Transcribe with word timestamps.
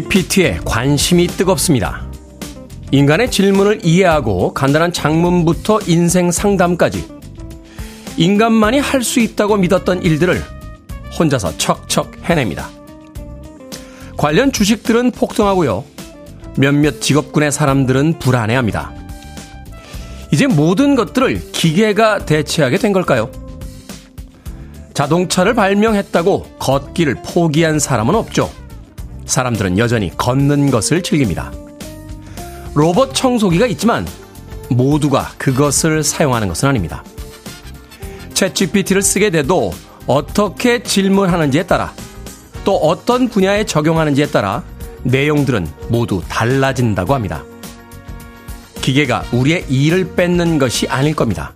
GPT에 0.00 0.60
관심이 0.64 1.26
뜨겁습니다. 1.26 2.06
인간의 2.90 3.30
질문을 3.30 3.80
이해하고 3.84 4.54
간단한 4.54 4.92
장문부터 4.92 5.80
인생 5.86 6.30
상담까지 6.30 7.06
인간만이 8.16 8.78
할 8.78 9.02
수 9.02 9.20
있다고 9.20 9.56
믿었던 9.58 10.02
일들을 10.02 10.42
혼자서 11.18 11.58
척척 11.58 12.12
해냅니다. 12.24 12.70
관련 14.16 14.52
주식들은 14.52 15.10
폭등하고요. 15.10 15.84
몇몇 16.56 17.00
직업군의 17.00 17.52
사람들은 17.52 18.18
불안해합니다. 18.18 18.92
이제 20.32 20.46
모든 20.46 20.94
것들을 20.94 21.52
기계가 21.52 22.24
대체하게 22.24 22.78
된 22.78 22.92
걸까요? 22.92 23.30
자동차를 24.94 25.54
발명했다고 25.54 26.56
걷기를 26.58 27.16
포기한 27.22 27.78
사람은 27.78 28.14
없죠. 28.14 28.50
사람들은 29.30 29.78
여전히 29.78 30.10
걷는 30.16 30.70
것을 30.70 31.02
즐깁니다. 31.02 31.52
로봇 32.74 33.14
청소기가 33.14 33.66
있지만 33.66 34.06
모두가 34.68 35.32
그것을 35.38 36.02
사용하는 36.02 36.48
것은 36.48 36.68
아닙니다. 36.68 37.02
챗 38.34 38.54
GPT를 38.54 39.02
쓰게 39.02 39.30
돼도 39.30 39.72
어떻게 40.06 40.82
질문하는지에 40.82 41.64
따라 41.64 41.92
또 42.64 42.76
어떤 42.76 43.28
분야에 43.28 43.64
적용하는지에 43.64 44.26
따라 44.26 44.62
내용들은 45.02 45.66
모두 45.88 46.22
달라진다고 46.28 47.14
합니다. 47.14 47.44
기계가 48.82 49.24
우리의 49.32 49.66
일을 49.68 50.14
뺏는 50.14 50.58
것이 50.58 50.88
아닐 50.88 51.14
겁니다. 51.14 51.52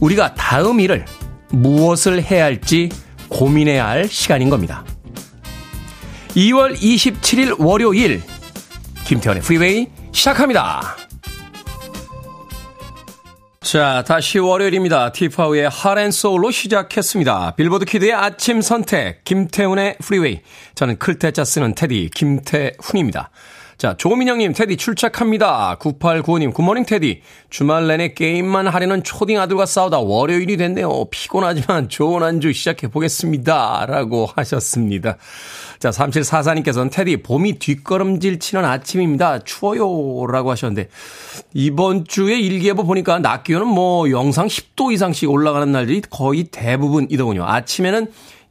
우리가 0.00 0.34
다음 0.34 0.80
일을 0.80 1.04
무엇을 1.50 2.22
해야 2.22 2.44
할지 2.44 2.90
고민해야 3.28 3.86
할 3.86 4.08
시간인 4.08 4.50
겁니다. 4.50 4.84
2월 6.36 6.76
27일 6.76 7.58
월요일 7.58 8.20
김태훈의 9.06 9.42
프리웨이 9.42 9.86
시작합니다. 10.12 10.82
자, 13.62 14.04
다시 14.06 14.38
월요일입니다. 14.38 15.12
티파우의 15.12 15.70
Heart 15.70 15.99
and 15.99 16.16
Soul로 16.16 16.50
시작했습니다. 16.50 17.54
빌보드 17.56 17.86
키드의 17.86 18.12
아침 18.12 18.60
선택, 18.60 19.24
김태훈의 19.24 19.96
프리웨이. 20.02 20.42
저는 20.74 20.98
클 20.98 21.18
태 21.18 21.32
자 21.32 21.42
쓰는 21.44 21.74
테디, 21.74 22.10
김태훈입니다. 22.14 23.30
자, 23.78 23.94
조민영님, 23.94 24.54
테디 24.54 24.78
출첵합니다. 24.78 25.76
9895님, 25.78 26.54
굿모닝 26.54 26.86
테디. 26.86 27.20
주말 27.50 27.86
내내 27.86 28.14
게임만 28.14 28.68
하려는 28.68 29.02
초딩 29.02 29.38
아들과 29.38 29.66
싸우다 29.66 29.98
월요일이 29.98 30.56
됐네요. 30.56 31.06
피곤하지만 31.10 31.90
좋은 31.90 32.22
한 32.22 32.41
주 32.41 32.54
시작해 32.54 32.88
보겠습니다. 32.88 33.84
라고 33.86 34.30
하셨습니다. 34.34 35.18
자, 35.78 35.90
3744님께서는 35.90 36.90
테디, 36.90 37.22
봄이 37.22 37.58
뒷걸음질 37.58 38.38
치는 38.38 38.64
아침입니다. 38.64 39.40
추워요. 39.40 40.26
라고 40.26 40.50
하셨는데, 40.50 40.88
이번 41.54 42.04
주에 42.04 42.38
일기예보 42.38 42.84
보니까 42.84 43.18
낮 43.18 43.44
기온은 43.44 43.66
뭐 43.66 44.10
영상 44.10 44.46
10도 44.46 44.92
이상씩 44.92 45.30
올라가는 45.30 45.70
날들이 45.70 46.02
거의 46.08 46.44
대부분이더군요. 46.44 47.44
아침에는 47.44 48.08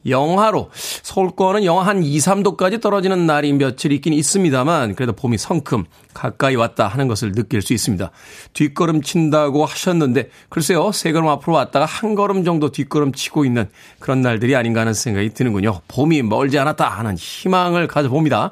영하로 0.08 0.70
서울권은 0.74 1.66
영하 1.66 1.86
한 1.86 2.04
2, 2.04 2.18
3도까지 2.18 2.82
떨어지는 2.82 3.26
날이 3.26 3.54
며칠 3.54 3.92
있긴 3.92 4.14
있습니다만 4.14 4.96
그래도 4.96 5.14
봄이 5.14 5.38
성큼 5.38 5.86
가까이 6.14 6.56
왔다 6.56 6.88
하는 6.88 7.08
것을 7.08 7.32
느낄 7.34 7.62
수 7.62 7.74
있습니다. 7.74 8.12
뒷걸음 8.54 9.02
친다고 9.02 9.66
하셨는데 9.66 10.30
글쎄요. 10.50 10.92
세 10.92 11.12
걸음 11.12 11.28
앞으로 11.30 11.54
왔다가 11.54 11.86
한 11.86 12.16
걸음 12.16 12.44
정도 12.44 12.72
뒷걸음 12.72 13.14
치고 13.14 13.46
있는 13.46 13.70
그런 14.00 14.22
날들이 14.22 14.56
아닌가 14.56 14.82
하는 14.82 14.94
생각이 14.94 15.34
드는군요. 15.34 15.82
봄이 15.88 16.22
멀지 16.24 16.58
않았다 16.58 16.88
하는 16.88 17.16
희망을 17.18 17.88
가져봅니다. 17.88 18.52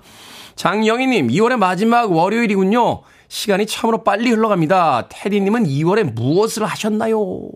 장영희님 0.55 1.29
2월의 1.29 1.57
마지막 1.57 2.11
월요일이군요. 2.11 3.01
시간이 3.27 3.65
참으로 3.65 4.03
빨리 4.03 4.29
흘러갑니다. 4.29 5.07
테디님은 5.09 5.63
2월에 5.65 6.03
무엇을 6.13 6.65
하셨나요? 6.65 7.49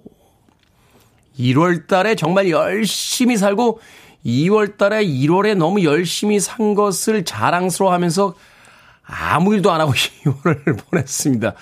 1월 1.39 1.87
달에 1.87 2.15
정말 2.15 2.49
열심히 2.49 3.37
살고 3.37 3.79
2월 4.25 4.77
달에 4.77 5.05
1월에 5.05 5.55
너무 5.55 5.83
열심히 5.83 6.39
산 6.39 6.75
것을 6.75 7.23
자랑스러워 7.23 7.93
하면서 7.93 8.35
아무 9.09 9.53
일도 9.53 9.71
안 9.71 9.79
하고 9.79 9.93
2월을 9.95 10.77
보냈습니다. 10.89 11.53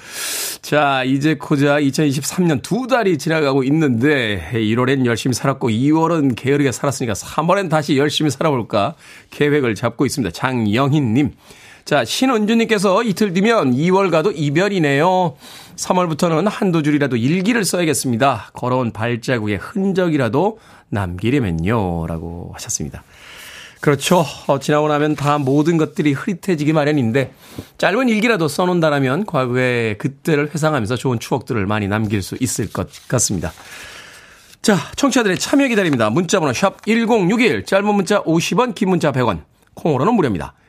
자, 0.61 1.03
이제 1.03 1.35
고작 1.35 1.79
2023년 1.81 2.63
두 2.63 2.87
달이 2.87 3.19
지나가고 3.19 3.63
있는데 3.65 4.49
1월엔 4.53 5.05
열심히 5.05 5.35
살았고 5.35 5.69
2월은 5.69 6.35
게으르게 6.35 6.71
살았으니까 6.71 7.13
3월엔 7.13 7.69
다시 7.69 7.97
열심히 7.97 8.31
살아볼까 8.31 8.95
계획을 9.29 9.75
잡고 9.75 10.07
있습니다. 10.07 10.33
장영희님. 10.33 11.33
자, 11.85 12.03
신은주님께서 12.03 13.03
이틀 13.03 13.31
뒤면 13.31 13.75
2월과도 13.75 14.33
이별이네요. 14.35 15.35
3월부터는 15.75 16.49
한두 16.49 16.81
줄이라도 16.81 17.15
일기를 17.15 17.63
써야겠습니다. 17.63 18.49
걸어온 18.53 18.91
발자국의 18.91 19.57
흔적이라도 19.57 20.57
남기려면요. 20.89 22.07
라고 22.07 22.49
하셨습니다. 22.55 23.03
그렇죠. 23.81 24.25
어, 24.47 24.57
지나고 24.57 24.87
나면 24.87 25.15
다 25.15 25.37
모든 25.37 25.77
것들이 25.77 26.13
흐릿해지기 26.13 26.73
마련인데 26.73 27.31
짧은 27.77 28.09
일기라도 28.09 28.47
써놓는다라면 28.47 29.27
과거의 29.27 29.99
그때를 29.99 30.49
회상하면서 30.55 30.95
좋은 30.95 31.19
추억들을 31.19 31.67
많이 31.67 31.87
남길 31.87 32.23
수 32.23 32.35
있을 32.39 32.73
것 32.73 32.89
같습니다. 33.07 33.53
자, 34.63 34.75
청취자들의 34.95 35.37
참여 35.37 35.67
기다립니다. 35.67 36.09
문자번호 36.09 36.51
샵 36.51 36.83
1061, 36.83 37.65
짧은 37.65 37.93
문자 37.93 38.23
50원, 38.23 38.73
긴 38.73 38.89
문자 38.89 39.11
100원, 39.11 39.43
콩으로는 39.75 40.15
무료입니다. 40.15 40.55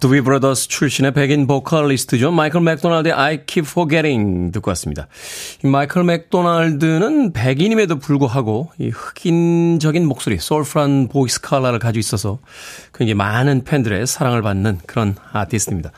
두비 0.00 0.20
브라더스 0.20 0.66
출신의 0.66 1.12
백인 1.12 1.46
보컬리스트죠. 1.46 2.32
마이클 2.32 2.60
맥도날드의 2.60 3.14
I 3.14 3.46
Keep 3.46 3.70
Forgetting 3.70 4.50
듣고 4.52 4.70
왔습니다. 4.70 5.06
이 5.62 5.68
마이클 5.68 6.02
맥도날드는 6.02 7.32
백인임에도 7.32 8.00
불구하고 8.00 8.72
이 8.78 8.88
흑인적인 8.88 10.04
목소리, 10.06 10.38
soulful한 10.38 11.08
voice 11.08 11.40
color를 11.40 11.78
가지고 11.78 12.00
있어서 12.00 12.38
굉장히 12.92 13.14
많은 13.14 13.62
팬들의 13.62 14.04
사랑을 14.08 14.42
받는 14.42 14.80
그런 14.86 15.14
아티스트입니다. 15.32 15.92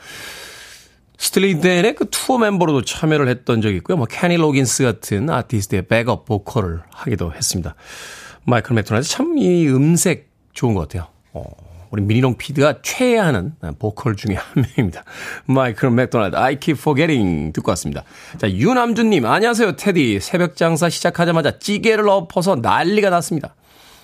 스틸리 1.17 1.62
댄의 1.62 1.95
그 1.95 2.07
투어 2.11 2.37
멤버로도 2.37 2.83
참여를 2.83 3.27
했던 3.29 3.61
적이 3.61 3.77
있고요. 3.77 3.97
뭐 3.97 4.05
케니 4.05 4.37
로긴스 4.37 4.83
같은 4.83 5.29
아티스트의 5.31 5.87
백업 5.87 6.25
보컬을 6.25 6.81
하기도 6.91 7.33
했습니다. 7.33 7.73
마이클 8.43 8.75
맥도날드 8.75 9.07
참 9.07 9.37
이 9.37 9.67
음색 9.67 10.29
좋은 10.53 10.75
것 10.75 10.81
같아요. 10.81 11.07
어, 11.33 11.43
우리 11.91 12.01
미니롱 12.01 12.35
피드가 12.37 12.81
최애하는 12.81 13.53
보컬 13.79 14.15
중에 14.15 14.35
한 14.35 14.65
명입니다. 14.77 15.03
마이클 15.45 15.91
맥도날드, 15.91 16.35
I 16.35 16.59
keep 16.59 16.79
forgetting 16.79 17.53
듣고 17.53 17.71
왔습니다. 17.71 18.03
자, 18.37 18.49
유남준님, 18.49 19.25
안녕하세요, 19.25 19.75
테디. 19.75 20.19
새벽 20.19 20.55
장사 20.55 20.89
시작하자마자 20.89 21.59
찌개를 21.59 22.09
엎어서 22.09 22.55
난리가 22.55 23.09
났습니다. 23.09 23.55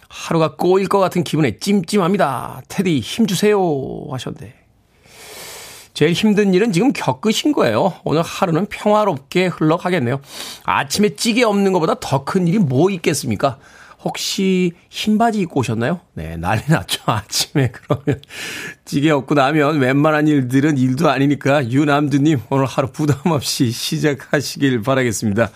하루가 0.07 0.56
꼬일 0.56 0.88
것 0.88 1.00
같은 1.00 1.24
기분에 1.24 1.57
찜찜합니다. 1.57 2.62
테디, 2.68 3.00
힘주세요. 3.00 3.60
하셨는데. 4.12 4.56
제일 5.94 6.13
힘든 6.13 6.54
일은 6.54 6.72
지금 6.72 6.94
겪으신 6.94 7.51
거예요. 7.51 7.94
오늘 8.06 8.22
하루는 8.22 8.66
평화롭게 8.68 9.48
흘러가겠네요. 9.48 10.22
아침에 10.63 11.16
찌개 11.16 11.44
없는 11.44 11.74
것보다 11.74 11.95
더 12.00 12.24
큰 12.24 12.48
일이 12.48 12.60
뭐 12.60 12.89
있겠습니까? 12.89 13.57
혹시 14.03 14.74
흰 14.89 15.18
바지 15.18 15.39
입고 15.42 15.59
오셨나요? 15.59 16.00
네, 16.13 16.36
난리 16.38 16.62
났죠. 16.68 17.01
아침에 17.06 17.71
그러면 17.71 18.21
찌개 18.86 19.12
없고 19.12 19.36
나면 19.36 19.80
웬만한 19.80 20.27
일들은 20.27 20.77
일도 20.77 21.09
아니니까 21.09 21.69
유남두님 21.69 22.42
오늘 22.50 22.65
하루 22.65 22.92
부담 22.92 23.31
없이 23.31 23.71
시작하시길 23.71 24.81
바라겠습니다. 24.81 25.50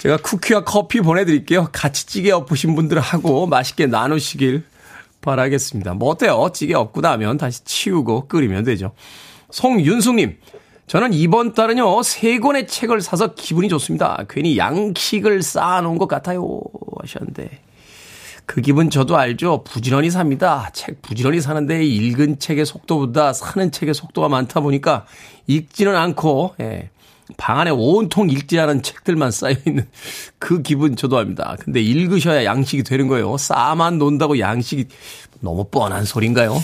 제가 0.00 0.16
쿠키와 0.18 0.64
커피 0.64 1.00
보내드릴게요. 1.00 1.68
같이 1.72 2.06
찌개 2.06 2.32
엎으신 2.32 2.74
분들하고 2.74 3.46
맛있게 3.46 3.86
나누시길 3.86 4.64
바라겠습니다. 5.20 5.94
뭐 5.94 6.10
어때요? 6.10 6.50
찌개 6.52 6.74
없고 6.74 7.00
나면 7.00 7.38
다시 7.38 7.64
치우고 7.64 8.26
끓이면 8.26 8.64
되죠. 8.64 8.92
송윤숙님, 9.50 10.38
저는 10.86 11.12
이번 11.12 11.54
달은요, 11.54 12.02
세 12.02 12.38
권의 12.38 12.66
책을 12.66 13.00
사서 13.00 13.34
기분이 13.34 13.68
좋습니다. 13.68 14.24
괜히 14.28 14.58
양식을 14.58 15.42
쌓아놓은 15.42 15.98
것 15.98 16.08
같아요. 16.08 16.60
하셨는데. 17.00 17.60
그 18.44 18.60
기분 18.60 18.90
저도 18.90 19.16
알죠. 19.16 19.62
부지런히 19.64 20.10
삽니다. 20.10 20.70
책 20.74 21.00
부지런히 21.00 21.40
사는데 21.40 21.84
읽은 21.84 22.38
책의 22.38 22.66
속도보다 22.66 23.32
사는 23.32 23.70
책의 23.70 23.94
속도가 23.94 24.28
많다 24.28 24.60
보니까 24.60 25.06
읽지는 25.46 25.96
않고, 25.96 26.56
예. 26.60 26.90
방 27.38 27.60
안에 27.60 27.70
온통 27.70 28.28
읽지 28.28 28.58
않은 28.58 28.82
책들만 28.82 29.30
쌓여있는 29.30 29.88
그 30.38 30.60
기분 30.60 30.96
저도 30.96 31.18
압니다. 31.18 31.56
근데 31.60 31.80
읽으셔야 31.80 32.44
양식이 32.44 32.82
되는 32.82 33.08
거예요. 33.08 33.36
쌓아만 33.38 33.98
논다고 33.98 34.38
양식이 34.38 34.86
너무 35.40 35.64
뻔한 35.64 36.04
소린가요? 36.04 36.60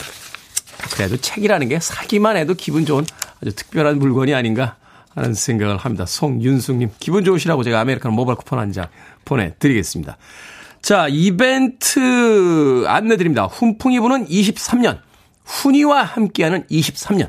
그래도 0.95 1.17
책이라는 1.17 1.69
게 1.69 1.81
사기만 1.81 2.37
해도 2.37 2.55
기분 2.55 2.85
좋은 2.85 3.07
아주 3.43 3.55
특별한 3.55 3.99
물건이 3.99 4.35
아닌가 4.35 4.77
하는 5.15 5.35
생각을 5.35 5.77
합니다. 5.77 6.07
송윤숙님, 6.07 6.91
기분 6.99 7.25
좋으시라고 7.25 7.63
제가 7.65 7.81
아메리카노 7.81 8.15
모바일 8.15 8.37
쿠폰 8.37 8.59
한 8.59 8.73
장 8.73 8.87
보내드리겠습니다. 9.25 10.17
자, 10.81 11.07
이벤트 11.09 12.85
안내드립니다. 12.87 13.45
훈풍이 13.45 14.01
부는 14.01 14.27
23년, 14.27 15.01
훈이와 15.45 16.03
함께하는 16.05 16.65
23년. 16.69 17.29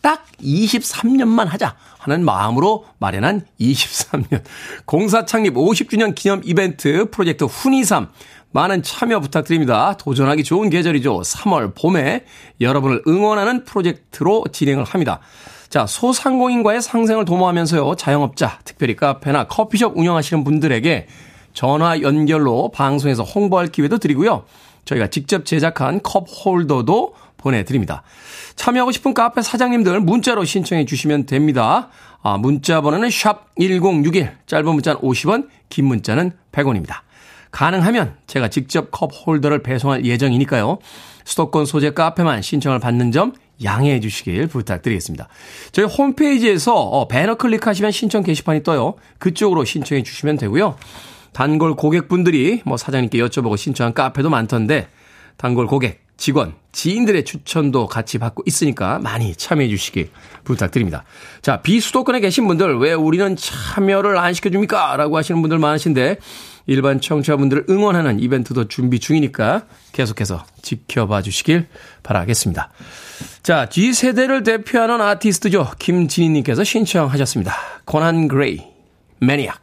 딱 0.00 0.26
23년만 0.42 1.46
하자 1.46 1.76
하는 1.98 2.24
마음으로 2.24 2.86
마련한 2.98 3.46
23년. 3.60 4.42
공사 4.84 5.24
창립 5.24 5.54
50주년 5.54 6.14
기념 6.16 6.40
이벤트 6.44 7.08
프로젝트 7.10 7.44
훈이삼. 7.44 8.08
많은 8.52 8.82
참여 8.82 9.20
부탁드립니다. 9.20 9.96
도전하기 9.96 10.44
좋은 10.44 10.70
계절이죠. 10.70 11.20
3월 11.20 11.74
봄에 11.74 12.24
여러분을 12.60 13.02
응원하는 13.06 13.64
프로젝트로 13.64 14.44
진행을 14.52 14.84
합니다. 14.84 15.20
자, 15.68 15.86
소상공인과의 15.86 16.82
상생을 16.82 17.24
도모하면서요. 17.24 17.94
자영업자, 17.96 18.58
특별히 18.64 18.94
카페나 18.94 19.44
커피숍 19.44 19.96
운영하시는 19.96 20.44
분들에게 20.44 21.06
전화 21.54 22.00
연결로 22.00 22.70
방송에서 22.70 23.22
홍보할 23.22 23.68
기회도 23.68 23.98
드리고요. 23.98 24.44
저희가 24.84 25.08
직접 25.08 25.46
제작한 25.46 26.02
컵 26.02 26.26
홀더도 26.28 27.14
보내드립니다. 27.38 28.02
참여하고 28.56 28.92
싶은 28.92 29.14
카페 29.14 29.42
사장님들 29.42 30.00
문자로 30.00 30.44
신청해 30.44 30.84
주시면 30.84 31.26
됩니다. 31.26 31.88
아, 32.22 32.36
문자 32.36 32.80
번호는 32.80 33.10
샵 33.10 33.46
1061, 33.58 34.30
짧은 34.46 34.66
문자는 34.66 35.00
50원, 35.00 35.48
긴 35.68 35.86
문자는 35.86 36.32
100원입니다. 36.52 37.00
가능하면 37.52 38.16
제가 38.26 38.48
직접 38.48 38.90
컵 38.90 39.12
홀더를 39.14 39.62
배송할 39.62 40.04
예정이니까요. 40.04 40.78
수도권 41.24 41.66
소재 41.66 41.92
카페만 41.92 42.42
신청을 42.42 42.80
받는 42.80 43.12
점 43.12 43.32
양해해 43.62 44.00
주시길 44.00 44.48
부탁드리겠습니다. 44.48 45.28
저희 45.70 45.86
홈페이지에서 45.86 46.74
어, 46.74 47.06
배너 47.06 47.36
클릭하시면 47.36 47.92
신청 47.92 48.24
게시판이 48.24 48.64
떠요. 48.64 48.94
그쪽으로 49.18 49.64
신청해 49.64 50.02
주시면 50.02 50.38
되고요. 50.38 50.76
단골 51.32 51.76
고객분들이 51.76 52.62
뭐 52.64 52.76
사장님께 52.76 53.18
여쭤보고 53.18 53.56
신청한 53.56 53.94
카페도 53.94 54.28
많던데 54.30 54.88
단골 55.36 55.66
고객, 55.66 56.02
직원, 56.16 56.54
지인들의 56.72 57.24
추천도 57.24 57.86
같이 57.86 58.18
받고 58.18 58.42
있으니까 58.46 58.98
많이 58.98 59.34
참여해 59.34 59.68
주시길 59.68 60.10
부탁드립니다. 60.44 61.04
자, 61.40 61.62
비수도권에 61.62 62.20
계신 62.20 62.46
분들 62.46 62.78
왜 62.78 62.92
우리는 62.92 63.36
참여를 63.36 64.16
안 64.18 64.32
시켜줍니까? 64.32 64.96
라고 64.96 65.16
하시는 65.16 65.40
분들 65.40 65.58
많으신데 65.58 66.18
일반 66.66 67.00
청취자분들을 67.00 67.66
응원하는 67.68 68.20
이벤트도 68.20 68.68
준비 68.68 69.00
중이니까 69.00 69.66
계속해서 69.92 70.44
지켜봐 70.62 71.22
주시길 71.22 71.66
바라겠습니다. 72.02 72.70
자, 73.42 73.68
G세대를 73.68 74.42
대표하는 74.42 75.00
아티스트죠. 75.00 75.72
김진희님께서 75.78 76.64
신청하셨습니다. 76.64 77.54
코난 77.84 78.28
그레이, 78.28 78.62
Maniac. 79.20 79.61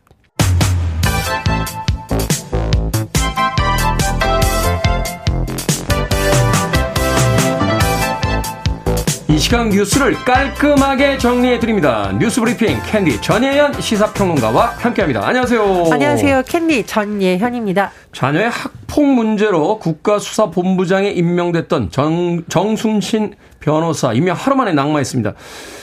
이 9.39 9.41
시간 9.41 9.69
뉴스를 9.69 10.15
깔끔하게 10.25 11.17
정리해드립니다. 11.17 12.11
뉴스 12.19 12.41
브리핑 12.41 12.77
캔디 12.85 13.21
전예현 13.21 13.79
시사평론가와 13.79 14.65
함께합니다. 14.79 15.25
안녕하세요. 15.25 15.85
안녕하세요. 15.93 16.43
캔디 16.45 16.85
전예현입니다. 16.85 17.89
자녀의 18.11 18.49
학폭 18.49 19.05
문제로 19.05 19.79
국가수사본부장에 19.79 21.11
임명됐던 21.11 21.89
정, 21.89 22.43
정순신 22.49 23.35
변호사 23.59 24.13
임명 24.13 24.35
하루 24.35 24.55
만에 24.55 24.73
낙마했습니다. 24.73 25.33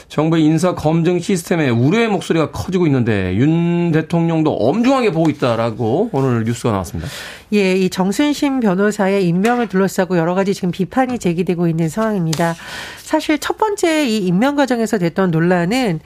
정부의 0.09 0.45
인사 0.45 0.75
검증 0.75 1.19
시스템에 1.19 1.69
우려의 1.69 2.09
목소리가 2.09 2.53
커지고 2.53 2.87
있는데 2.87 3.35
윤 3.37 3.91
대통령도 3.91 4.53
엄중하게 4.55 5.11
보고 5.11 5.29
있다라고 5.29 6.11
오늘 6.13 6.45
뉴스가 6.45 6.71
나왔습니다. 6.71 7.11
예, 7.53 7.75
이 7.77 7.91
정순신 7.91 8.61
변호사의 8.61 9.27
임명을 9.27 9.69
둘러싸고 9.69 10.17
여러 10.17 10.35
가지 10.35 10.55
지금 10.55 10.71
비판이 10.71 11.19
제기되고 11.19 11.69
있는 11.69 11.89
상황입니다. 11.89 12.55
사실 12.99 13.39
첫 13.39 13.57
번째 13.57 14.07
이 14.07 14.19
임명 14.19 14.57
과정에서 14.57 14.99
됐던 14.99 15.31
논란은 15.31 16.01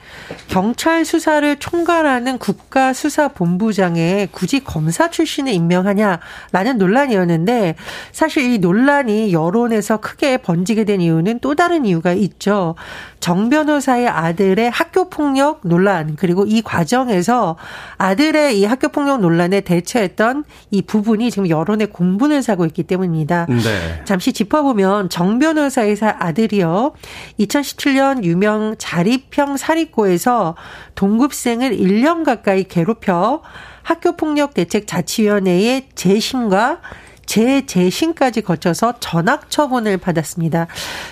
경찰 0.47 1.03
수사를 1.03 1.55
총괄하는 1.57 2.37
국가 2.37 2.93
수사 2.93 3.27
본부장에 3.27 4.27
굳이 4.31 4.63
검사 4.63 5.09
출신을 5.09 5.51
임명하냐라는 5.53 6.77
논란이었는데 6.77 7.75
사실 8.11 8.51
이 8.51 8.59
논란이 8.59 9.33
여론에서 9.33 9.97
크게 9.97 10.37
번지게 10.37 10.83
된 10.83 11.01
이유는 11.01 11.39
또 11.39 11.55
다른 11.61 11.85
이유가 11.85 12.13
있죠. 12.13 12.73
정 13.19 13.51
변호사의 13.51 14.07
아들의 14.07 14.71
학교 14.71 15.11
폭력 15.11 15.59
논란 15.61 16.15
그리고 16.15 16.43
이 16.47 16.63
과정에서 16.63 17.55
아들의 17.99 18.59
이 18.59 18.65
학교 18.65 18.87
폭력 18.87 19.21
논란에 19.21 19.61
대처했던 19.61 20.43
이 20.71 20.81
부분이 20.81 21.29
지금 21.29 21.47
여론의 21.47 21.91
공분을 21.91 22.41
사고 22.41 22.65
있기 22.65 22.81
때문입니다. 22.81 23.45
네. 23.45 24.01
잠시 24.05 24.33
짚어보면 24.33 25.09
정 25.09 25.37
변호사의 25.37 25.97
아들이요. 26.01 26.93
2017년 27.39 28.23
유명 28.23 28.73
자립형 28.79 29.57
사립고에서 29.57 30.55
동급생을 30.95 31.77
1년 31.77 32.25
가까이 32.25 32.63
괴롭혀 32.63 33.43
학교폭력대책자치위원회의 33.83 35.89
재심과 35.93 36.79
재재심까지 37.25 38.41
거쳐서 38.41 38.95
전학 38.99 39.49
처분을 39.49 39.97
받았습니다. 39.97 40.67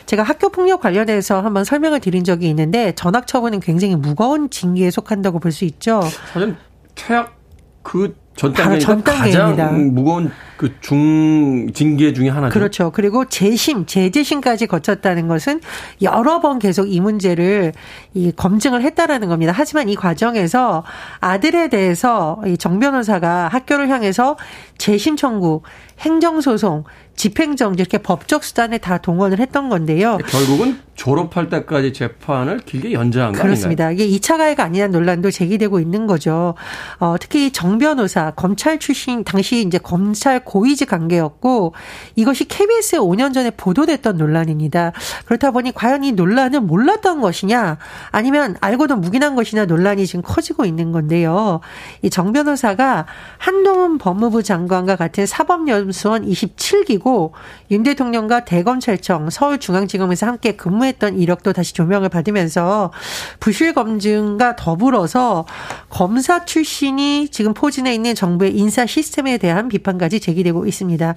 제가 0.06 0.24
학교 0.24 0.50
폭력 0.50 0.82
관련해서 0.82 1.42
한번 1.42 1.64
설명을 1.64 2.00
드린 2.00 2.24
적이 2.24 2.50
있는데 2.50 2.92
전학 2.94 3.28
처분은 3.28 3.60
굉장히 3.62 3.96
무거운 3.96 4.50
징계에 4.50 4.92
속한다고 4.92 5.40
볼 5.40 5.52
수 5.52 5.66
있죠. 5.66 6.02
사실 6.34 6.56
최악 6.96 7.36
그전 7.82 8.54
단계니까 8.54 9.04
가장 9.04 9.94
무거운 9.94 10.32
그 10.58 10.70
중 10.82 11.72
징계 11.74 12.12
중에 12.12 12.28
하나죠. 12.28 12.54
그렇죠. 12.54 12.92
그리고 12.92 13.24
재심, 13.24 13.86
재재심까지 13.86 14.68
거쳤다는 14.68 15.30
것은 15.30 15.62
여러 16.02 16.42
번 16.42 16.60
계속 16.60 16.92
이 16.92 17.00
문제를 17.00 17.72
이 18.14 18.34
검증을 18.36 18.82
했다라는 18.82 19.30
겁니다. 19.30 19.54
하지만 19.56 19.88
이 19.88 19.96
과정에서 19.96 20.84
아들에 21.22 21.70
대해서 21.70 22.42
이 22.46 22.58
정 22.58 22.80
변호사가 22.80 23.48
학교를 23.48 23.88
향해서 23.88 24.36
재심 24.80 25.16
청구, 25.16 25.62
행정소송, 26.00 26.86
집행정지 27.16 27.82
이렇게 27.82 27.98
법적 27.98 28.46
수단에 28.46 28.78
다 28.78 28.98
동원을 28.98 29.40
했던 29.40 29.68
건데요. 29.68 30.18
결국은 30.26 30.80
졸업할 30.96 31.50
때까지 31.50 31.92
재판을 31.92 32.60
길게 32.60 32.94
연장한 32.94 33.34
거 33.34 33.42
그렇습니다. 33.42 33.92
이게 33.92 34.08
2차 34.08 34.38
가해가 34.38 34.64
아니냐는 34.64 34.92
논란도 34.92 35.30
제기되고 35.32 35.82
있는 35.82 36.08
거죠. 36.08 36.56
어, 37.00 37.16
특히 37.20 37.52
정 37.52 37.78
변호사 37.78 38.32
검찰 38.32 38.80
출신 38.80 39.26
당시 39.26 39.62
이제 39.62 39.78
검찰 39.78 40.46
고위직 40.46 40.90
관계였고 40.90 41.74
이것이 42.16 42.46
KBS에 42.48 43.00
5년 43.00 43.34
전에 43.34 43.50
보도됐던 43.52 44.16
논란입니다. 44.18 44.94
그렇다 45.26 45.52
보니 45.52 45.74
과연 45.74 46.06
이 46.06 46.14
논란은 46.14 46.68
몰랐던 46.68 47.20
것이냐 47.20 47.78
아니면 48.12 48.56
알고도 48.62 48.96
묵인한 48.96 49.36
것이냐 49.36 49.66
논란이 49.66 50.08
지금 50.08 50.22
커지고 50.22 50.64
있는 50.66 50.92
건데요. 50.94 51.60
이 52.02 52.10
정 52.10 52.32
변호사가 52.34 53.06
한동훈 53.38 53.98
법무부 53.98 54.44
장관 54.44 54.69
과 54.70 54.96
같은 54.96 55.26
사법연수원 55.26 56.26
27기고 56.26 57.32
윤 57.72 57.84
대통령과 57.84 58.46
대검찰청 58.46 59.30
서울중앙지검에서 59.30 60.28
함께 60.28 60.54
근무했던 60.56 61.20
이력도 61.20 61.54
다시 61.54 61.74
조명을 61.74 62.10
받으면서 62.10 62.94
부실 63.40 63.74
검증과 63.74 64.56
더불어서 64.56 65.46
검사 65.90 66.46
출신이 66.46 67.30
지금 67.30 67.54
포진해 67.54 67.94
있는 67.94 68.16
정부의 68.16 68.56
인사 68.56 68.86
시스템에 68.86 69.38
대한 69.38 69.68
비판까지 69.68 70.20
제기되고 70.20 70.66
있습니다. 70.66 71.16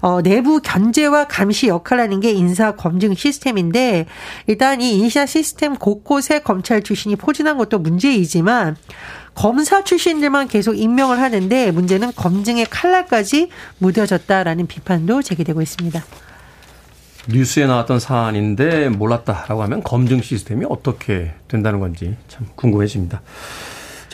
어, 0.00 0.22
내부 0.22 0.60
견제와 0.60 1.26
감시 1.26 1.68
역할하는 1.68 2.20
게 2.20 2.30
인사 2.32 2.76
검증 2.76 3.14
시스템인데 3.14 4.06
일단 4.46 4.80
이 4.80 4.96
인사 4.98 5.26
시스템 5.26 5.74
곳곳에 5.74 6.40
검찰 6.40 6.82
출신이 6.82 7.16
포진한 7.16 7.58
것도 7.58 7.78
문제이지만 7.78 8.76
검사 9.34 9.82
출신들만 9.84 10.48
계속 10.48 10.74
임명을 10.74 11.20
하는데 11.20 11.70
문제는 11.70 12.12
검증의 12.14 12.66
칼날까지 12.66 13.48
무뎌졌다라는 13.78 14.66
비판도 14.66 15.22
제기되고 15.22 15.60
있습니다. 15.60 16.04
뉴스에 17.28 17.66
나왔던 17.66 18.00
사안인데 18.00 18.90
몰랐다라고 18.90 19.62
하면 19.62 19.82
검증 19.82 20.20
시스템이 20.20 20.66
어떻게 20.68 21.32
된다는 21.48 21.80
건지 21.80 22.16
참 22.28 22.46
궁금해집니다. 22.54 23.22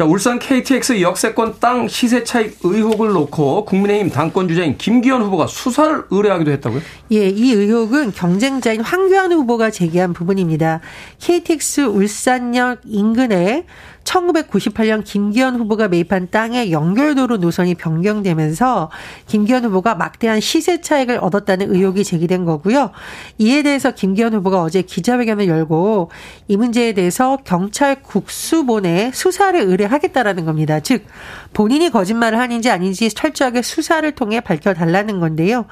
자, 0.00 0.06
울산 0.06 0.38
KTX 0.38 1.02
역세권 1.02 1.56
땅 1.60 1.86
시세 1.86 2.24
차익 2.24 2.56
의혹을 2.62 3.10
놓고 3.10 3.66
국민의힘 3.66 4.08
당권 4.08 4.48
주자인 4.48 4.78
김기현 4.78 5.20
후보가 5.20 5.46
수사를 5.46 6.04
의뢰하기도 6.10 6.50
했다고요? 6.52 6.80
예, 7.12 7.28
이 7.28 7.52
의혹은 7.52 8.10
경쟁자인 8.10 8.80
황교안 8.80 9.30
후보가 9.30 9.70
제기한 9.70 10.14
부분입니다. 10.14 10.80
KTX 11.18 11.82
울산역 11.82 12.80
인근에 12.86 13.66
1998년 14.04 15.04
김기현 15.04 15.56
후보가 15.56 15.88
매입한 15.88 16.28
땅의 16.30 16.72
연결도로 16.72 17.36
노선이 17.36 17.74
변경되면서 17.74 18.90
김기현 19.26 19.64
후보가 19.66 19.94
막대한 19.94 20.40
시세 20.40 20.80
차익을 20.80 21.18
얻었다는 21.18 21.72
의혹이 21.74 22.04
제기된 22.04 22.44
거고요. 22.44 22.90
이에 23.38 23.62
대해서 23.62 23.92
김기현 23.92 24.34
후보가 24.34 24.62
어제 24.62 24.82
기자회견을 24.82 25.48
열고 25.48 26.10
이 26.48 26.56
문제에 26.56 26.92
대해서 26.92 27.38
경찰 27.44 28.02
국수본에 28.02 29.10
수사를 29.12 29.60
의뢰 29.60 29.84
하겠다라는 29.92 30.44
겁니다. 30.44 30.80
즉 30.80 31.04
본인이 31.52 31.90
거짓말을 31.90 32.38
하는지 32.38 32.70
아닌지 32.70 33.08
철저하게 33.08 33.62
수사를 33.62 34.10
통해 34.12 34.40
밝혀달라는 34.40 35.20
건데요. 35.20 35.66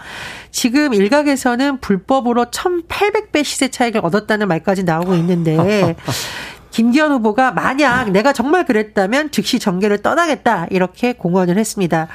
지금 0.50 0.94
일각에서는 0.94 1.80
불법으로 1.80 2.46
1,800배 2.46 3.44
시세 3.44 3.68
차익을 3.68 4.04
얻었다는 4.04 4.48
말까지 4.48 4.84
나오고 4.84 5.14
있는데 5.14 5.96
김기현 6.70 7.10
후보가 7.12 7.52
만약 7.52 8.10
내가 8.10 8.32
정말 8.32 8.64
그랬다면 8.64 9.30
즉시 9.30 9.58
정계를 9.58 9.98
떠나겠다 9.98 10.66
이렇게 10.70 11.12
공언을 11.12 11.58
했습니다. 11.58 12.08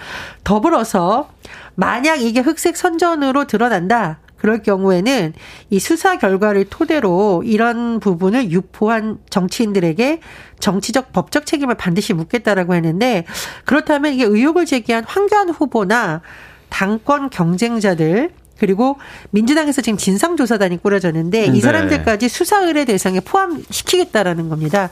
더불어서 0.43 1.29
만약 1.75 2.21
이게 2.21 2.39
흑색 2.39 2.77
선전으로 2.77 3.45
드러난다. 3.45 4.19
그럴 4.43 4.61
경우에는 4.61 5.31
이 5.69 5.79
수사 5.79 6.17
결과를 6.17 6.65
토대로 6.65 7.43
이런 7.45 8.01
부분을 8.01 8.51
유포한 8.51 9.19
정치인들에게 9.29 10.19
정치적 10.59 11.13
법적 11.13 11.45
책임을 11.45 11.75
반드시 11.75 12.13
묻겠다라고 12.13 12.75
했는데 12.75 13.23
그렇다면 13.63 14.11
이게 14.11 14.25
의혹을 14.25 14.65
제기한 14.65 15.05
황교안 15.05 15.47
후보나 15.47 16.21
당권 16.67 17.29
경쟁자들 17.29 18.31
그리고 18.63 18.95
민주당에서 19.31 19.81
지금 19.81 19.97
진상조사단이 19.97 20.81
꾸려졌는데 20.81 21.47
이 21.47 21.51
네. 21.51 21.59
사람들까지 21.59 22.29
수사 22.29 22.61
의뢰 22.61 22.85
대상에 22.85 23.19
포함시키겠다라는 23.19 24.47
겁니다. 24.47 24.89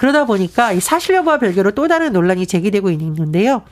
그러다 0.00 0.26
보니까 0.26 0.72
이 0.72 0.80
사실 0.80 1.14
여부와 1.14 1.38
별개로 1.38 1.70
또 1.70 1.86
다른 1.86 2.12
논란이 2.12 2.48
제기되고 2.48 2.90
있는데요. 2.90 3.62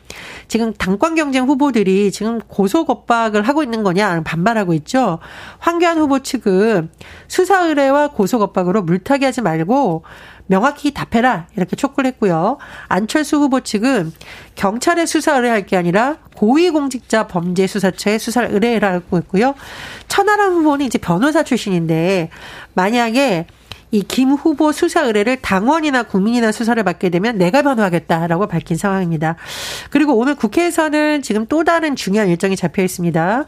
지금 0.46 0.72
당권 0.72 1.16
경쟁 1.16 1.46
후보들이 1.46 2.12
지금 2.12 2.38
고소 2.38 2.84
겁박을 2.84 3.42
하고 3.42 3.64
있는 3.64 3.82
거냐 3.82 4.22
반발하고 4.22 4.72
있죠. 4.74 5.18
황교안 5.58 5.98
후보 5.98 6.20
측은 6.20 6.90
수사 7.26 7.66
의뢰와 7.66 8.12
고소 8.12 8.38
겁박으로 8.38 8.82
물타기 8.82 9.24
하지 9.24 9.40
말고 9.40 10.04
명확히 10.46 10.92
답해라 10.92 11.46
이렇게 11.56 11.74
촉구를 11.74 12.08
했고요. 12.08 12.58
안철수 12.86 13.36
후보 13.36 13.60
측은 13.60 14.12
경찰에 14.54 15.06
수사 15.06 15.34
의뢰할 15.34 15.66
게 15.66 15.76
아니라 15.76 16.18
고위공직자 16.40 17.26
범죄수사처에 17.26 18.16
수사를 18.16 18.50
의뢰라고 18.50 19.18
했고요. 19.18 19.54
천하람 20.08 20.54
후보는 20.54 20.86
이제 20.86 20.96
변호사 20.96 21.42
출신인데 21.42 22.30
만약에 22.72 23.44
이김 23.90 24.30
후보 24.30 24.72
수사 24.72 25.02
의뢰를 25.02 25.36
당원이나 25.42 26.04
국민이나 26.04 26.50
수사를 26.50 26.82
받게 26.82 27.10
되면 27.10 27.36
내가 27.36 27.60
변호하겠다라고 27.60 28.46
밝힌 28.46 28.78
상황입니다. 28.78 29.36
그리고 29.90 30.16
오늘 30.16 30.34
국회에서는 30.34 31.20
지금 31.20 31.44
또 31.46 31.62
다른 31.62 31.94
중요한 31.94 32.28
일정이 32.28 32.56
잡혀 32.56 32.82
있습니다. 32.82 33.44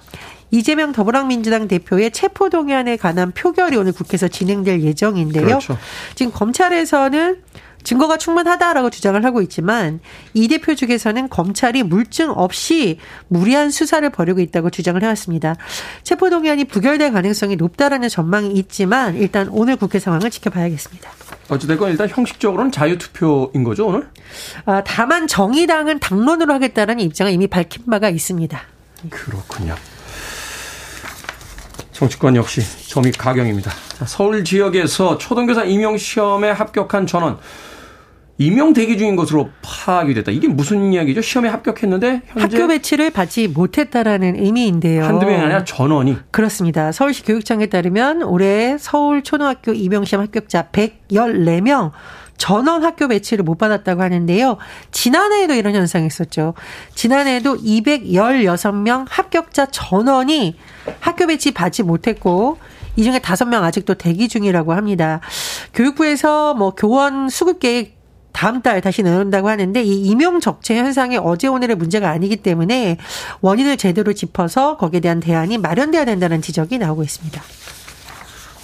이재명 0.51 0.93
더불어민주당 0.93 1.69
대표의 1.69 2.11
체포동의안에 2.11 2.99
관한 2.99 3.31
표결이 3.31 3.75
오늘 3.75 3.93
국회에서 3.93 4.29
진행될 4.29 4.83
예정인데요. 4.83 5.47
그렇죠. 5.47 5.79
지금 6.15 6.31
검찰에서는 6.31 7.39
증거가 7.85 8.17
충분하다라고 8.17 8.91
주장을 8.91 9.23
하고 9.25 9.43
있지만 9.43 10.01
이 10.35 10.49
대표 10.49 10.75
측에서는 10.75 11.29
검찰이 11.29 11.83
물증 11.83 12.31
없이 12.31 12.99
무리한 13.29 13.71
수사를 13.71 14.09
벌이고 14.11 14.41
있다고 14.41 14.71
주장을 14.71 15.01
해왔습니다. 15.03 15.57
체포동의안이 16.03 16.65
부결될 16.65 17.13
가능성이 17.13 17.57
높다라는 17.57 18.09
전망이 18.09 18.53
있지만 18.53 19.17
일단 19.17 19.49
오늘 19.51 19.77
국회 19.77 19.99
상황을 19.99 20.31
지켜봐야겠습니다. 20.31 21.11
어찌됐건 21.49 21.91
일단 21.91 22.09
형식적으로는 22.09 22.73
자유투표인 22.73 23.65
거죠 23.65 23.87
오늘? 23.89 24.09
아, 24.65 24.83
다만 24.85 25.27
정의당은 25.27 25.99
당론으로 25.99 26.55
하겠다는 26.55 27.01
입장을 27.01 27.33
이미 27.33 27.47
밝힌 27.47 27.85
바가 27.87 28.09
있습니다. 28.09 28.61
그렇군요. 29.11 29.75
정치권 31.93 32.37
역시 32.37 32.63
점입가경입니다. 32.89 33.71
서울 34.07 34.45
지역에서 34.45 35.19
초등교사 35.19 35.65
임용시험에 35.65 36.51
합격한 36.51 37.07
전원 37.07 37.39
임용 38.43 38.73
대기 38.73 38.99
중인 38.99 39.15
것으로 39.15 39.51
파악이 39.63 40.15
됐다. 40.15 40.33
이게 40.33 40.49
무슨 40.49 40.93
이야기죠? 40.93 41.21
시험에 41.21 41.49
합격했는데 41.49 42.23
현재 42.27 42.57
학교 42.57 42.69
배치를 42.69 43.11
받지 43.11 43.47
못했다라는 43.47 44.35
의미인데요. 44.37 45.05
한두 45.05 45.27
명이 45.27 45.41
아니라 45.41 45.65
전원이 45.65 46.17
그렇습니다. 46.33 46.91
서울시 46.91 47.23
교육청에 47.25 47.67
따르면 47.67 48.23
올해 48.25 48.77
서울 48.79 49.23
초등학교 49.23 49.73
임용 49.73 50.05
시험 50.05 50.25
합격자 50.25 50.71
114명 50.73 51.93
전원 52.37 52.83
학교 52.83 53.07
배치를 53.07 53.45
못 53.45 53.59
받았다고 53.59 54.03
하는데요. 54.03 54.57
지난해에도 54.91 55.55
이런 55.55 55.77
현상이 55.77 56.09
있었죠. 56.09 56.55
지난해에도 56.97 57.57
216명 57.59 59.07
합격자 59.09 59.67
전원이 59.67 60.57
학교 60.99 61.29
배치 61.29 61.53
받지 61.53 61.85
못했고 61.85 62.59
이 62.97 63.05
중에 63.05 63.21
5명 63.21 63.63
아직도 63.63 63.95
대기 63.95 64.29
중이라고 64.29 64.73
합니다. 64.73 65.21
교육부에서 65.75 66.55
뭐 66.55 66.75
교원 66.75 67.29
수급 67.29 67.61
계획 67.61 68.02
다음 68.33 68.63
달 68.63 68.81
다시 68.81 69.03
내놓는다고 69.03 69.49
하는데 69.49 69.83
이 69.83 70.03
임용 70.07 70.41
적체 70.41 70.77
현상이 70.77 71.17
어제 71.19 71.49
오늘의 71.49 71.77
문제가 71.77 72.11
아니기 72.11 72.37
때문에 72.37 72.97
원인을 73.41 73.77
제대로 73.77 74.13
짚어서 74.13 74.77
거기에 74.77 75.01
대한 75.01 75.21
대안이 75.21 75.59
마련돼야 75.59 76.05
된다는 76.05 76.43
지적이 76.43 76.79
나오고 76.79 77.03
있습니다. 77.03 77.41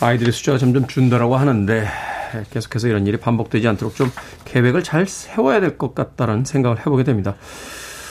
아이들의 0.00 0.32
숫자가 0.32 0.58
점점 0.58 0.86
준다라고 0.86 1.36
하는데 1.36 1.86
계속해서 2.50 2.88
이런 2.88 3.06
일이 3.06 3.16
반복되지 3.18 3.66
않도록 3.68 3.96
좀 3.96 4.10
계획을 4.44 4.82
잘 4.82 5.06
세워야 5.06 5.60
될 5.60 5.78
것 5.78 5.94
같다는 5.94 6.44
생각을 6.44 6.78
해보게 6.80 7.04
됩니다. 7.04 7.36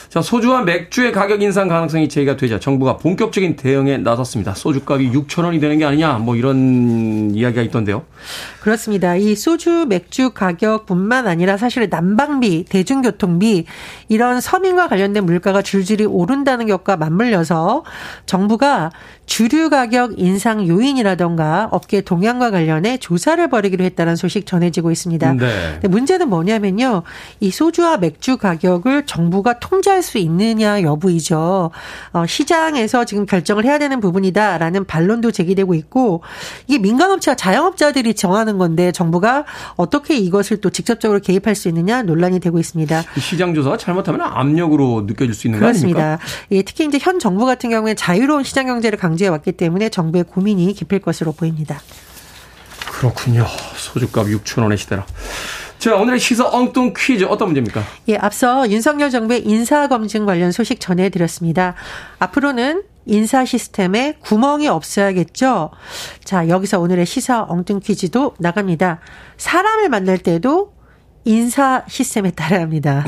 자, 0.09 0.21
소주와 0.21 0.63
맥주의 0.63 1.11
가격 1.11 1.41
인상 1.41 1.67
가능성이 1.67 2.07
제기가 2.07 2.37
되자 2.37 2.59
정부가 2.59 2.97
본격적인 2.97 3.57
대응에 3.57 3.97
나섰습니다. 3.97 4.53
소주 4.53 4.81
값이 4.85 5.11
6천 5.11 5.43
원이 5.43 5.59
되는 5.59 5.77
게 5.77 5.85
아니냐, 5.85 6.13
뭐 6.13 6.35
이런 6.37 7.31
이야기가 7.35 7.61
있던데요. 7.63 8.03
그렇습니다. 8.61 9.15
이 9.17 9.35
소주, 9.35 9.85
맥주 9.87 10.29
가격뿐만 10.31 11.27
아니라 11.27 11.57
사실 11.57 11.87
난방비, 11.89 12.65
대중교통비 12.69 13.65
이런 14.07 14.39
서민과 14.39 14.87
관련된 14.87 15.25
물가가 15.25 15.61
줄줄이 15.61 16.05
오른다는 16.05 16.67
것과 16.67 16.95
맞물려서 16.95 17.83
정부가 18.25 18.91
주류 19.27 19.69
가격 19.69 20.17
인상 20.17 20.65
요인이라던가 20.65 21.67
업계 21.71 21.99
동향과 21.99 22.49
관련해 22.49 22.97
조사를 22.97 23.45
벌이기로 23.49 23.83
했다는 23.83 24.15
소식 24.15 24.45
전해지고 24.45 24.89
있습니다. 24.89 25.33
네. 25.33 25.79
문제는 25.87 26.29
뭐냐면요. 26.29 27.03
이 27.41 27.51
소주와 27.51 27.97
맥주 27.97 28.37
가격을 28.37 29.05
정부가 29.05 29.59
통제할 29.59 30.01
수 30.01 30.17
있느냐 30.17 30.81
여부이죠. 30.81 31.71
어, 32.13 32.25
시장에서 32.25 33.03
지금 33.03 33.25
결정을 33.25 33.65
해야 33.65 33.77
되는 33.77 33.99
부분이다라는 33.99 34.85
반론도 34.85 35.31
제기되고 35.31 35.73
있고 35.73 36.23
이게 36.67 36.79
민간업체와 36.79 37.35
자영업자들이 37.35 38.13
정하는 38.13 38.57
건데 38.57 38.93
정부가 38.93 39.43
어떻게 39.75 40.15
이것을 40.17 40.61
또 40.61 40.69
직접적으로 40.69 41.19
개입할 41.19 41.53
수 41.53 41.67
있느냐 41.67 42.01
논란이 42.01 42.39
되고 42.39 42.59
있습니다. 42.59 43.03
시장 43.19 43.53
조사가 43.53 43.75
잘못하면 43.75 44.21
압력으로 44.21 45.03
느껴질 45.05 45.33
수 45.33 45.47
있는 45.47 45.59
그렇습니다. 45.59 45.99
거 45.99 46.05
아닙니까? 46.05 46.25
예, 46.51 46.61
특히 46.61 46.85
이제 46.85 46.97
현 47.01 47.19
정부 47.19 47.45
같은 47.45 47.69
경우에 47.69 47.93
자유로운 47.93 48.45
시장 48.45 48.67
경제를 48.67 48.97
강 48.97 49.16
강조해 49.17 49.29
왔기 49.29 49.53
때문에 49.53 49.89
정부의 49.89 50.23
고민이 50.25 50.73
깊을 50.73 50.99
것으로 50.99 51.31
보입니다. 51.31 51.81
그렇군요. 52.91 53.45
소주값 53.75 54.27
6천 54.27 54.61
원의 54.61 54.77
시대라. 54.77 55.05
자, 55.79 55.95
오늘의 55.95 56.19
시사 56.19 56.47
엉뚱 56.47 56.93
퀴즈 56.95 57.25
어떤 57.25 57.47
문제입니까? 57.47 57.83
예, 58.09 58.17
앞서 58.17 58.69
윤석열 58.69 59.09
정부의 59.09 59.45
인사검증 59.45 60.25
관련 60.25 60.51
소식 60.51 60.79
전해드렸습니다. 60.79 61.73
앞으로는 62.19 62.83
인사 63.07 63.43
시스템에 63.43 64.17
구멍이 64.19 64.67
없어야겠죠? 64.67 65.71
자, 66.23 66.47
여기서 66.47 66.79
오늘의 66.79 67.07
시사 67.07 67.45
엉뚱 67.47 67.79
퀴즈도 67.79 68.35
나갑니다. 68.37 68.99
사람을 69.37 69.89
만날 69.89 70.19
때도 70.19 70.73
인사 71.25 71.83
시스템에 71.87 72.31
따라 72.31 72.59
합니다. 72.61 73.03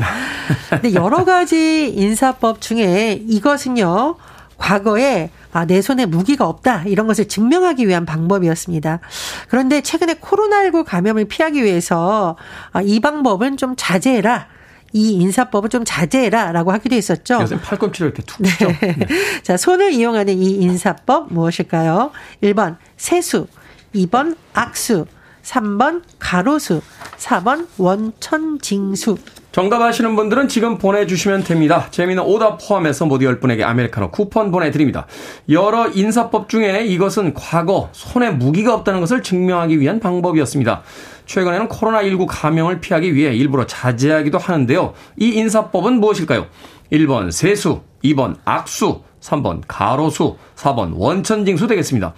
근데 0.70 0.94
여러 0.94 1.24
가지 1.24 1.94
인사법 1.96 2.62
중에 2.62 3.22
이것은요, 3.28 4.16
과거에 4.58 5.30
아, 5.52 5.66
내 5.66 5.82
손에 5.82 6.06
무기가 6.06 6.48
없다. 6.48 6.84
이런 6.86 7.08
것을 7.08 7.28
증명하기 7.28 7.88
위한 7.88 8.06
방법이었습니다. 8.06 9.00
그런데 9.48 9.82
최근에 9.82 10.16
코로나19 10.16 10.84
감염을 10.86 11.26
피하기 11.26 11.64
위해서 11.64 12.38
아, 12.72 12.82
이 12.82 13.00
방법은 13.00 13.58
좀 13.58 13.76
자제해라. 13.76 14.48
이 14.92 15.14
인사법을 15.14 15.70
좀 15.70 15.84
자제해라 15.86 16.52
라고 16.52 16.72
하기도 16.72 16.96
했었죠. 16.96 17.40
요새 17.42 17.60
팔꿈치를 17.60 18.08
이렇게 18.10 18.24
툭 18.24 18.42
네. 18.42 18.50
네. 18.50 19.08
자, 19.44 19.56
손을 19.56 19.92
이용하는 19.92 20.38
이 20.40 20.52
인사법 20.56 21.32
무엇일까요? 21.32 22.12
1번 22.42 22.78
세수, 22.98 23.48
2번 23.94 24.36
악수, 24.54 25.06
3번 25.50 26.04
가로수, 26.20 26.82
4번 27.18 27.68
원천징수. 27.78 29.18
정답 29.52 29.82
아시는 29.82 30.16
분들은 30.16 30.48
지금 30.48 30.78
보내주시면 30.78 31.44
됩니다. 31.44 31.88
재미는 31.90 32.22
오답 32.24 32.60
포함해서 32.62 33.08
모두 33.08 33.26
10분에게 33.26 33.64
아메리카노 33.64 34.12
쿠폰 34.12 34.52
보내드립니다. 34.52 35.08
여러 35.50 35.90
인사법 35.90 36.50
중에 36.50 36.86
이것은 36.86 37.34
과거 37.34 37.90
손에 37.94 38.30
무기가 38.30 38.76
없다는 38.76 39.00
것을 39.00 39.24
증명하기 39.24 39.80
위한 39.80 40.00
방법이었습니다. 40.00 40.84
최근에는 41.26 41.68
코로나19 41.68 42.28
감염을 42.30 42.80
피하기 42.80 43.16
위해 43.16 43.34
일부러 43.34 43.66
자제하기도 43.66 44.38
하는데요. 44.38 44.94
이 45.18 45.30
인사법은 45.30 46.00
무엇일까요? 46.00 46.46
1번 46.92 47.32
세수, 47.32 47.82
2번 48.04 48.36
악수, 48.46 49.02
3번 49.20 49.62
가로수, 49.68 50.38
4번 50.56 50.92
원천징수 50.94 51.66
되겠습니다. 51.66 52.14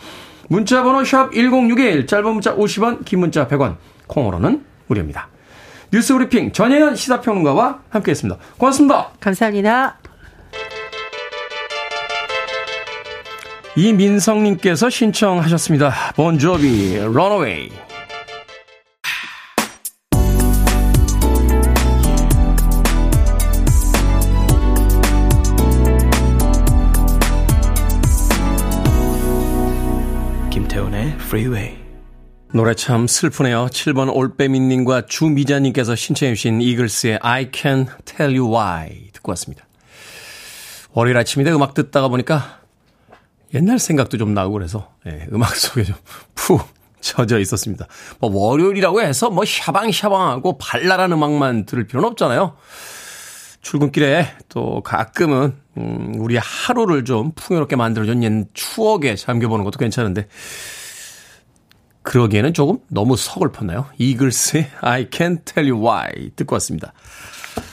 문자번호 0.51 1.05
샵 1.05 1.31
1061, 1.31 2.05
짧은 2.08 2.34
문자 2.34 2.53
50원, 2.53 3.05
긴 3.05 3.22
문자 3.22 3.48
100원, 3.48 3.77
콩으로는 4.08 4.65
무료입니다. 4.88 5.29
뉴스 5.93 6.13
브리핑 6.13 6.51
전혜연 6.51 6.98
시사평론가와 6.98 7.79
함께했습니다. 7.89 8.38
고맙습니다. 8.58 9.12
감사합니다. 9.22 9.98
이민성님께서 13.77 14.89
신청하셨습니다. 14.89 15.93
본조비 16.17 17.00
런어웨이. 17.00 17.90
김태훈의 31.12 31.13
Freeway. 31.13 31.77
노래 32.53 32.74
참 32.74 33.08
슬프네요. 33.08 33.68
7번 33.68 34.13
올빼미님과 34.13 35.06
주미자님께서 35.06 35.96
신청해 35.96 36.36
주신 36.36 36.62
이글스의 36.62 37.20
I 37.22 37.50
Can 37.53 37.88
Tell 38.06 38.38
You 38.38 38.53
Why 38.53 39.10
듣고 39.13 39.32
왔습니다. 39.32 39.65
월요일 40.94 41.18
아침인데 41.18 41.51
음악 41.51 41.74
듣다가 41.74 42.08
보니까 42.10 42.60
옛날 43.53 43.80
생각도 43.80 44.18
좀 44.18 44.34
나고 44.34 44.53
그래서 44.53 44.91
예, 45.08 45.27
음악 45.32 45.56
속에 45.56 45.84
좀 45.84 45.96
푹 46.36 46.68
젖어 47.01 47.39
있었습니다. 47.39 47.88
뭐 48.20 48.30
월요일이라고 48.32 49.01
해서 49.01 49.30
뭐 49.30 49.46
샤방샤방하고 49.46 50.58
발랄한 50.58 51.12
음악만 51.12 51.65
들을 51.65 51.86
필요는 51.88 52.10
없잖아요. 52.10 52.56
출근길에 53.62 54.27
또 54.50 54.82
가끔은 54.82 55.56
음, 55.78 56.13
우리 56.17 56.38
하루를 56.38 57.06
좀 57.06 57.32
풍요롭게 57.36 57.76
만들어준 57.76 58.24
옛 58.24 58.47
추억에 58.54 59.15
잠겨보는 59.15 59.63
것도 59.65 59.80
괜찮은데 59.80 60.28
그러기에는 62.04 62.54
조금 62.54 62.80
너무 62.88 63.16
서글펐나요? 63.16 63.88
이글스의 63.98 64.68
I 64.82 65.06
can't 65.10 65.46
tell 65.46 65.72
you 65.72 65.86
why 65.86 66.32
듣고 66.36 66.56
왔습니다. 66.56 66.94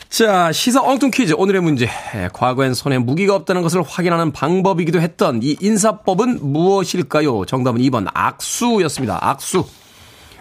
자, 0.09 0.53
시사 0.53 0.83
엉뚱 0.83 1.11
퀴즈. 1.11 1.35
오늘의 1.37 1.61
문제. 1.61 1.89
과거엔 2.33 2.75
손에 2.75 2.99
무기가 2.99 3.35
없다는 3.35 3.63
것을 3.63 3.83
확인하는 3.83 4.33
방법이기도 4.33 5.01
했던 5.01 5.43
이 5.43 5.57
인사법은 5.61 6.39
무엇일까요? 6.41 7.45
정답은 7.45 7.81
2번 7.83 8.07
악수였습니다. 8.13 9.19
악수. 9.21 9.67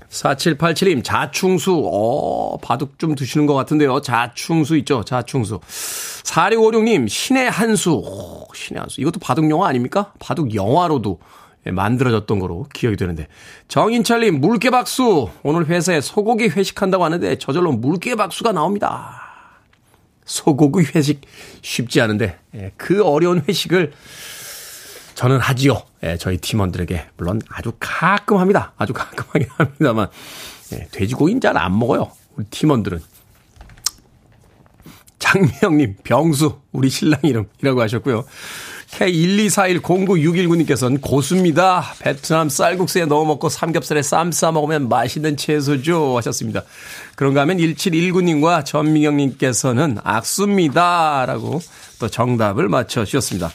4787님, 0.09 1.03
자충수. 1.03 1.81
어, 1.85 2.57
바둑 2.57 2.97
좀 2.97 3.13
드시는 3.13 3.45
것 3.45 3.55
같은데요. 3.55 4.01
자충수 4.01 4.77
있죠? 4.77 5.03
자충수. 5.03 5.59
4656님, 6.23 7.09
신의 7.09 7.49
한수. 7.49 7.91
오, 7.91 8.47
신의 8.53 8.79
한수. 8.79 9.01
이것도 9.01 9.19
바둑 9.19 9.49
영화 9.49 9.67
아닙니까? 9.67 10.13
바둑 10.19 10.55
영화로도 10.55 11.19
예, 11.19 11.46
만들어졌던 11.71 12.39
거로 12.39 12.67
기억이 12.73 12.97
되는데. 12.97 13.27
정인철님, 13.67 14.39
물개박수. 14.41 15.29
오늘 15.43 15.67
회사에 15.67 16.01
소고기 16.01 16.47
회식한다고 16.49 17.03
하는데 17.03 17.37
저절로 17.37 17.71
물개박수가 17.71 18.51
나옵니다. 18.51 19.21
소고기 20.25 20.85
회식 20.93 21.21
쉽지 21.61 22.01
않은데, 22.01 22.37
예, 22.55 22.71
그 22.75 23.03
어려운 23.03 23.43
회식을 23.47 23.93
저는 25.15 25.39
하지요. 25.39 25.81
예, 26.03 26.17
저희 26.17 26.37
팀원들에게. 26.37 27.07
물론 27.17 27.41
아주 27.49 27.71
가끔 27.79 28.37
합니다. 28.37 28.73
아주 28.77 28.93
가끔 28.93 29.25
하긴 29.31 29.47
합니다만. 29.57 30.09
예, 30.73 30.87
돼지고기는 30.91 31.41
잘 31.41 31.57
안 31.57 31.77
먹어요. 31.79 32.11
우리 32.35 32.45
팀원들은. 32.45 33.01
장미영님, 35.19 35.97
병수, 36.03 36.59
우리 36.71 36.89
신랑 36.89 37.19
이름이라고 37.23 37.81
하셨고요. 37.81 38.25
K124109619님께서는 38.91 41.01
고수입니다. 41.01 41.93
베트남 41.99 42.49
쌀국수에 42.49 43.05
넣어 43.05 43.25
먹고 43.25 43.49
삼겹살에 43.49 44.01
쌈 44.01 44.31
싸 44.31 44.51
먹으면 44.51 44.89
맛있는 44.89 45.37
채소죠. 45.37 46.17
하셨습니다. 46.17 46.63
그런가 47.15 47.41
하면 47.41 47.57
1719님과 47.57 48.65
전미경님께서는 48.65 49.99
악수입니다. 50.03 51.25
라고 51.25 51.61
또 51.99 52.07
정답을 52.07 52.69
맞춰주셨습니다. 52.69 53.51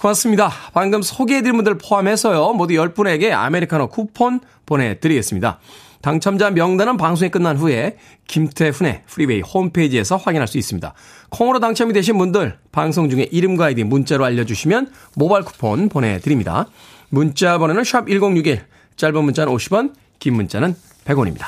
고맙습니다. 0.00 0.52
방금 0.72 1.02
소개해드린 1.02 1.56
분들 1.56 1.78
포함해서요. 1.78 2.52
모두 2.52 2.74
10분에게 2.74 3.32
아메리카노 3.32 3.88
쿠폰 3.88 4.38
보내드리겠습니다. 4.64 5.58
당첨자 6.00 6.50
명단은 6.50 6.96
방송이 6.96 7.30
끝난 7.30 7.56
후에 7.56 7.96
김태훈의 8.26 9.02
프리웨이 9.06 9.40
홈페이지에서 9.40 10.16
확인할 10.16 10.46
수 10.46 10.58
있습니다. 10.58 10.94
콩으로 11.30 11.60
당첨이 11.60 11.92
되신 11.92 12.18
분들 12.18 12.58
방송 12.72 13.10
중에 13.10 13.28
이름과 13.30 13.66
아이디 13.66 13.84
문자로 13.84 14.24
알려주시면 14.24 14.92
모바일 15.14 15.44
쿠폰 15.44 15.88
보내드립니다. 15.88 16.66
문자 17.08 17.58
번호는 17.58 17.84
샵 17.84 18.06
1061, 18.08 18.64
짧은 18.96 19.24
문자는 19.24 19.52
50원, 19.52 19.94
긴 20.18 20.34
문자는 20.34 20.76
100원입니다. 21.04 21.46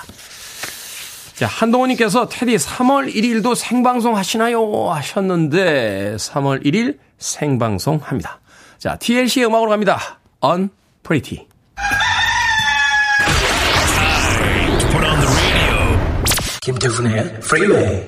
자, 1.35 1.47
한동훈님께서 1.47 2.29
테디 2.29 2.57
3월 2.57 3.15
1일도 3.15 3.55
생방송 3.55 4.17
하시나요? 4.17 4.91
하셨는데 4.91 6.17
3월 6.19 6.65
1일 6.65 6.99
생방송 7.19 8.01
합니다. 8.03 8.41
자, 8.79 8.97
TLC의 8.97 9.47
음악으로 9.47 9.71
갑니다. 9.71 10.21
Unpretty. 10.43 11.50
김태훈의 16.71 17.19
Freeway. 17.39 18.07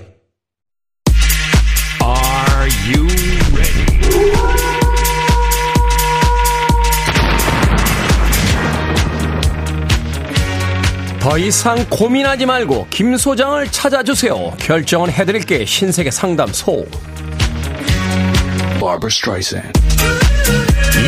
Are 2.00 2.70
you 2.86 3.08
ready? 3.56 3.86
더 11.18 11.38
이상 11.38 11.84
고민하지 11.90 12.46
말고 12.46 12.86
김 12.90 13.16
소장을 13.16 13.66
찾아주세요. 13.66 14.54
결정은 14.60 15.10
해드릴게 15.10 15.64
신세계 15.64 16.12
상담소. 16.12 16.86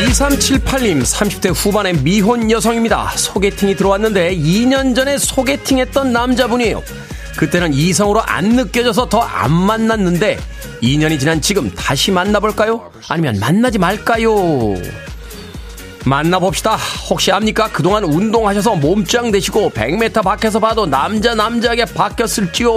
2378님 0.08 1.02
30대 1.02 1.52
후반의 1.54 1.98
미혼 1.98 2.50
여성입니다. 2.50 3.12
소개팅이 3.16 3.76
들어왔는데 3.76 4.34
2년 4.36 4.96
전에 4.96 5.18
소개팅했던 5.18 6.12
남자분이에요. 6.12 6.82
그때는 7.36 7.74
이성으로 7.74 8.22
안 8.22 8.50
느껴져서 8.50 9.08
더 9.08 9.24
안 9.24 9.50
만났는데 9.52 10.38
2년이 10.82 11.18
지난 11.18 11.40
지금 11.40 11.70
다시 11.74 12.10
만나볼까요? 12.10 12.90
아니면 13.08 13.38
만나지 13.40 13.78
말까요? 13.78 14.74
만나봅시다. 16.04 16.76
혹시 17.10 17.32
압니까? 17.32 17.68
그동안 17.72 18.04
운동하셔서 18.04 18.76
몸짱 18.76 19.30
되시고 19.30 19.70
100m 19.70 20.22
밖에서 20.22 20.60
봐도 20.60 20.86
남자 20.86 21.34
남자에게 21.34 21.86
바뀌었을지요? 21.86 22.70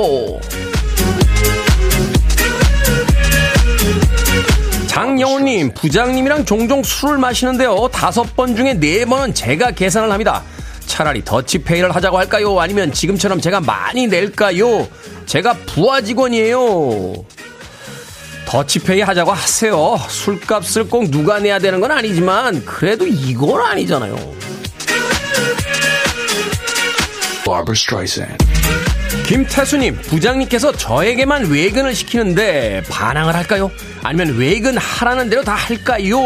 장영호님, 4.87 5.73
부장님이랑 5.73 6.45
종종 6.45 6.81
술을 6.83 7.17
마시는데요. 7.17 7.87
다섯 7.91 8.35
번 8.35 8.55
중에 8.55 8.73
네 8.73 9.05
번은 9.05 9.33
제가 9.33 9.71
계산을 9.71 10.11
합니다. 10.11 10.43
차라리 10.87 11.23
더치페이를 11.23 11.95
하자고 11.95 12.17
할까요? 12.17 12.59
아니면 12.59 12.91
지금처럼 12.91 13.39
제가 13.39 13.59
많이 13.59 14.07
낼까요? 14.07 14.87
제가 15.25 15.53
부하 15.67 16.01
직원이에요. 16.01 17.13
더치페이 18.47 19.01
하자고 19.01 19.31
하세요. 19.31 19.99
술값을 20.07 20.87
꼭 20.89 21.11
누가 21.11 21.37
내야 21.39 21.59
되는 21.59 21.81
건 21.81 21.91
아니지만 21.91 22.63
그래도 22.65 23.05
이건 23.05 23.61
아니잖아요. 23.61 24.15
김태수님, 29.25 30.01
부장님께서 30.03 30.71
저에게만 30.71 31.49
외근을 31.49 31.93
시키는데 31.93 32.83
반항을 32.89 33.35
할까요? 33.35 33.69
아니면 34.03 34.37
외근 34.37 34.77
하라는 34.77 35.29
대로 35.29 35.43
다 35.43 35.53
할까요? 35.53 36.17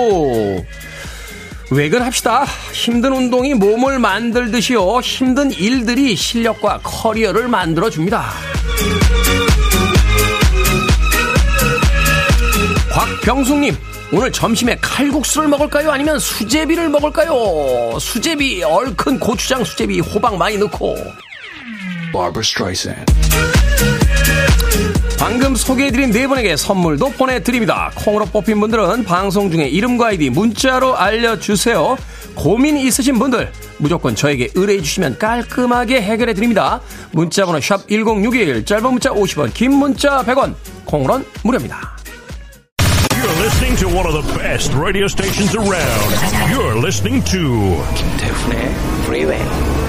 외근 1.72 2.02
합시다. 2.02 2.46
힘든 2.74 3.14
운동이 3.14 3.54
몸을 3.54 3.98
만들듯이요. 3.98 5.00
힘든 5.00 5.52
일들이 5.52 6.18
실력과 6.18 6.82
커리어를 6.84 7.48
만들어줍니다. 7.48 8.26
곽병숙님, 12.92 13.78
오늘 14.12 14.34
점심에 14.34 14.76
칼국수를 14.82 15.48
먹을까요? 15.48 15.92
아니면 15.92 16.20
수제비를 16.20 16.90
먹을까요? 16.90 17.98
수제비, 18.00 18.64
얼큰 18.64 19.18
고추장 19.18 19.64
수제비, 19.64 20.02
호박 20.02 20.36
많이 20.36 20.58
넣고. 20.58 20.98
방금 25.22 25.54
소개해드린 25.54 26.10
네 26.10 26.26
분에게 26.26 26.58
선물도 26.58 27.12
보내드립니다. 27.12 27.92
콩으로 27.94 28.26
뽑힌 28.26 28.60
분들은 28.60 29.04
방송 29.04 29.52
중에 29.52 29.68
이름과 29.68 30.08
아이디 30.08 30.32
문자로 30.32 30.98
알려주세요. 30.98 31.96
고민 32.34 32.76
있으신 32.76 33.20
분들 33.20 33.52
무조건 33.78 34.16
저에게 34.16 34.50
의뢰해주시면 34.56 35.20
깔끔하게 35.20 36.02
해결해드립니다. 36.02 36.82
문자번호 37.12 37.62
샵 37.62 37.88
1061, 37.88 38.66
짧은 38.66 38.84
문자 38.84 39.12
50원, 39.12 39.54
긴 39.54 39.76
문자 39.76 40.24
100원, 40.24 40.56
콩으로는 40.86 41.24
무료입니다. 41.44 41.98
You're 42.80 43.42
listening 43.44 43.78
to 43.78 43.90
one 43.90 44.08
of 44.08 44.14
the 44.14 44.40
best 44.40 44.76
radio 44.76 45.06
stations 45.06 45.56
around. 45.56 46.52
You're 46.52 46.80
listening 46.84 47.24
to 47.26 47.78
김태훈의 47.94 48.74
Freeway. 49.04 49.81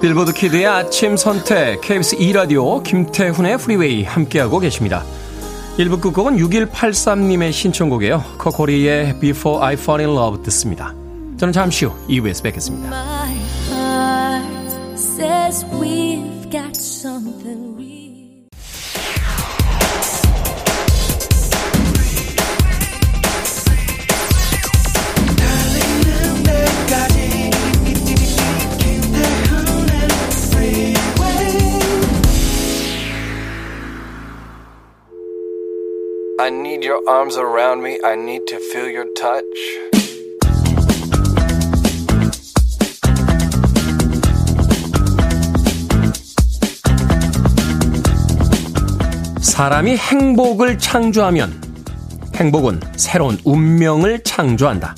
빌보드 0.00 0.32
키드의 0.32 0.66
아침 0.66 1.16
선택 1.16 1.82
KBS 1.82 2.16
2라디오 2.16 2.82
김태훈의 2.82 3.58
프리웨이 3.58 4.02
함께하고 4.04 4.58
계십니다. 4.58 5.04
1부 5.76 6.00
끝곡은 6.00 6.38
6183님의 6.38 7.52
신청곡이에요. 7.52 8.24
코코 8.38 8.78
리의 8.78 9.18
Before 9.20 9.62
I 9.62 9.74
Fall 9.74 10.00
in 10.06 10.16
Love 10.16 10.42
듣습니다. 10.44 10.94
저는 11.38 11.52
잠시 11.52 11.84
후 11.84 11.92
2부에서 12.08 12.42
뵙겠습니다. 12.42 12.90
I 36.40 36.48
need 36.48 36.82
your 36.82 37.02
arms 37.06 37.36
around 37.36 37.82
me. 37.82 37.98
I 38.02 38.14
need 38.14 38.46
to 38.46 38.56
feel 38.56 38.88
your 38.88 39.12
touch. 39.14 39.44
사람이 49.42 49.98
행복을 49.98 50.78
창조하면 50.78 51.60
행복은 52.36 52.80
새로운 52.96 53.36
운명을 53.44 54.22
창조한다. 54.24 54.94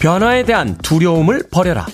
변화에 0.00 0.44
대한 0.44 0.76
두려움을 0.82 1.44
버려라. 1.50 1.86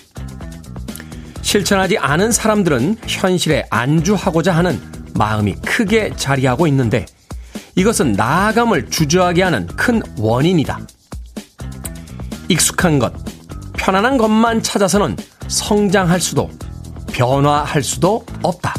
실천하지 1.42 1.98
않은 1.98 2.32
사람들은 2.32 2.96
현실에 3.06 3.66
안주하고자 3.70 4.50
하는 4.50 4.80
마음이 5.14 5.54
크게 5.64 6.16
자리하고 6.16 6.66
있는데 6.66 7.06
이것은 7.78 8.12
나아감을 8.12 8.88
주저하게 8.88 9.42
하는 9.42 9.66
큰 9.66 10.00
원인이다. 10.18 10.80
익숙한 12.48 12.98
것, 12.98 13.12
편안한 13.74 14.16
것만 14.16 14.62
찾아서는 14.62 15.14
성장할 15.46 16.18
수도, 16.18 16.48
변화할 17.12 17.82
수도 17.82 18.24
없다. 18.42 18.74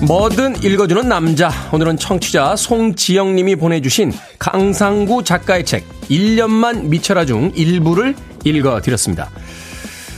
뭐든 0.00 0.64
읽어주는 0.64 1.08
남자. 1.08 1.50
오늘은 1.70 1.98
청취자 1.98 2.56
송지영님이 2.56 3.56
보내주신 3.56 4.12
강상구 4.40 5.22
작가의 5.22 5.64
책 5.64 5.84
1년만 6.08 6.86
미쳐라 6.86 7.26
중 7.26 7.52
일부를 7.54 8.16
읽어드렸습니다. 8.44 9.30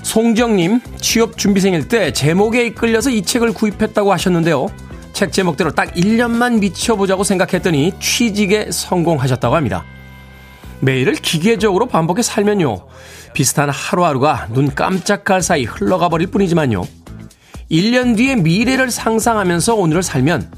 송정님, 0.02 0.80
취업 1.00 1.36
준비생일 1.36 1.88
때 1.88 2.12
제목에 2.12 2.66
이끌려서 2.66 3.10
이 3.10 3.22
책을 3.22 3.52
구입했다고 3.52 4.12
하셨는데요. 4.12 4.68
책 5.12 5.32
제목대로 5.32 5.72
딱 5.72 5.92
1년만 5.94 6.58
미쳐보자고 6.60 7.24
생각했더니 7.24 7.92
취직에 8.00 8.70
성공하셨다고 8.70 9.54
합니다. 9.54 9.84
매일을 10.80 11.14
기계적으로 11.14 11.86
반복해 11.86 12.22
살면요. 12.22 12.86
비슷한 13.34 13.68
하루하루가 13.70 14.48
눈 14.52 14.74
깜짝할 14.74 15.42
사이 15.42 15.64
흘러가 15.64 16.08
버릴 16.08 16.28
뿐이지만요. 16.28 16.82
1년 17.70 18.16
뒤의 18.16 18.36
미래를 18.36 18.90
상상하면서 18.90 19.74
오늘을 19.74 20.02
살면 20.02 20.50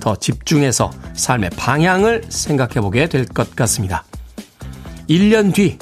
더 0.00 0.16
집중해서 0.16 0.90
삶의 1.14 1.50
방향을 1.50 2.24
생각해 2.28 2.80
보게 2.80 3.08
될 3.08 3.26
것 3.26 3.54
같습니다. 3.54 4.04
1년 5.10 5.54
뒤 5.54 5.78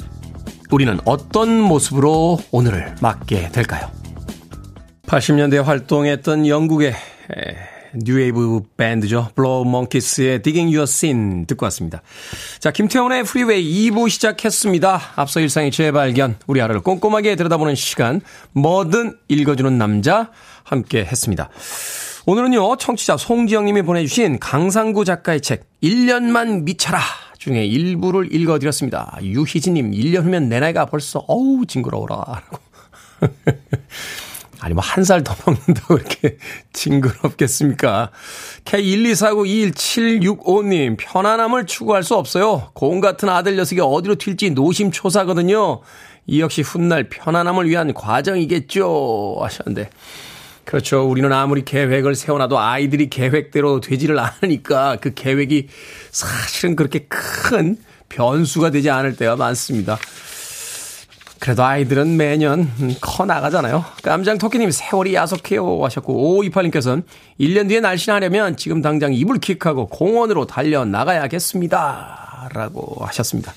우리는 0.75 0.99
어떤 1.05 1.57
모습으로 1.61 2.37
오늘을 2.51 2.95
맞게 2.99 3.47
될까요? 3.53 3.89
80년대 5.07 5.63
활동했던 5.63 6.47
영국의 6.47 6.93
뉴웨이브 7.93 8.59
밴드죠. 8.75 9.29
블로우 9.35 9.63
몽키스의 9.63 10.41
Digging 10.41 10.75
Your 10.75 10.83
Scene 10.83 11.45
듣고 11.45 11.63
왔습니다. 11.67 12.01
자, 12.59 12.71
김태훈의 12.71 13.23
프리웨이 13.23 13.89
2부 13.89 14.09
시작했습니다. 14.09 14.99
앞서 15.15 15.39
일상의 15.39 15.71
재발견, 15.71 16.35
우리 16.45 16.59
하루를 16.59 16.81
꼼꼼하게 16.81 17.37
들여다보는 17.37 17.75
시간, 17.75 18.19
뭐든 18.51 19.17
읽어주는 19.29 19.77
남자 19.77 20.29
함께 20.65 21.05
했습니다. 21.05 21.47
오늘은요, 22.25 22.75
청취자 22.75 23.15
송지영님이 23.15 23.83
보내주신 23.83 24.39
강상구 24.39 25.05
작가의 25.05 25.39
책, 25.39 25.69
1년만 25.81 26.63
미쳐라 26.63 26.99
중에 27.45 27.63
일부를 27.65 28.33
읽어드렸습니다. 28.33 29.17
유희진님, 29.21 29.91
1년 29.91 30.23
후면 30.23 30.49
내 30.49 30.59
나이가 30.59 30.87
벌써, 30.87 31.19
어우, 31.27 31.65
징그러워라. 31.67 32.15
라고. 32.15 32.57
아니, 34.61 34.73
뭐, 34.73 34.81
한 34.83 35.03
살 35.03 35.23
더 35.23 35.35
먹는다고 35.45 35.97
이렇게 35.97 36.37
징그럽겠습니까? 36.73 38.09
K124921765님, 38.65 40.97
편안함을 40.97 41.67
추구할 41.67 42.01
수 42.03 42.15
없어요. 42.15 42.71
고운 42.73 42.99
같은 42.99 43.29
아들 43.29 43.55
녀석이 43.57 43.79
어디로 43.79 44.15
튈지 44.15 44.49
노심초사거든요. 44.51 45.81
이 46.25 46.41
역시 46.41 46.63
훗날 46.63 47.09
편안함을 47.09 47.69
위한 47.69 47.93
과정이겠죠. 47.93 49.35
하셨는데. 49.39 49.91
그렇죠. 50.65 51.07
우리는 51.07 51.31
아무리 51.31 51.63
계획을 51.63 52.15
세워놔도 52.15 52.59
아이들이 52.59 53.09
계획대로 53.09 53.79
되지를 53.79 54.19
않으니까 54.19 54.97
그 54.99 55.13
계획이 55.13 55.67
사실은 56.11 56.75
그렇게 56.75 57.05
큰 57.07 57.77
변수가 58.09 58.71
되지 58.71 58.89
않을 58.89 59.15
때가 59.15 59.35
많습니다. 59.35 59.97
그래도 61.39 61.63
아이들은 61.63 62.17
매년 62.17 62.67
커 63.01 63.25
나가잖아요. 63.25 63.85
깜장 64.01 64.39
토끼님 64.39 64.71
세월이 64.71 65.13
야속해요 65.13 65.83
하셨고 65.83 66.41
5528님께서는 66.43 67.03
1년 67.39 67.67
뒤에 67.67 67.81
날씬하려면 67.81 68.57
지금 68.57 68.81
당장 68.81 69.13
이불 69.13 69.37
킥하고 69.37 69.87
공원으로 69.87 70.47
달려 70.47 70.85
나가야겠습니다. 70.85 72.49
라고 72.53 73.05
하셨습니다. 73.05 73.53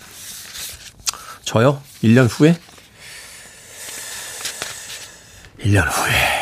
저요? 1.45 1.81
1년 2.03 2.29
후에? 2.29 2.59
1년 5.61 5.87
후에 5.87 6.38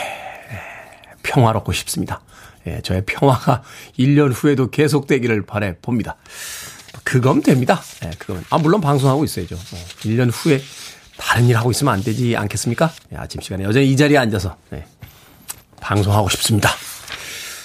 평화롭고 1.37 1.73
싶습니다. 1.73 2.23
예, 2.67 2.81
저의 2.83 3.03
평화가 3.05 3.63
1년 3.99 4.33
후에도 4.35 4.71
계속되기를 4.71 5.45
바래 5.45 5.77
봅니다. 5.81 6.17
그건 7.05 7.43
됩니다. 7.43 7.83
예, 8.05 8.11
그건. 8.19 8.43
아, 8.49 8.59
물론 8.59 8.81
방송하고 8.81 9.25
있어야죠. 9.25 9.55
어, 9.55 9.77
1년 10.01 10.31
후에 10.33 10.61
다른 11.19 11.47
일 11.47 11.57
하고 11.57 11.71
있으면 11.71 11.93
안 11.93 12.03
되지 12.03 12.37
않겠습니까? 12.37 12.91
예, 13.13 13.17
아침 13.17 13.41
시간에 13.43 13.65
여전히 13.65 13.91
이 13.91 13.97
자리에 13.97 14.17
앉아서, 14.17 14.57
예, 14.73 14.85
방송하고 15.81 16.29
싶습니다. 16.31 16.71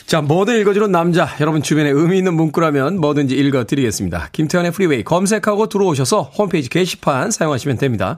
자, 0.06 0.22
뭐든 0.22 0.60
읽어주는 0.60 0.92
남자. 0.92 1.30
여러분 1.40 1.64
주변에 1.64 1.90
의미 1.90 2.18
있는 2.18 2.34
문구라면 2.34 3.00
뭐든지 3.00 3.34
읽어드리겠습니다. 3.34 4.30
김태현의 4.34 4.72
프리웨이 4.72 5.06
검색하고 5.06 5.70
들어오셔서 5.70 6.24
홈페이지 6.38 6.68
게시판 6.68 7.32
사용하시면 7.32 7.78
됩니다. 7.78 8.18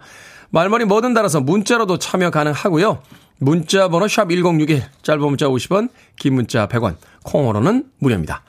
말머리 0.50 0.86
뭐든 0.86 1.14
달아서 1.14 1.42
문자로도 1.42 2.00
참여 2.00 2.32
가능하고요. 2.32 3.02
문자 3.40 3.90
번호 3.90 4.08
샵 4.08 4.30
1061, 4.30 4.84
짧은 5.02 5.22
문자 5.22 5.48
50원, 5.48 5.90
긴 6.18 6.36
문자 6.36 6.68
100원, 6.68 6.96
콩으로는 7.24 7.86
무료입니다. 8.00 8.44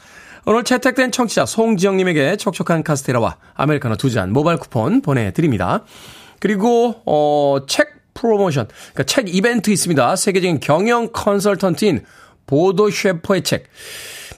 오늘 0.47 0.62
채택된 0.62 1.11
청취자 1.11 1.47
송지영님에게 1.47 2.37
촉촉한 2.37 2.83
카스테라와 2.83 3.38
아메리카노 3.55 3.97
두 3.97 4.11
잔 4.11 4.33
모바일 4.33 4.59
쿠폰 4.59 5.01
보내드립니다. 5.01 5.85
그리고 6.38 7.03
어, 7.07 7.59
책 7.66 7.94
프로모션, 8.14 8.68
그러니까 8.92 9.03
책 9.05 9.35
이벤트 9.35 9.70
있습니다. 9.70 10.16
세계적인 10.16 10.61
경영 10.61 11.09
컨설턴트인 11.12 12.05
보도 12.47 12.90
셰퍼의 12.90 13.42
책 13.42 13.64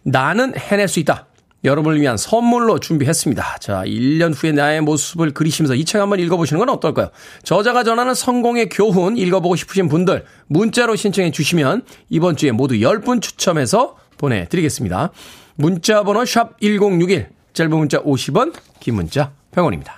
나는 0.04 0.56
해낼 0.56 0.86
수 0.88 1.00
있다. 1.00 1.26
여러분을 1.66 2.00
위한 2.00 2.16
선물로 2.16 2.78
준비했습니다. 2.80 3.58
자, 3.60 3.82
1년 3.84 4.32
후에 4.34 4.52
나의 4.52 4.80
모습을 4.80 5.32
그리시면서 5.34 5.74
이 5.74 5.84
책 5.84 6.00
한번 6.00 6.18
읽어보시는 6.20 6.58
건 6.58 6.68
어떨까요? 6.70 7.10
저자가 7.42 7.84
전하는 7.84 8.14
성공의 8.14 8.68
교훈 8.70 9.16
읽어보고 9.16 9.56
싶으신 9.56 9.88
분들 9.88 10.24
문자로 10.48 10.96
신청해 10.96 11.30
주시면 11.30 11.82
이번 12.08 12.36
주에 12.36 12.50
모두 12.52 12.74
10분 12.76 13.20
추첨해서 13.20 13.96
보내드리겠습니다. 14.18 15.10
문자 15.56 16.02
번호 16.02 16.24
샵 16.24 16.60
1061, 16.60 17.28
짧은 17.52 17.70
문자 17.76 17.98
50원, 18.02 18.52
긴 18.80 18.94
문자 18.94 19.32
100원입니다. 19.52 19.92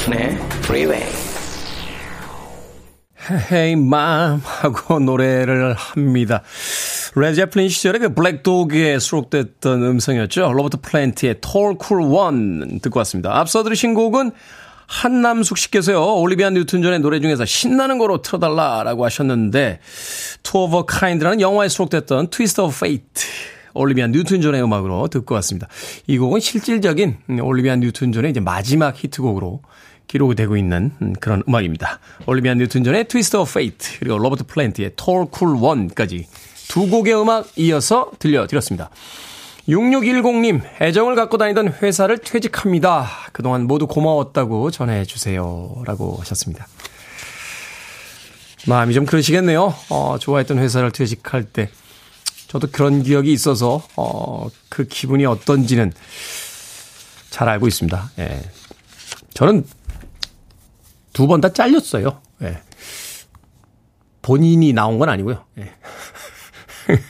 김태훈의 0.00 0.38
Freeway. 0.64 1.04
Hey 3.52 3.76
mom 3.76 4.40
하고 4.42 4.98
노래를 5.00 5.74
합니다. 5.74 6.42
레드 7.14 7.33
제플린 7.33 7.68
시절에 7.68 7.98
그 7.98 8.14
Black 8.14 8.61
Dog에 8.61 8.98
수록됐던 8.98 9.82
음성이었죠. 9.82 10.52
로버트 10.52 10.78
플랜트의 10.80 11.40
Tall 11.40 11.76
Cool 11.84 12.12
One 12.12 12.80
듣고 12.80 12.98
왔습니다. 13.00 13.38
앞서 13.38 13.62
들으신 13.62 13.94
곡은 13.94 14.32
한남숙 14.86 15.58
씨께서요, 15.58 16.16
올리비아 16.16 16.50
뉴튼 16.50 16.82
존의 16.82 16.98
노래 16.98 17.20
중에서 17.20 17.44
신나는 17.44 17.98
거로 17.98 18.22
틀어달라라고 18.22 19.04
하셨는데, 19.04 19.78
of 20.52 20.76
a 20.76 20.82
Kind라는 20.88 21.40
영화에 21.40 21.68
수록됐던 21.68 22.30
Twist 22.30 22.60
of 22.60 22.74
Fate. 22.74 23.28
올리비아 23.74 24.08
뉴튼 24.08 24.40
존의 24.40 24.62
음악으로 24.62 25.08
듣고 25.08 25.34
왔습니다. 25.36 25.68
이 26.06 26.18
곡은 26.18 26.40
실질적인 26.40 27.18
올리비아 27.40 27.76
뉴튼 27.76 28.12
존의 28.12 28.32
이제 28.32 28.40
마지막 28.40 28.96
히트곡으로 28.96 29.62
기록이 30.10 30.34
되고 30.34 30.56
있는 30.56 30.90
그런 31.20 31.44
음악입니다. 31.48 32.00
올리비아 32.26 32.54
뉴튼 32.54 32.82
존의 32.82 33.04
Twist 33.04 33.36
of 33.36 33.48
Fate, 33.48 33.98
그리고 34.00 34.18
로버트 34.18 34.44
플랜트의 34.46 34.94
Tall 34.96 35.28
Cool 35.32 35.62
One까지 35.62 36.26
두 36.66 36.88
곡의 36.88 37.14
음악 37.14 37.46
이어서 37.56 38.10
들려드렸습니다. 38.18 38.90
6610님, 39.68 40.62
애정을 40.82 41.14
갖고 41.14 41.38
다니던 41.38 41.74
회사를 41.80 42.18
퇴직합니다. 42.18 43.08
그동안 43.32 43.68
모두 43.68 43.86
고마웠다고 43.86 44.72
전해주세요. 44.72 45.82
라고 45.86 46.16
하셨습니다. 46.16 46.66
마음이 48.66 48.94
좀 48.94 49.06
그러시겠네요. 49.06 49.72
어, 49.90 50.16
좋아했던 50.18 50.58
회사를 50.58 50.90
퇴직할 50.90 51.44
때. 51.44 51.70
저도 52.48 52.66
그런 52.72 53.04
기억이 53.04 53.32
있어서, 53.32 53.86
어, 53.94 54.48
그 54.68 54.88
기분이 54.88 55.24
어떤지는 55.24 55.92
잘 57.30 57.48
알고 57.48 57.68
있습니다. 57.68 58.10
예. 58.18 58.42
저는 59.34 59.64
두 61.20 61.26
번 61.26 61.40
다 61.42 61.52
잘렸어요. 61.52 62.20
예. 62.42 62.58
본인이 64.22 64.72
나온 64.72 64.98
건 64.98 65.08
아니고요. 65.10 65.44
예. 65.58 65.70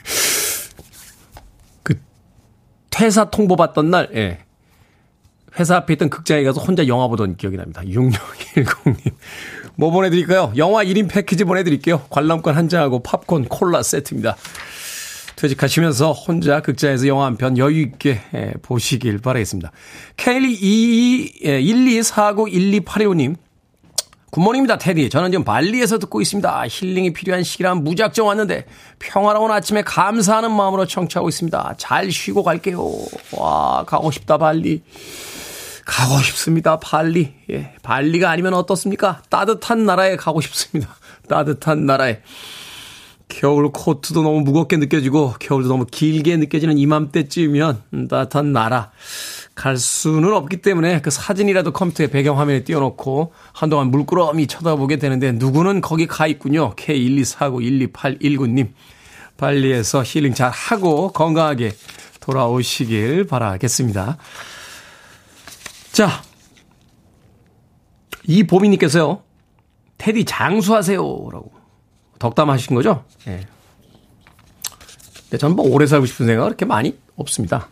회사 3.01 3.31
통보 3.31 3.57
받던 3.57 3.91
날, 3.91 4.11
예. 4.15 4.41
회사 5.59 5.77
앞에 5.77 5.95
있던 5.95 6.11
극장에 6.11 6.43
가서 6.45 6.61
혼자 6.61 6.87
영화 6.87 7.09
보던 7.09 7.37
기억이 7.37 7.57
납니다. 7.57 7.81
6610님. 7.83 9.13
뭐 9.77 9.91
보내드릴까요? 9.91 10.53
영화 10.57 10.85
1인 10.85 11.09
패키지 11.09 11.45
보내드릴게요. 11.45 12.03
관람권 12.11 12.55
한 12.55 12.69
장하고 12.69 13.03
팝콘, 13.03 13.47
콜라 13.47 13.83
세트입니다. 13.83 14.37
퇴직하시면서 15.37 16.13
혼자 16.13 16.61
극장에서 16.61 17.07
영화 17.07 17.25
한 17.25 17.37
편 17.39 17.57
여유있게 17.57 18.21
예, 18.35 18.53
보시길 18.61 19.19
바라겠습니다. 19.21 19.73
K1 20.19 21.43
1249-1285님. 21.43 23.37
Good 24.31 24.41
morning입니다, 24.41 24.79
테디. 24.79 25.11
저는 25.11 25.33
지금 25.33 25.45
발리에서 25.45 25.99
듣고 25.99 26.21
있습니다. 26.21 26.65
힐링이 26.69 27.13
필요한 27.13 27.43
시기란 27.43 27.83
무작정 27.83 28.29
왔는데 28.29 28.65
평화로운 29.01 29.51
아침에 29.51 29.83
감사하는 29.83 30.53
마음으로 30.53 30.87
청취하고 30.87 31.29
있습니다. 31.29 31.75
잘 31.79 32.13
쉬고 32.13 32.45
갈게요. 32.45 32.89
와, 33.37 33.85
가고 33.87 34.11
싶다, 34.13 34.39
발리. 34.39 34.83
가고 35.85 36.19
싶습니다, 36.19 36.79
발리. 36.79 37.35
예, 37.51 37.75
발리가 37.83 38.31
아니면 38.31 38.55
어떻습니까? 38.55 39.23
따뜻한 39.31 39.85
나라에 39.85 40.15
가고 40.17 40.41
싶습니다. 40.41 40.95
따뜻한 41.29 41.87
나라에. 41.87 42.21
겨울 43.27 43.71
코트도 43.73 44.23
너무 44.23 44.41
무겁게 44.41 44.77
느껴지고 44.77 45.35
겨울도 45.39 45.69
너무 45.69 45.87
길게 45.87 46.37
느껴지는 46.37 46.79
이맘때쯤이면 46.79 47.83
음, 47.95 48.09
따뜻한 48.09 48.53
나라. 48.53 48.91
갈 49.55 49.77
수는 49.77 50.33
없기 50.33 50.63
때문에 50.63 51.01
그 51.01 51.11
사진이라도 51.11 51.73
컴퓨터에 51.73 52.07
배경화면에 52.07 52.65
띄워놓고 52.65 53.33
한동안 53.53 53.91
물끄러미 53.91 54.47
쳐다보게 54.47 54.99
되는데 54.99 55.33
누구는 55.33 55.81
거기 55.81 56.07
가 56.07 56.27
있군요. 56.27 56.75
K124912819님. 56.77 58.69
발리에서 59.37 60.03
힐링 60.05 60.35
잘 60.35 60.51
하고 60.51 61.13
건강하게 61.13 61.73
돌아오시길 62.21 63.27
바라겠습니다. 63.27 64.19
자. 65.93 66.23
이 68.25 68.45
보미님께서요. 68.45 69.23
테디 69.99 70.25
장수하세요. 70.25 70.99
라고. 70.99 71.53
덕담하신 72.19 72.77
거죠? 72.77 73.05
예. 73.27 73.31
네. 73.31 73.47
근데 75.23 75.39
저는 75.39 75.57
뭐 75.57 75.67
오래 75.69 75.87
살고 75.87 76.07
싶은 76.07 76.27
생각은 76.27 76.49
그렇게 76.49 76.65
많이 76.65 76.99
없습니다. 77.17 77.69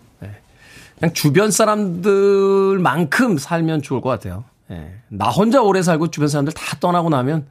그냥 0.98 1.14
주변 1.14 1.50
사람들만큼 1.50 3.38
살면 3.38 3.82
좋을 3.82 4.00
것 4.00 4.08
같아요. 4.11 4.44
예. 4.70 4.94
나 5.08 5.28
혼자 5.28 5.62
오래 5.62 5.82
살고 5.82 6.11
주변 6.11 6.28
사람들 6.28 6.52
다 6.52 6.76
떠나고 6.80 7.08
나면 7.08 7.46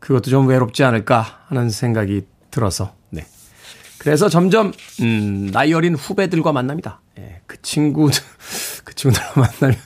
그것도 0.00 0.30
좀 0.30 0.46
외롭지 0.48 0.82
않을까 0.82 1.44
하는 1.46 1.70
생각이 1.70 2.22
들어서, 2.50 2.94
네. 3.10 3.24
그래서 3.98 4.28
점점, 4.28 4.72
음, 5.02 5.50
나이 5.52 5.72
어린 5.74 5.94
후배들과 5.94 6.52
만납니다. 6.52 7.00
예, 7.18 7.42
그 7.46 7.60
친구들, 7.60 8.20
그 8.84 8.94
친구들과 8.94 9.32
만나면, 9.40 9.76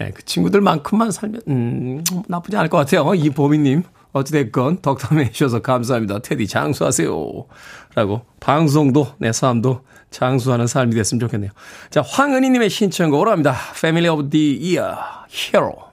예, 0.00 0.10
그 0.10 0.24
친구들만큼만 0.24 1.12
살면, 1.12 1.42
음, 1.48 2.04
나쁘지 2.26 2.56
않을 2.56 2.68
것 2.68 2.78
같아요. 2.78 3.14
이 3.14 3.30
보미 3.30 3.58
님. 3.58 3.84
어찌됐건 4.12 4.82
덕담해 4.82 5.32
주셔서 5.32 5.60
감사합니다. 5.60 6.20
테디 6.20 6.46
장수하세요. 6.46 7.46
라고 7.94 8.22
방송도 8.40 9.14
내 9.18 9.32
삶도 9.32 9.82
장수하는 10.10 10.66
삶이 10.66 10.94
됐으면 10.94 11.20
좋겠네요. 11.20 11.50
자, 11.90 12.02
황은희님의 12.02 12.70
신청곡으로 12.70 13.30
합니다. 13.30 13.54
Family 13.76 14.08
of 14.08 14.30
the 14.30 14.76
Year, 14.76 14.96
Hero. 15.30 15.90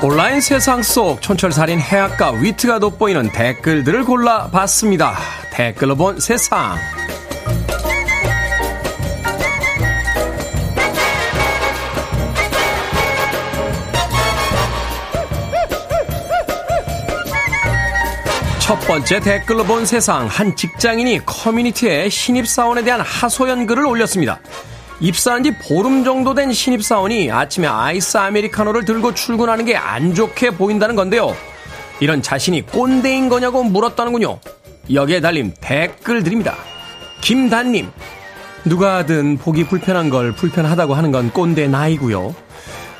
온라인 0.00 0.40
세상 0.40 0.80
속 0.82 1.20
촌철살인 1.20 1.80
해악과 1.80 2.30
위트가 2.30 2.78
돋보이는 2.78 3.32
댓글들을 3.32 4.04
골라봤습니다. 4.04 5.16
댓글로 5.58 5.96
본 5.96 6.20
세상. 6.20 6.76
첫 18.60 18.78
번째 18.86 19.18
댓글로 19.18 19.64
본 19.64 19.84
세상 19.84 20.28
한 20.28 20.54
직장인이 20.54 21.26
커뮤니티에 21.26 22.08
신입사원에 22.08 22.84
대한 22.84 23.00
하소연 23.00 23.66
글을 23.66 23.84
올렸습니다. 23.84 24.38
입사한 25.00 25.42
지 25.42 25.58
보름 25.58 26.04
정도 26.04 26.34
된 26.34 26.52
신입사원이 26.52 27.32
아침에 27.32 27.66
아이스 27.66 28.16
아메리카노를 28.16 28.84
들고 28.84 29.12
출근하는 29.14 29.64
게 29.64 29.74
안 29.74 30.14
좋게 30.14 30.50
보인다는 30.50 30.94
건데요. 30.94 31.36
이런 31.98 32.22
자신이 32.22 32.64
꼰대인 32.64 33.28
거냐고 33.28 33.64
물었다는군요. 33.64 34.38
여기에 34.92 35.20
달린 35.20 35.52
댓글 35.60 36.22
드립니다. 36.22 36.56
김단님, 37.20 37.90
누가 38.64 38.96
하든 38.98 39.38
보기 39.38 39.64
불편한 39.64 40.10
걸 40.10 40.32
불편하다고 40.32 40.94
하는 40.94 41.12
건 41.12 41.30
꼰대 41.32 41.68
나이고요. 41.68 42.34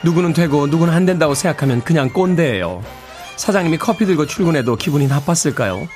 누구는 0.04 0.32
되고 0.32 0.66
누구는 0.66 0.92
안 0.92 1.06
된다고 1.06 1.34
생각하면 1.34 1.82
그냥 1.82 2.10
꼰대예요. 2.10 2.82
사장님이 3.36 3.78
커피 3.78 4.06
들고 4.06 4.26
출근해도 4.26 4.76
기분이 4.76 5.06
나빴을까요? 5.06 5.88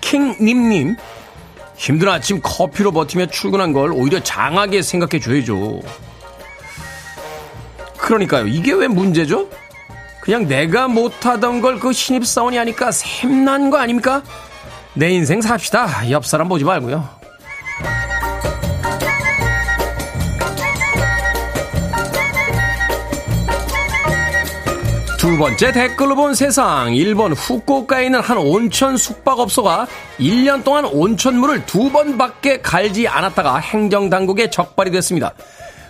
킹님님, 0.00 0.96
힘든 1.76 2.08
아침 2.08 2.40
커피로 2.42 2.92
버티며 2.92 3.26
출근한 3.26 3.72
걸 3.72 3.92
오히려 3.92 4.22
장하게 4.22 4.82
생각해 4.82 5.20
줘야죠. 5.20 5.80
그러니까요. 7.98 8.46
이게 8.46 8.72
왜 8.72 8.86
문제죠? 8.88 9.48
그냥 10.20 10.46
내가 10.48 10.88
못하던 10.88 11.60
걸 11.60 11.78
그 11.78 11.92
신입사원이 11.92 12.56
하니까 12.56 12.90
샘난 12.92 13.70
거 13.70 13.78
아닙니까? 13.78 14.22
내 14.96 15.10
인생 15.10 15.42
삽시다. 15.42 16.10
옆 16.10 16.24
사람 16.24 16.48
보지 16.48 16.64
말고요. 16.64 17.06
두 25.18 25.36
번째 25.36 25.72
댓글로 25.72 26.16
본 26.16 26.34
세상. 26.34 26.94
일본 26.94 27.34
후쿠오카에 27.34 28.06
있는 28.06 28.20
한 28.20 28.38
온천 28.38 28.96
숙박업소가 28.96 29.86
1년 30.18 30.64
동안 30.64 30.86
온천물을 30.86 31.66
두 31.66 31.90
번밖에 31.92 32.62
갈지 32.62 33.06
않았다가 33.06 33.58
행정당국에 33.58 34.48
적발이 34.48 34.90
됐습니다. 34.92 35.34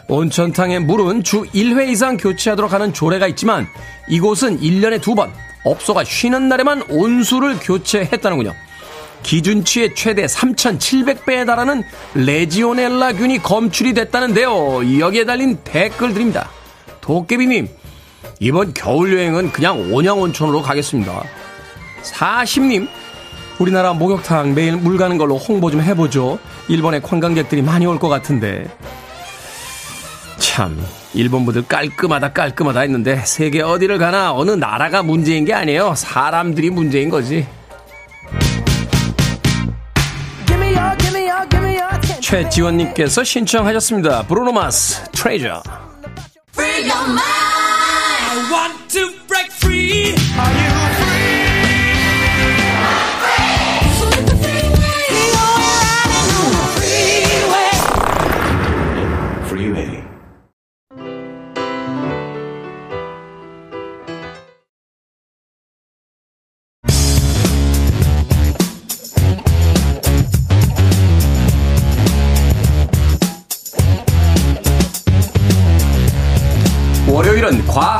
온천탕의 0.08 0.80
물은 0.80 1.22
주 1.22 1.42
1회 1.42 1.90
이상 1.90 2.16
교체하도록 2.16 2.72
하는 2.72 2.92
조례가 2.92 3.28
있지만 3.28 3.68
이곳은 4.08 4.58
1년에 4.60 5.00
두 5.00 5.14
번, 5.14 5.32
업소가 5.64 6.02
쉬는 6.02 6.48
날에만 6.48 6.84
온수를 6.88 7.58
교체했다는군요. 7.60 8.65
기준치의 9.26 9.96
최대 9.96 10.24
3,700배에 10.24 11.44
달하는 11.44 11.82
레지오넬라균이 12.14 13.42
검출이 13.42 13.92
됐다는데요. 13.92 15.00
여기에 15.00 15.24
달린 15.24 15.58
댓글들입니다. 15.64 16.48
도깨비님, 17.00 17.68
이번 18.38 18.72
겨울 18.72 19.12
여행은 19.14 19.50
그냥 19.50 19.92
온양온천으로 19.92 20.62
가겠습니다. 20.62 21.24
40님, 22.04 22.88
우리나라 23.58 23.94
목욕탕 23.94 24.54
매일 24.54 24.76
물 24.76 24.96
가는 24.96 25.18
걸로 25.18 25.36
홍보 25.38 25.72
좀 25.72 25.80
해보죠. 25.82 26.38
일본에 26.68 27.00
관광객들이 27.00 27.62
많이 27.62 27.84
올 27.84 27.98
것 27.98 28.08
같은데. 28.08 28.68
참, 30.38 30.80
일본 31.14 31.44
분들 31.44 31.66
깔끔하다 31.66 32.32
깔끔하다 32.32 32.80
했는데 32.80 33.22
세계 33.24 33.60
어디를 33.60 33.98
가나 33.98 34.32
어느 34.34 34.52
나라가 34.52 35.02
문제인 35.02 35.44
게 35.44 35.52
아니에요. 35.52 35.94
사람들이 35.96 36.70
문제인 36.70 37.10
거지. 37.10 37.44
최지원님께서 42.20 43.24
신청하셨습니다. 43.24 44.26
브루노마스 44.26 45.02
트레이저. 45.12 45.62
want 48.50 48.88
to 48.88 49.10
break 49.28 49.50
free. 49.52 50.14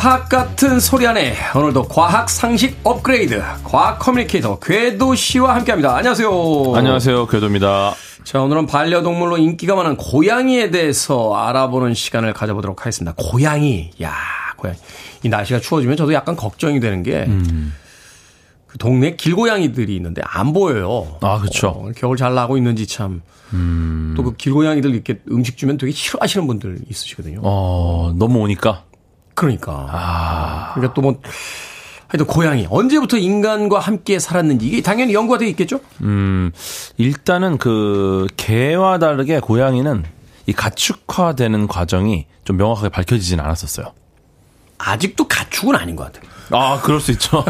과학 0.07 0.29
같은 0.29 0.79
소리 0.79 1.05
안에 1.05 1.35
오늘도 1.53 1.89
과학 1.89 2.31
상식 2.31 2.79
업그레이드 2.85 3.43
과학 3.65 3.99
커뮤니케이터 3.99 4.57
궤도 4.61 5.17
씨와 5.17 5.57
함께합니다. 5.57 5.97
안녕하세요. 5.97 6.31
안녕하세요. 6.77 7.27
궤도입니다. 7.27 7.93
자 8.23 8.41
오늘은 8.41 8.67
반려동물로 8.67 9.37
인기가 9.39 9.75
많은 9.75 9.97
고양이에 9.97 10.71
대해서 10.71 11.35
알아보는 11.35 11.95
시간을 11.95 12.35
가져보도록 12.35 12.83
하겠습니다. 12.83 13.17
고양이, 13.17 13.91
야 14.01 14.15
고양이. 14.57 14.79
이 15.25 15.29
날씨가 15.29 15.59
추워지면 15.59 15.97
저도 15.97 16.13
약간 16.13 16.37
걱정이 16.37 16.79
되는 16.79 17.03
게. 17.03 17.25
음. 17.27 17.75
그 18.69 18.79
동네 18.79 19.17
길고양이들이 19.17 19.97
있는데 19.97 20.23
안 20.25 20.53
보여요. 20.53 21.17
아, 21.21 21.41
그렇죠. 21.41 21.69
어, 21.69 21.91
겨울 21.97 22.17
잘 22.17 22.33
나고 22.33 22.57
있는지 22.57 22.87
참. 22.87 23.23
음. 23.53 24.15
또그 24.17 24.37
길고양이들 24.37 24.95
이렇게 24.95 25.21
음식 25.33 25.57
주면 25.57 25.79
되게 25.79 25.91
싫어하시는 25.91 26.47
분들 26.47 26.79
있으시거든요. 26.91 27.41
어, 27.43 28.15
너무 28.17 28.39
오니까. 28.41 28.85
그러니까. 29.37 29.87
아. 29.91 30.73
그러니까 30.75 30.95
또 30.95 31.03
뭐, 31.03 31.21
하여튼 32.09 32.27
고양이 32.27 32.67
언제부터 32.69 33.19
인간과 33.19 33.79
함께 33.79 34.19
살았는지 34.19 34.67
이게 34.67 34.81
당연히 34.81 35.15
연구가 35.15 35.39
되어 35.39 35.49
있겠죠? 35.49 35.81
음, 36.03 36.51
일단은 36.97 37.59
그 37.59 38.27
개와 38.37 38.99
다르게 38.99 39.39
고양이는 39.39 40.05
이 40.47 40.53
가축화되는 40.53 41.69
과정이 41.69 42.27
좀 42.45 42.57
명확하게 42.57 42.89
밝혀지진 42.89 43.39
않았었어요. 43.41 43.93
아직도 44.79 45.29
가축은 45.29 45.75
아닌 45.77 45.97
것 45.97 46.13
같아요. 46.13 46.31
아, 46.51 46.81
그럴 46.81 47.01
수 47.01 47.11
있죠. 47.13 47.45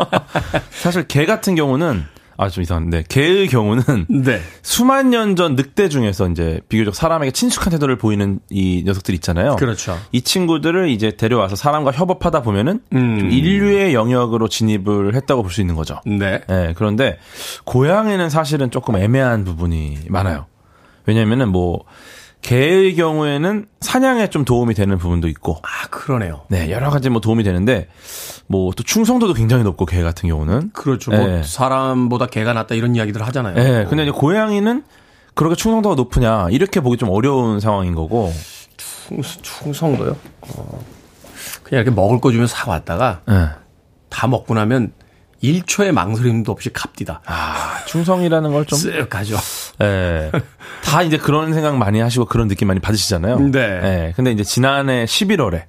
사실 0.70 1.06
개 1.06 1.24
같은 1.24 1.54
경우는 1.54 2.04
아, 2.36 2.48
좀 2.48 2.62
이상한데. 2.62 3.04
개의 3.08 3.48
경우는. 3.48 4.06
네. 4.24 4.40
수만 4.62 5.10
년 5.10 5.36
전 5.36 5.54
늑대 5.56 5.88
중에서 5.88 6.28
이제 6.28 6.60
비교적 6.68 6.94
사람에게 6.94 7.30
친숙한 7.32 7.70
태도를 7.72 7.96
보이는 7.98 8.40
이 8.50 8.82
녀석들 8.84 9.14
있잖아요. 9.16 9.56
그렇죠. 9.56 9.98
이 10.12 10.20
친구들을 10.22 10.88
이제 10.90 11.12
데려와서 11.16 11.56
사람과 11.56 11.90
협업하다 11.92 12.42
보면은 12.42 12.80
음. 12.92 13.30
인류의 13.30 13.94
영역으로 13.94 14.48
진입을 14.48 15.14
했다고 15.14 15.42
볼 15.42 15.50
수 15.50 15.60
있는 15.60 15.74
거죠. 15.76 16.00
네. 16.06 16.40
네. 16.48 16.72
그런데 16.76 17.18
고양이는 17.64 18.28
사실은 18.30 18.70
조금 18.70 18.96
애매한 18.96 19.44
부분이 19.44 19.98
많아요. 20.08 20.46
왜냐면은 21.06 21.48
뭐, 21.50 21.84
개의 22.44 22.94
경우에는 22.94 23.66
사냥에 23.80 24.28
좀 24.28 24.44
도움이 24.44 24.74
되는 24.74 24.98
부분도 24.98 25.28
있고. 25.28 25.60
아, 25.62 25.88
그러네요. 25.88 26.42
네, 26.48 26.70
여러 26.70 26.90
가지 26.90 27.08
뭐 27.08 27.22
도움이 27.22 27.42
되는데, 27.42 27.88
뭐 28.48 28.70
또 28.76 28.82
충성도도 28.82 29.32
굉장히 29.32 29.64
높고, 29.64 29.86
개 29.86 30.02
같은 30.02 30.28
경우는. 30.28 30.72
그렇죠. 30.74 31.10
뭐 31.10 31.20
네. 31.20 31.32
뭐 31.36 31.42
사람보다 31.42 32.26
개가 32.26 32.52
낫다 32.52 32.74
이런 32.74 32.94
이야기들 32.94 33.26
하잖아요. 33.26 33.54
네, 33.54 33.86
근데 33.86 34.02
이제 34.02 34.12
고양이는 34.12 34.84
그렇게 35.32 35.56
충성도가 35.56 35.94
높으냐, 35.94 36.48
이렇게 36.50 36.80
보기 36.80 36.98
좀 36.98 37.08
어려운 37.08 37.60
상황인 37.60 37.94
거고. 37.94 38.30
충, 38.76 39.22
충성도요? 39.22 40.14
어, 40.42 40.84
그냥 41.62 41.82
이렇게 41.82 41.90
먹을 41.90 42.20
거 42.20 42.30
주면 42.30 42.46
사왔다가, 42.46 43.22
네. 43.26 43.48
다 44.10 44.26
먹고 44.26 44.52
나면 44.52 44.92
1초의 45.44 45.92
망설임도 45.92 46.50
없이 46.50 46.72
갑디다. 46.72 47.20
아, 47.26 47.84
충성이라는 47.86 48.52
걸 48.52 48.64
좀. 48.64 48.78
쓱 48.78 49.08
가죠. 49.08 49.36
예. 49.82 50.30
다 50.82 51.02
이제 51.02 51.18
그런 51.18 51.52
생각 51.52 51.76
많이 51.76 52.00
하시고 52.00 52.24
그런 52.24 52.48
느낌 52.48 52.68
많이 52.68 52.80
받으시잖아요. 52.80 53.38
네. 53.50 53.58
예. 53.58 54.12
근데 54.16 54.32
이제 54.32 54.42
지난해 54.42 55.04
11월에 55.04 55.62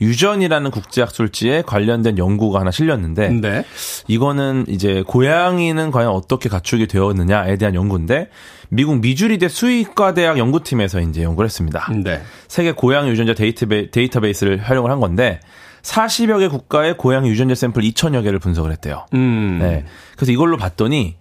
유전이라는 0.00 0.70
국제학술지에 0.70 1.62
관련된 1.62 2.16
연구가 2.16 2.60
하나 2.60 2.70
실렸는데 2.70 3.28
네. 3.28 3.64
이거는 4.08 4.64
이제 4.68 5.04
고양이는 5.06 5.90
과연 5.90 6.10
어떻게 6.10 6.48
가축이 6.48 6.86
되었느냐에 6.86 7.56
대한 7.56 7.74
연구인데 7.74 8.30
미국 8.70 9.00
미주리대 9.00 9.48
수의과 9.48 10.14
대학 10.14 10.38
연구팀에서 10.38 11.00
이제 11.00 11.22
연구를 11.22 11.46
했습니다. 11.46 11.92
네. 12.02 12.22
세계 12.48 12.72
고양이 12.72 13.10
유전자 13.10 13.34
데이터베, 13.34 13.90
데이터베이스를 13.90 14.58
활용을 14.58 14.90
한 14.90 15.00
건데 15.00 15.40
40여 15.82 16.38
개 16.40 16.48
국가의 16.48 16.96
고양이 16.96 17.28
유전자 17.28 17.54
샘플 17.54 17.82
2천여 17.82 18.22
개를 18.22 18.38
분석을 18.38 18.70
했대요. 18.72 19.06
음. 19.14 19.58
네. 19.60 19.84
그래서 20.16 20.32
이걸로 20.32 20.56
봤더니 20.56 21.16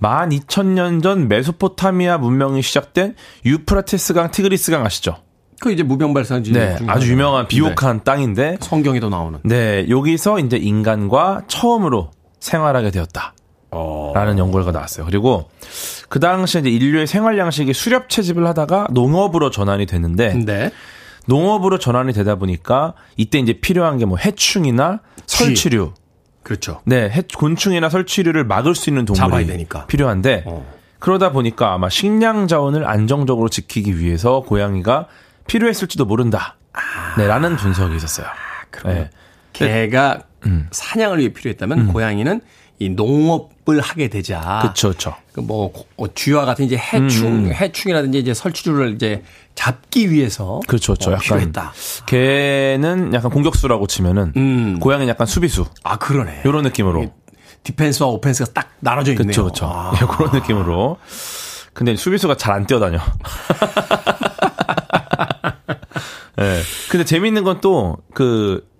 12,000년 0.00 1.02
전 1.02 1.28
메소포타미아 1.28 2.18
문명이 2.18 2.62
시작된 2.62 3.14
유프라테스강, 3.46 4.30
티그리스강 4.30 4.84
아시죠? 4.84 5.16
그 5.60 5.72
이제 5.72 5.82
무병발산지 5.82 6.52
네, 6.52 6.76
아주 6.88 7.10
유명한 7.10 7.48
비옥한 7.48 7.98
네. 7.98 8.04
땅인데 8.04 8.56
성경에도 8.60 9.08
나오는. 9.08 9.38
네, 9.44 9.86
여기서 9.88 10.40
이제 10.40 10.56
인간과 10.56 11.42
처음으로 11.46 12.10
생활하게 12.40 12.90
되었다. 12.90 13.34
어. 13.70 14.12
라는 14.14 14.38
연구가 14.38 14.70
나왔어요. 14.70 15.06
그리고 15.06 15.48
그 16.08 16.20
당시에 16.20 16.60
이제 16.60 16.70
인류의 16.70 17.06
생활 17.06 17.38
양식이 17.38 17.72
수렵 17.72 18.08
채집을 18.08 18.46
하다가 18.46 18.88
농업으로 18.92 19.50
전환이 19.50 19.86
됐는데 19.86 20.34
네. 20.44 20.70
농업으로 21.26 21.78
전환이 21.78 22.12
되다 22.12 22.34
보니까 22.36 22.94
이때 23.16 23.38
이제 23.38 23.54
필요한 23.54 23.98
게 23.98 24.04
뭐 24.04 24.18
해충이나 24.18 25.00
설치류. 25.26 25.92
그렇죠. 26.42 26.82
네, 26.84 27.08
해, 27.08 27.22
곤충이나 27.34 27.88
설치류를 27.88 28.44
막을 28.44 28.74
수 28.74 28.90
있는 28.90 29.06
동물이 29.06 29.66
필요한데 29.88 30.44
어. 30.46 30.66
그러다 30.98 31.32
보니까 31.32 31.72
아마 31.72 31.88
식량 31.88 32.46
자원을 32.48 32.86
안정적으로 32.86 33.48
지키기 33.48 33.98
위해서 33.98 34.40
고양이가 34.40 35.06
필요했을지도 35.46 36.04
모른다. 36.04 36.56
아. 36.74 37.14
네, 37.16 37.26
라는 37.26 37.56
분석이 37.56 37.96
있었어요. 37.96 38.26
아, 38.26 38.88
네. 38.88 39.10
개가 39.54 40.22
음. 40.46 40.68
사냥을 40.70 41.18
위해 41.20 41.32
필요했다면 41.32 41.78
음. 41.78 41.92
고양이는 41.92 42.40
이 42.78 42.90
농업 42.90 43.50
을 43.66 43.80
하게 43.80 44.08
되자. 44.08 44.58
그렇죠, 44.60 44.88
그렇죠. 44.88 45.14
뭐 45.36 45.72
쥐와 46.14 46.44
같은 46.44 46.66
이제 46.66 46.76
해충, 46.76 47.46
음. 47.46 47.52
해충이라든지 47.54 48.18
이제 48.18 48.34
설치류를 48.34 48.94
이제 48.94 49.22
잡기 49.54 50.10
위해서 50.10 50.60
그렇죠, 50.68 50.92
그렇죠. 50.92 51.12
어, 51.12 51.16
필요했다. 51.16 51.72
개는 52.04 53.14
약간 53.14 53.30
공격수라고 53.30 53.86
치면은 53.86 54.34
음. 54.36 54.78
고양이는 54.80 55.08
약간 55.08 55.26
수비수. 55.26 55.64
아 55.82 55.96
그러네. 55.96 56.42
이런 56.44 56.62
느낌으로. 56.64 57.10
디펜스와 57.62 58.10
오펜스가 58.10 58.50
딱 58.52 58.68
나눠져 58.80 59.12
있네요. 59.12 59.24
그렇죠, 59.24 59.42
그렇죠. 59.44 59.66
아. 59.66 59.92
그런 60.14 60.32
느낌으로. 60.32 60.98
근데 61.72 61.96
수비수가 61.96 62.36
잘 62.36 62.52
안 62.52 62.66
뛰어다녀. 62.66 62.98
네. 66.36 66.60
근데 66.90 67.04
재밌는 67.04 67.44
건 67.44 67.60
또 67.62 67.96
그 68.14 68.74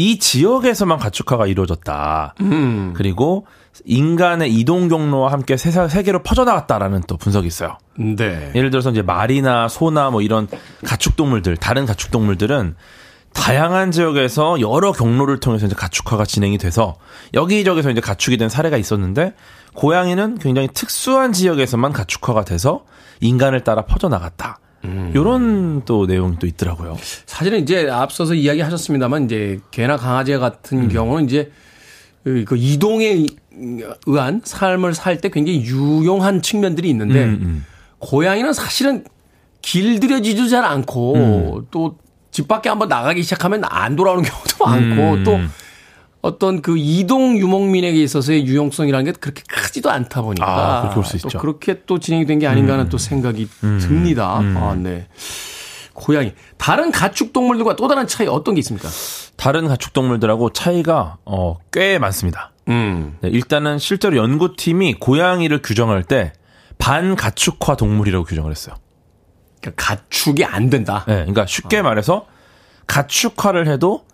이 0.00 0.20
지역에서만 0.20 0.98
가축화가 0.98 1.48
이루어졌다. 1.48 2.36
음. 2.40 2.92
그리고 2.96 3.48
인간의 3.84 4.52
이동 4.54 4.88
경로와 4.88 5.32
함께 5.32 5.56
세사, 5.56 5.88
세계로 5.88 6.22
퍼져나갔다라는 6.22 7.02
또 7.06 7.16
분석이 7.16 7.46
있어요. 7.46 7.78
네. 7.96 8.50
예를 8.54 8.70
들어서 8.70 8.90
이제 8.90 9.02
말이나 9.02 9.68
소나 9.68 10.10
뭐 10.10 10.22
이런 10.22 10.48
가축 10.84 11.16
동물들, 11.16 11.56
다른 11.56 11.86
가축 11.86 12.10
동물들은 12.10 12.74
다양한 13.32 13.90
지역에서 13.90 14.60
여러 14.60 14.92
경로를 14.92 15.38
통해서 15.40 15.66
이제 15.66 15.74
가축화가 15.74 16.24
진행이 16.24 16.58
돼서 16.58 16.96
여기저기서 17.34 17.90
이제 17.90 18.00
가축이 18.00 18.36
된 18.36 18.48
사례가 18.48 18.76
있었는데 18.76 19.34
고양이는 19.74 20.38
굉장히 20.38 20.68
특수한 20.72 21.32
지역에서만 21.32 21.92
가축화가 21.92 22.44
돼서 22.44 22.84
인간을 23.20 23.64
따라 23.64 23.84
퍼져나갔다. 23.84 24.58
음. 24.84 25.12
요런 25.14 25.84
또 25.84 26.06
내용이 26.06 26.38
또 26.38 26.46
있더라고요. 26.46 26.96
사실은 27.26 27.60
이제 27.60 27.88
앞서서 27.90 28.34
이야기하셨습니다만 28.34 29.24
이제 29.24 29.60
개나 29.70 29.96
강아지 29.96 30.36
같은 30.36 30.84
음. 30.84 30.88
경우는 30.88 31.24
이제 31.24 31.50
그, 32.24 32.44
그 32.46 32.56
이동에 32.56 33.26
의한 34.06 34.40
삶을 34.44 34.94
살 34.94 35.20
때 35.20 35.28
굉장히 35.30 35.60
유용한 35.62 36.42
측면들이 36.42 36.88
있는데 36.90 37.24
음, 37.24 37.38
음. 37.42 37.64
고양이는 37.98 38.52
사실은 38.52 39.04
길들여지도 39.62 40.48
잘 40.48 40.64
않고 40.64 41.14
음. 41.14 41.66
또집 41.70 42.46
밖에 42.48 42.68
한번 42.68 42.88
나가기 42.88 43.22
시작하면 43.22 43.62
안 43.64 43.96
돌아오는 43.96 44.22
경우도 44.22 44.64
많고 44.64 45.12
음. 45.14 45.24
또 45.24 45.38
어떤 46.20 46.62
그 46.62 46.76
이동 46.76 47.36
유목민에게 47.38 48.02
있어서의 48.02 48.44
유용성이라는 48.46 49.04
게 49.04 49.12
그렇게 49.18 49.42
크지도 49.48 49.90
않다 49.90 50.22
보니까 50.22 50.46
아, 50.46 50.90
그렇게 50.90 51.18
또 51.18 51.38
그렇게 51.38 51.82
또 51.86 51.98
진행이 51.98 52.26
된 52.26 52.38
게 52.38 52.46
아닌가 52.46 52.74
하는 52.74 52.86
음. 52.86 52.90
또 52.90 52.98
생각이 52.98 53.48
음. 53.64 53.78
듭니다. 53.80 54.38
음. 54.40 54.56
아, 54.56 54.74
네. 54.74 55.06
고양이. 55.98 56.32
다른 56.56 56.90
가축 56.92 57.32
동물들과 57.32 57.76
또 57.76 57.88
다른 57.88 58.06
차이 58.06 58.26
어떤 58.28 58.54
게 58.54 58.60
있습니까? 58.60 58.88
다른 59.36 59.66
가축 59.66 59.92
동물들하고 59.92 60.52
차이가 60.52 61.18
어, 61.24 61.58
꽤 61.72 61.98
많습니다. 61.98 62.52
음. 62.68 63.16
네, 63.20 63.28
일단은 63.28 63.78
실제로 63.78 64.16
연구팀이 64.16 64.94
고양이를 64.94 65.60
규정할 65.60 66.04
때 66.04 66.32
반가축화 66.78 67.76
동물이라고 67.76 68.24
규정을 68.24 68.50
했어요. 68.50 68.76
그러니까 69.60 69.84
가축이 69.84 70.44
안 70.44 70.70
된다. 70.70 71.04
네, 71.08 71.14
그러니까 71.16 71.46
쉽게 71.46 71.78
어. 71.78 71.82
말해서 71.82 72.26
가축화를 72.86 73.66
해도 73.66 74.04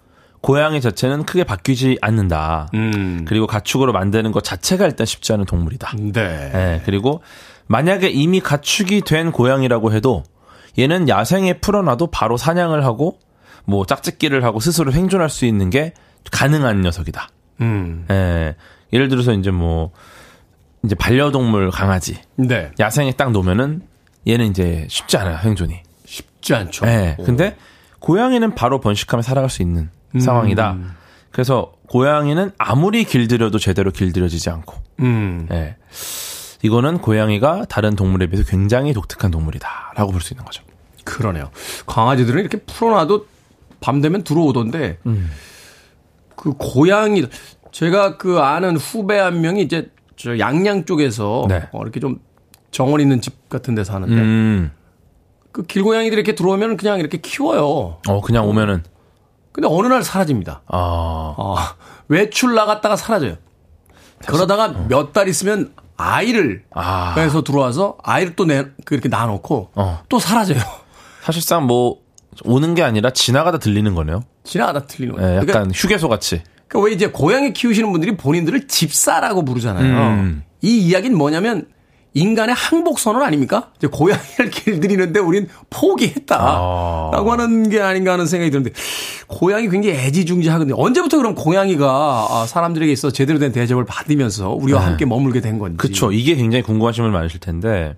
고양이 0.40 0.80
자체는 0.80 1.24
크게 1.24 1.44
바뀌지 1.44 1.98
않는다. 2.00 2.68
음. 2.74 3.24
그리고 3.26 3.46
가축으로 3.46 3.92
만드는 3.92 4.32
것 4.32 4.42
자체가 4.42 4.86
일단 4.86 5.06
쉽지 5.06 5.32
않은 5.34 5.44
동물이다. 5.44 5.92
네. 5.98 6.50
네. 6.52 6.82
그리고 6.84 7.22
만약에 7.66 8.08
이미 8.08 8.40
가축이 8.40 9.02
된 9.02 9.32
고양이라고 9.32 9.92
해도 9.92 10.22
얘는 10.78 11.08
야생에 11.08 11.54
풀어놔도 11.54 12.08
바로 12.08 12.36
사냥을 12.36 12.84
하고 12.84 13.18
뭐 13.64 13.86
짝짓기를 13.86 14.44
하고 14.44 14.60
스스로 14.60 14.90
생존할 14.90 15.30
수 15.30 15.46
있는 15.46 15.70
게 15.70 15.94
가능한 16.30 16.80
녀석이다. 16.80 17.28
음. 17.60 18.06
예. 18.10 18.56
예를 18.92 19.08
들어서 19.08 19.32
이제 19.32 19.50
뭐 19.50 19.92
이제 20.84 20.94
반려동물 20.94 21.70
강아지. 21.70 22.18
네. 22.36 22.70
야생에 22.78 23.12
딱 23.12 23.30
놓으면은 23.30 23.82
얘는 24.26 24.46
이제 24.46 24.86
쉽지 24.88 25.16
않아요, 25.16 25.38
생존이. 25.42 25.80
쉽지 26.04 26.54
않죠. 26.54 26.86
예. 26.86 27.16
근데 27.24 27.56
고양이는 28.00 28.54
바로 28.54 28.80
번식하며 28.80 29.22
살아갈 29.22 29.50
수 29.50 29.62
있는 29.62 29.90
음. 30.14 30.20
상황이다. 30.20 30.76
그래서 31.30 31.72
고양이는 31.88 32.52
아무리 32.58 33.04
길들여도 33.04 33.58
제대로 33.58 33.90
길들여지지 33.90 34.50
않고. 34.50 34.76
음. 35.00 35.48
예. 35.50 35.76
이거는 36.64 36.98
고양이가 36.98 37.66
다른 37.68 37.94
동물에 37.94 38.26
비해서 38.28 38.48
굉장히 38.48 38.94
독특한 38.94 39.30
동물이다라고 39.30 40.12
볼 40.12 40.20
수 40.22 40.32
있는 40.32 40.46
거죠. 40.46 40.62
그러네요. 41.04 41.50
강아지들은 41.86 42.40
이렇게 42.40 42.56
풀어놔도 42.62 43.26
밤 43.82 44.00
되면 44.00 44.24
들어오던데 44.24 44.98
음. 45.04 45.30
그 46.34 46.54
고양이 46.56 47.26
제가 47.70 48.16
그 48.16 48.38
아는 48.40 48.78
후배 48.78 49.18
한 49.18 49.42
명이 49.42 49.60
이제 49.60 49.90
저 50.16 50.38
양양 50.38 50.86
쪽에서 50.86 51.44
네. 51.50 51.68
어, 51.72 51.82
이렇게 51.82 52.00
좀 52.00 52.18
정원 52.70 53.02
있는 53.02 53.20
집 53.20 53.50
같은 53.50 53.74
데 53.74 53.84
사는데 53.84 54.14
음. 54.14 54.70
그 55.52 55.64
길고양이들이 55.64 56.18
이렇게 56.18 56.34
들어오면 56.34 56.78
그냥 56.78 56.98
이렇게 56.98 57.18
키워요. 57.18 57.98
어 58.08 58.20
그냥 58.22 58.48
오면은 58.48 58.82
근데 59.52 59.68
어느 59.70 59.86
날 59.86 60.02
사라집니다. 60.02 60.62
아. 60.66 60.76
어, 61.36 61.56
외출 62.08 62.54
나갔다가 62.54 62.96
사라져요. 62.96 63.36
그러다가 64.26 64.64
어. 64.70 64.86
몇달 64.88 65.28
있으면 65.28 65.74
아이를 65.96 66.64
아. 66.74 67.14
해서 67.16 67.42
들어와서 67.42 67.96
아이를 68.02 68.36
또 68.36 68.44
내, 68.44 68.66
그렇게 68.84 69.08
놔놓고 69.08 69.70
어. 69.74 70.02
또 70.08 70.18
사라져요. 70.18 70.60
사실상 71.22 71.66
뭐 71.66 71.98
오는 72.44 72.74
게 72.74 72.82
아니라 72.82 73.10
지나가다 73.10 73.58
들리는 73.58 73.94
거네요. 73.94 74.24
지나가다 74.44 74.86
들리는 74.86 75.14
거예요. 75.14 75.28
네, 75.28 75.34
약간 75.36 75.46
그러니까, 75.46 75.72
휴게소 75.74 76.08
같이. 76.08 76.42
그러니까 76.68 76.86
왜 76.86 76.92
이제 76.92 77.06
고양이 77.06 77.52
키우시는 77.52 77.90
분들이 77.92 78.16
본인들을 78.16 78.66
집사라고 78.66 79.44
부르잖아요. 79.44 80.20
음. 80.20 80.42
이 80.60 80.78
이야기는 80.78 81.16
뭐냐면 81.16 81.66
인간의 82.14 82.54
항복 82.54 83.00
선언 83.00 83.22
아닙니까? 83.22 83.70
이제 83.76 83.88
고양이를 83.88 84.50
길들이는데 84.50 85.20
우린 85.20 85.48
포기했다라고 85.68 86.52
아. 86.52 87.32
하는 87.32 87.68
게 87.68 87.80
아닌가 87.80 88.12
하는 88.12 88.26
생각이 88.26 88.50
드는데 88.50 88.70
고양이 89.26 89.68
굉장히 89.68 89.96
애지중지하거든요. 89.96 90.76
언제부터 90.78 91.16
그럼 91.16 91.34
고양이가 91.34 92.26
아, 92.30 92.46
사람들에게 92.46 92.90
있어 92.92 93.10
제대로 93.10 93.40
된 93.40 93.52
대접을 93.52 93.84
받으면서 93.84 94.50
우리와 94.50 94.80
네. 94.80 94.86
함께 94.86 95.04
머물게 95.04 95.40
된 95.40 95.58
건지. 95.58 95.76
그렇죠. 95.76 96.12
이게 96.12 96.36
굉장히 96.36 96.62
궁금하신 96.62 97.02
분 97.02 97.12
많으실 97.12 97.40
텐데 97.40 97.96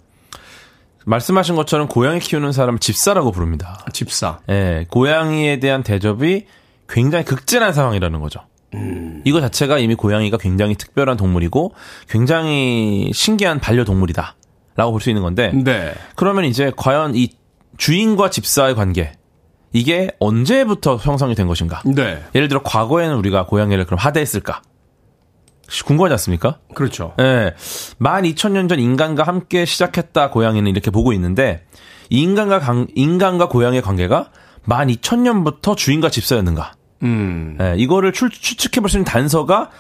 말씀하신 1.05 1.55
것처럼 1.55 1.87
고양이 1.87 2.19
키우는 2.19 2.53
사람을 2.53 2.81
집사라고 2.81 3.33
부릅니다. 3.33 3.85
집사. 3.93 4.41
예, 4.49 4.53
네, 4.53 4.87
고양이에 4.91 5.61
대한 5.61 5.83
대접이 5.83 6.47
굉장히 6.89 7.25
극진한 7.25 7.73
상황이라는 7.73 8.21
거죠. 8.21 8.41
음. 8.77 9.23
이거 9.25 9.41
자체가 9.41 9.79
이미 9.79 9.95
고양이가 9.95 10.37
굉장히 10.39 10.75
특별한 10.77 11.17
동물이고 11.17 11.73
굉장히 12.09 13.11
신기한 13.13 13.59
반려동물이다. 13.61 14.37
라고 14.77 14.93
볼 14.93 15.01
수 15.01 15.09
있는 15.11 15.23
건데. 15.23 15.53
네. 15.55 15.95
그러면 16.17 16.45
이제 16.45 16.71
과연 16.77 17.15
이 17.17 17.31
주인과 17.79 18.31
집사의 18.31 18.75
관계. 18.75 19.13
이게 19.73 20.11
언제부터 20.21 20.97
형성이 20.97 21.35
된 21.35 21.47
것인가? 21.49 21.83
네. 21.85 22.23
예를 22.35 22.49
들어 22.49 22.63
과거에는 22.63 23.17
우리가 23.17 23.47
고양이를 23.47 23.85
그럼 23.87 23.99
하대했을까? 23.99 24.63
궁금하지 25.85 26.13
않습니까? 26.13 26.59
그렇죠. 26.75 27.15
예. 27.19 27.23
네. 27.23 27.55
12,000년 28.01 28.69
전 28.69 28.79
인간과 28.79 29.25
함께 29.25 29.65
시작했다 29.65 30.31
고양이는 30.31 30.71
이렇게 30.71 30.91
보고 30.91 31.13
있는데 31.13 31.65
인간과 32.09 32.61
강, 32.61 32.87
인간과 32.95 33.49
고양이의 33.49 33.83
관계가 33.83 34.31
12,000년부터 34.69 35.77
주인과 35.77 36.11
집사였는가? 36.11 36.73
음. 37.03 37.57
네, 37.59 37.75
이거를 37.77 38.13
출, 38.13 38.31
추측해 38.31 38.81
볼 38.81 38.89
수 38.89 38.97
있는 38.97 39.05
단서가 39.05 39.71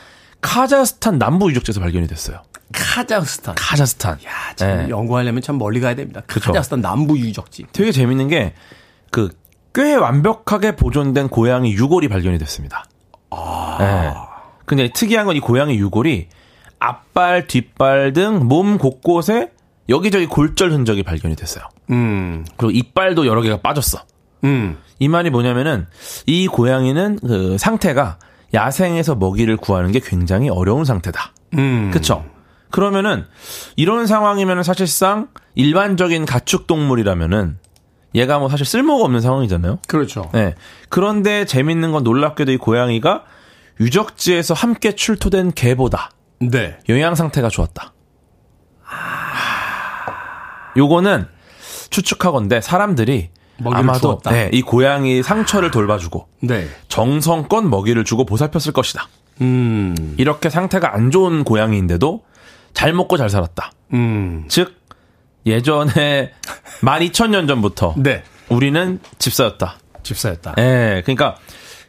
카자흐스탄 0.40 1.18
남부 1.18 1.50
유적지에서 1.50 1.80
발견이 1.80 2.06
됐어요. 2.06 2.42
카자흐스탄. 2.72 3.54
카자흐스탄. 3.56 4.18
야, 4.26 4.54
참 4.56 4.76
네. 4.84 4.88
연구하려면 4.88 5.40
참 5.42 5.56
멀리 5.58 5.80
가야 5.80 5.94
됩니다. 5.94 6.22
그쵸? 6.26 6.46
카자흐스탄 6.52 6.80
남부 6.80 7.18
유적지. 7.18 7.66
되게 7.72 7.92
재밌는 7.92 8.28
게 8.28 8.54
그 9.10 9.30
꽤 9.74 9.94
완벽하게 9.94 10.74
보존된 10.74 11.28
고양이 11.28 11.70
유골이 11.74 12.08
발견이 12.08 12.38
됐습니다. 12.38 12.84
아. 13.30 13.76
네. 13.78 14.14
근데 14.64 14.90
특이한 14.90 15.26
건 15.26 15.36
이 15.36 15.40
고양이 15.40 15.74
유골이 15.76 16.28
앞발, 16.78 17.46
뒷발 17.46 18.14
등 18.14 18.46
몸 18.48 18.78
곳곳에 18.78 19.50
여기저기 19.90 20.24
골절 20.26 20.72
흔적이 20.72 21.02
발견이 21.02 21.36
됐어요. 21.36 21.64
음. 21.90 22.46
그리고 22.56 22.70
이빨도 22.70 23.26
여러 23.26 23.42
개가 23.42 23.58
빠졌어. 23.58 24.02
음. 24.44 24.78
이 24.98 25.08
말이 25.08 25.30
뭐냐면은 25.30 25.86
이 26.26 26.46
고양이는 26.46 27.18
그 27.20 27.56
상태가 27.58 28.18
야생에서 28.54 29.14
먹이를 29.16 29.56
구하는 29.56 29.92
게 29.92 30.00
굉장히 30.00 30.48
어려운 30.48 30.84
상태다. 30.84 31.32
음. 31.54 31.90
그쵸? 31.92 32.24
그러면은 32.70 33.24
이런 33.76 34.06
상황이면은 34.06 34.62
사실상 34.62 35.28
일반적인 35.54 36.26
가축 36.26 36.66
동물이라면은 36.66 37.58
얘가 38.14 38.38
뭐 38.38 38.48
사실 38.48 38.64
쓸모가 38.64 39.04
없는 39.04 39.20
상황이잖아요. 39.20 39.78
그렇죠. 39.86 40.30
네. 40.32 40.54
그런데 40.88 41.44
재밌는 41.44 41.92
건 41.92 42.02
놀랍게도 42.02 42.52
이 42.52 42.56
고양이가 42.56 43.24
유적지에서 43.80 44.54
함께 44.54 44.94
출토된 44.94 45.52
개보다 45.52 46.10
네. 46.40 46.78
영양 46.88 47.14
상태가 47.14 47.48
좋았다. 47.48 47.92
아... 48.88 50.72
요거는 50.76 51.26
추측하건데 51.90 52.60
사람들이 52.60 53.30
아마도 53.64 54.20
네, 54.30 54.50
이 54.52 54.62
고양이 54.62 55.22
상처를 55.22 55.70
돌봐주고 55.70 56.28
네. 56.40 56.68
정성껏 56.88 57.64
먹이를 57.64 58.04
주고 58.04 58.24
보살폈을 58.24 58.72
것이다. 58.72 59.08
음. 59.40 60.14
이렇게 60.18 60.50
상태가 60.50 60.94
안 60.94 61.10
좋은 61.10 61.44
고양이인데도 61.44 62.22
잘 62.74 62.92
먹고 62.92 63.16
잘 63.16 63.30
살았다. 63.30 63.72
음. 63.94 64.44
즉 64.48 64.76
예전에 65.46 66.32
12,000년 66.82 67.48
전부터 67.48 67.94
네. 67.96 68.22
우리는 68.48 68.98
집사였다. 69.18 69.78
집사였다. 70.02 70.54
예. 70.58 70.62
네, 70.62 71.02
그러니까 71.02 71.36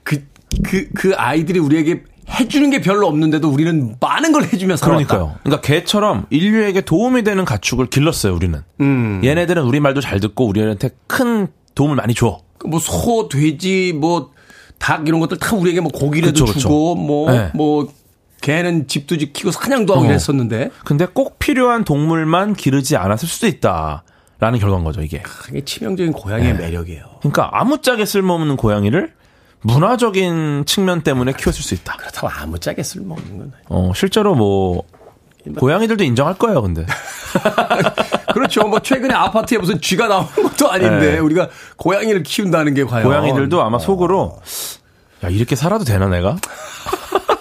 그 0.03 0.25
그, 0.63 0.87
그 0.93 1.13
아이들이 1.15 1.59
우리에게 1.59 2.03
해주는 2.29 2.69
게 2.69 2.81
별로 2.81 3.07
없는데도 3.07 3.49
우리는 3.49 3.95
많은 3.99 4.31
걸 4.31 4.43
해주면서 4.43 4.85
그러니까요. 4.85 5.35
그러니까 5.43 5.61
개처럼 5.61 6.25
인류에게 6.29 6.81
도움이 6.81 7.23
되는 7.23 7.45
가축을 7.45 7.87
길렀어요. 7.87 8.33
우리는. 8.33 8.61
음. 8.81 9.21
얘네들은 9.23 9.63
우리 9.63 9.79
말도 9.79 10.01
잘 10.01 10.19
듣고 10.19 10.45
우리한테 10.45 10.89
큰 11.07 11.47
도움을 11.75 11.95
많이 11.95 12.13
줘. 12.13 12.39
뭐 12.65 12.79
소, 12.79 13.29
돼지, 13.29 13.93
뭐 13.95 14.37
닭 14.79 15.07
이런 15.07 15.19
것들 15.19 15.37
다 15.37 15.55
우리에게 15.55 15.81
뭐 15.81 15.91
고기라도 15.91 16.45
그쵸, 16.45 16.59
주고 16.59 16.95
뭐뭐 16.95 17.31
네. 17.31 17.51
뭐 17.53 17.87
개는 18.41 18.87
집도 18.87 19.17
지키고 19.17 19.51
사냥도 19.51 19.93
하고 19.93 20.05
어. 20.05 20.09
이랬었는데. 20.09 20.69
근데 20.85 21.07
꼭 21.07 21.39
필요한 21.39 21.83
동물만 21.83 22.53
기르지 22.53 22.95
않았을 22.95 23.27
수도 23.27 23.47
있다. 23.47 24.03
라는 24.39 24.59
결과인 24.59 24.83
거죠, 24.83 25.01
이게. 25.01 25.23
이게 25.49 25.65
치명적인 25.65 26.13
고양이의 26.13 26.53
네. 26.53 26.59
매력이에요. 26.59 27.03
그러니까 27.21 27.49
아무짝에 27.53 28.05
쓸모없는 28.05 28.55
고양이를 28.55 29.13
문화적인 29.61 30.65
측면 30.65 31.01
때문에 31.01 31.33
키웠을 31.33 31.63
수 31.63 31.73
있다. 31.73 31.97
그렇다고 31.97 32.29
아무짝에 32.29 32.83
쓸모없는 32.83 33.37
건. 33.37 33.51
어, 33.69 33.91
실제로 33.95 34.35
뭐 34.35 34.83
고양이들도 35.57 36.03
인정할 36.03 36.35
거예요, 36.35 36.61
근데. 36.61 36.85
그렇죠. 38.33 38.67
뭐 38.67 38.79
최근에 38.79 39.13
아파트에 39.13 39.57
무슨 39.57 39.79
쥐가 39.81 40.07
나오는 40.07 40.29
것도 40.31 40.69
아닌데 40.71 41.13
네. 41.13 41.17
우리가 41.19 41.49
고양이를 41.77 42.23
키운다는 42.23 42.73
게 42.73 42.83
과연 42.83 43.05
고양이들도 43.05 43.61
아마 43.61 43.79
속으로 43.79 44.39
야 45.23 45.29
이렇게 45.29 45.55
살아도 45.55 45.83
되나 45.83 46.07
내가? 46.07 46.37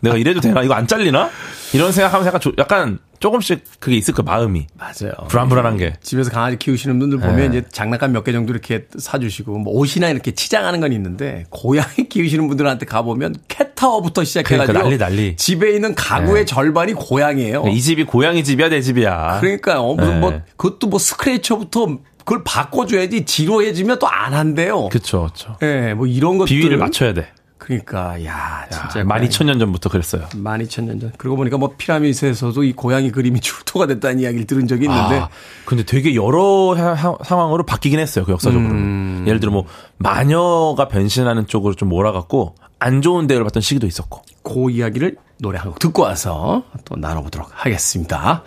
내가 0.00 0.16
이래도 0.16 0.40
되나? 0.40 0.62
이거 0.62 0.74
안 0.74 0.86
잘리나? 0.86 1.30
이런 1.72 1.92
생각하면서 1.92 2.28
약간, 2.28 2.40
조, 2.40 2.52
약간 2.58 2.98
조금씩 3.18 3.62
그게 3.80 3.96
있을 3.96 4.12
거 4.14 4.22
마음이. 4.22 4.66
맞아요. 4.78 5.12
불안불안한 5.28 5.76
게. 5.78 5.94
집에서 6.02 6.30
강아지 6.30 6.58
키우시는 6.58 6.98
분들 6.98 7.18
보면 7.18 7.36
네. 7.36 7.46
이제 7.46 7.68
장난감 7.72 8.12
몇 8.12 8.24
개 8.24 8.32
정도 8.32 8.52
이렇게 8.52 8.86
사주시고 8.96 9.58
뭐 9.58 9.72
옷이나 9.74 10.08
이렇게 10.10 10.32
치장하는 10.32 10.80
건 10.80 10.92
있는데 10.92 11.44
고양이 11.50 11.94
키우시는 12.08 12.46
분들한테 12.48 12.86
가보면 12.86 13.36
캣타워부터 13.48 14.24
시작해가지고 14.24 14.72
그러니까 14.80 14.82
난리 14.82 15.16
난리. 15.16 15.36
집에 15.36 15.72
있는 15.74 15.94
가구의 15.94 16.42
네. 16.42 16.44
절반이 16.44 16.92
고양이에요. 16.94 17.64
이 17.68 17.80
집이 17.80 18.04
고양이 18.04 18.44
집이야 18.44 18.68
내 18.68 18.80
집이야. 18.80 19.38
그러니까 19.40 19.80
어, 19.80 19.94
무슨 19.94 20.20
뭐 20.20 20.30
네. 20.30 20.36
뭐 20.36 20.44
그것도 20.56 20.86
뭐 20.88 20.98
스크래처부터 20.98 21.98
그걸 22.18 22.42
바꿔줘야지 22.44 23.24
지루해지면 23.24 23.98
또 24.00 24.06
안 24.08 24.34
한대요. 24.34 24.88
그렇죠, 24.88 25.20
그렇죠. 25.22 25.56
예, 25.62 25.94
뭐 25.94 26.06
이런 26.06 26.38
것들 26.38 26.54
비위를 26.56 26.76
맞춰야 26.76 27.14
돼. 27.14 27.28
그러니까 27.58 28.22
야 28.24 28.66
진짜 28.70 29.02
12,000년 29.02 29.58
전부터 29.58 29.88
그랬어요. 29.88 30.22
12,000년 30.28 31.00
전. 31.00 31.12
그러고 31.16 31.36
보니까 31.38 31.56
뭐 31.58 31.74
피라미드에서도 31.76 32.62
이 32.64 32.72
고양이 32.72 33.10
그림이 33.10 33.40
출토가 33.40 33.86
됐다는 33.86 34.20
이야기를 34.20 34.46
들은 34.46 34.66
적이 34.68 34.84
있는데 34.84 35.18
아, 35.20 35.28
근데 35.64 35.82
되게 35.82 36.14
여러 36.14 36.74
하, 36.74 37.16
상황으로 37.24 37.64
바뀌긴 37.64 37.98
했어요. 37.98 38.24
그 38.24 38.32
역사적으로. 38.32 38.70
음. 38.70 39.24
예를 39.26 39.40
들어 39.40 39.50
뭐 39.52 39.64
마녀가 39.98 40.88
변신하는 40.88 41.46
쪽으로 41.46 41.74
좀 41.74 41.88
몰아갔고 41.88 42.54
안 42.78 43.00
좋은 43.00 43.26
대우를 43.26 43.44
받던 43.44 43.62
시기도 43.62 43.86
있었고. 43.86 44.22
그 44.42 44.70
이야기를 44.70 45.16
노래 45.38 45.58
한 45.58 45.70
곡 45.70 45.78
듣고 45.78 46.02
와서 46.02 46.62
또 46.84 46.96
나눠보도록 46.96 47.48
하겠습니다. 47.52 48.42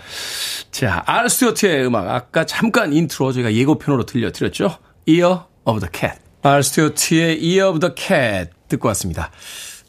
자, 0.71 1.03
알스튜어트의 1.05 1.85
음악 1.85 2.07
아까 2.09 2.45
잠깐 2.45 2.93
인트로 2.93 3.31
저희가 3.33 3.53
예고편으로 3.53 4.05
들려드렸죠. 4.05 4.77
Year 5.07 5.39
of 5.65 5.79
the 5.79 5.89
Cat. 5.93 6.19
알스튜어트의 6.41 7.43
Year 7.43 7.69
of 7.69 7.79
the 7.79 7.93
Cat 7.97 8.51
듣고 8.69 8.87
왔습니다. 8.89 9.31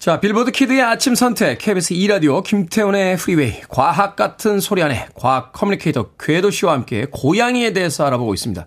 자, 0.01 0.19
빌보드 0.19 0.51
키드의 0.51 0.81
아침 0.81 1.15
선택, 1.15 1.59
KBS 1.59 1.93
2라디오, 1.93 2.43
김태훈의 2.43 3.19
프리웨이, 3.19 3.61
과학 3.69 4.17
같은 4.17 4.59
소리 4.59 4.83
안에 4.83 5.09
과학 5.15 5.53
커뮤니케이터 5.53 6.13
궤도 6.19 6.51
씨와 6.51 6.73
함께 6.73 7.07
고양이에 7.11 7.75
대해서 7.75 8.07
알아보고 8.07 8.33
있습니다. 8.33 8.65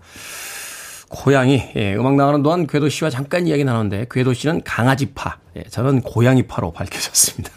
고양이, 1.08 1.62
예, 1.74 1.94
음악 1.94 2.14
나가는 2.14 2.40
동안 2.42 2.68
궤도 2.68 2.88
씨와 2.88 3.10
잠깐 3.10 3.48
이야기 3.48 3.64
나눴는데, 3.64 4.06
궤도 4.12 4.32
씨는 4.32 4.62
강아지파, 4.62 5.38
예, 5.56 5.64
저는 5.64 6.02
고양이파로 6.02 6.72
밝혀졌습니다. 6.72 7.50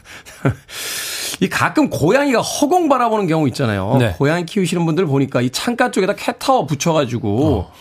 이 1.40 1.48
가끔 1.48 1.92
고양이가 1.92 2.42
허공 2.42 2.90
바라보는 2.90 3.28
경우 3.28 3.48
있잖아요. 3.50 3.98
네. 4.00 4.16
고양이 4.18 4.44
키우시는 4.46 4.86
분들 4.88 5.06
보니까 5.06 5.42
이 5.42 5.52
창가 5.52 5.92
쪽에다 5.92 6.16
캣타워 6.16 6.66
붙여가지고, 6.66 7.46
어. 7.46 7.72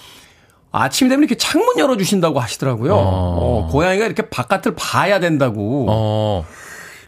아침이 0.73 1.09
되면 1.09 1.23
이렇게 1.23 1.37
창문 1.37 1.79
열어주신다고 1.79 2.39
하시더라고요. 2.41 2.95
어. 2.95 2.99
어, 2.99 3.69
고양이가 3.71 4.05
이렇게 4.05 4.29
바깥을 4.29 4.75
봐야 4.77 5.21
된다고. 5.21 5.87
어. 5.89 6.47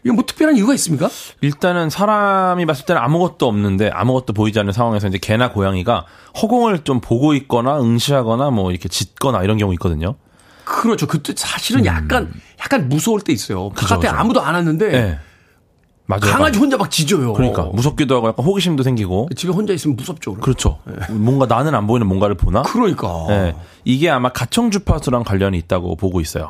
이게 0.03 0.13
뭐 0.13 0.23
특별한 0.25 0.55
이유가 0.55 0.73
있습니까? 0.75 1.09
일단은 1.41 1.89
사람이 1.89 2.65
봤을 2.65 2.85
때는 2.85 3.01
아무것도 3.01 3.47
없는데 3.47 3.89
아무것도 3.89 4.33
보이지 4.33 4.57
않는 4.59 4.71
상황에서 4.71 5.07
이제 5.07 5.17
개나 5.17 5.51
고양이가 5.51 6.05
허공을 6.41 6.83
좀 6.85 7.01
보고 7.01 7.33
있거나 7.33 7.79
응시하거나 7.81 8.49
뭐 8.49 8.71
이렇게 8.71 8.87
짖거나 8.87 9.43
이런 9.43 9.57
경우 9.57 9.73
있거든요. 9.73 10.15
그렇죠. 10.63 11.07
그때 11.07 11.33
사실은 11.35 11.85
약간 11.85 12.23
음. 12.23 12.41
약간 12.61 12.87
무서울 12.87 13.21
때 13.21 13.33
있어요. 13.33 13.69
그죠, 13.69 13.87
바깥에 13.87 14.07
그죠. 14.07 14.19
아무도 14.19 14.41
안 14.41 14.55
왔는데 14.55 14.89
네. 14.89 15.19
맞아요. 16.09 16.21
강아지 16.21 16.57
혼자 16.57 16.75
막 16.75 16.89
짖어요. 16.89 17.33
그러니까 17.33 17.65
무섭기도 17.65 18.15
하고 18.15 18.29
약간 18.29 18.43
호기심도 18.43 18.81
생기고. 18.81 19.29
집에 19.35 19.53
혼자 19.53 19.73
있으면 19.73 19.95
무섭죠. 19.95 20.33
그렇죠. 20.37 20.79
네. 20.85 20.95
뭔가 21.13 21.45
나는 21.45 21.75
안 21.75 21.85
보이는 21.85 22.07
뭔가를 22.07 22.33
보나? 22.35 22.63
그러니까. 22.63 23.25
네. 23.27 23.55
이게 23.85 24.09
아마 24.09 24.29
가청 24.29 24.71
주파수랑 24.71 25.23
관련이 25.23 25.55
있다고 25.59 25.95
보고 25.97 26.19
있어요. 26.19 26.49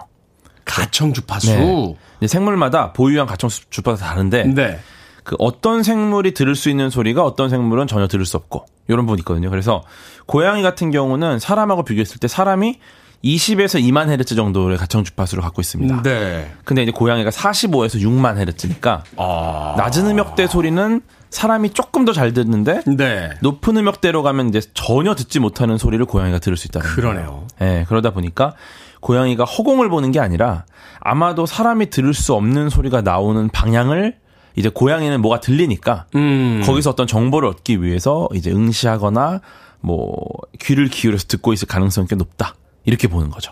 가청 0.64 1.12
주파수. 1.12 1.98
네. 2.22 2.28
생물마다 2.28 2.94
보유한 2.94 3.28
가청 3.28 3.50
주파수 3.70 4.02
다른데. 4.02 4.46
네. 4.46 4.80
그 5.26 5.36
어떤 5.40 5.84
생물이 5.84 6.34
들을 6.34 6.56
수 6.56 6.70
있는 6.70 6.90
소리가 6.90 7.26
어떤 7.26 7.50
생물은 7.50 7.88
전혀 7.88 8.08
들을 8.08 8.26
수 8.26 8.38
없고 8.38 8.66
이런 8.88 9.02
부분이 9.02 9.20
있거든요. 9.20 9.50
그래서 9.50 9.84
고양이 10.26 10.64
같은 10.64 10.90
경우는 10.90 11.40
사람하고 11.40 11.84
비교했을 11.84 12.20
때 12.20 12.30
사람이 12.30 12.80
20에서 13.24 13.82
2만 13.82 14.10
헤르츠 14.10 14.36
정도의 14.36 14.78
가청 14.78 15.04
주파수를 15.04 15.44
갖고 15.44 15.62
있습니다. 15.62 16.04
네. 16.04 16.52
근데 16.64 16.84
이제 16.84 16.92
고양이가 16.92 17.30
45에서 17.30 18.02
6만 18.02 18.38
헤르츠니까 18.38 19.04
아... 19.18 19.76
낮은 19.78 20.08
음역대 20.08 20.48
소리는 20.48 21.02
사람이 21.30 21.72
조금 21.72 22.06
더 22.06 22.14
잘 22.14 22.34
듣는데 22.34 22.82
네. 22.88 23.30
높은 23.42 23.78
음역대로 23.78 24.24
가면 24.24 24.50
이제 24.50 24.62
전혀 24.74 25.14
듣지 25.16 25.40
못하는 25.40 25.78
소리를 25.78 26.04
고양이가 26.06 26.40
들을 26.40 26.58
수 26.58 26.68
있다는 26.68 26.88
거예요. 26.88 26.96
그러네요. 26.96 27.48
네, 27.60 27.86
그러다 27.88 28.12
보니까 28.12 28.56
고양이가 29.02 29.44
허공을 29.44 29.90
보는 29.90 30.12
게 30.12 30.20
아니라 30.20 30.66
아마도 31.00 31.46
사람이 31.46 31.90
들을 31.92 32.14
수 32.14 32.34
없는 32.34 32.70
소리가 32.70 33.02
나오는 33.02 33.48
방향을 33.50 34.16
이제 34.56 34.70
고양이는 34.70 35.22
뭐가 35.22 35.40
들리니까 35.40 36.08
음. 36.16 36.62
거기서 36.66 36.90
어떤 36.90 37.06
정보를 37.06 37.48
얻기 37.50 37.84
위해서 37.84 38.28
이제 38.34 38.52
응시하거나 38.52 39.42
뭐 39.82 40.18
귀를 40.60 40.88
기울여서 40.90 41.28
듣고 41.28 41.54
있을 41.54 41.68
가능성이 41.68 42.08
꽤 42.08 42.16
높다. 42.16 42.56
이렇게 42.90 43.08
보는 43.08 43.30
거죠. 43.30 43.52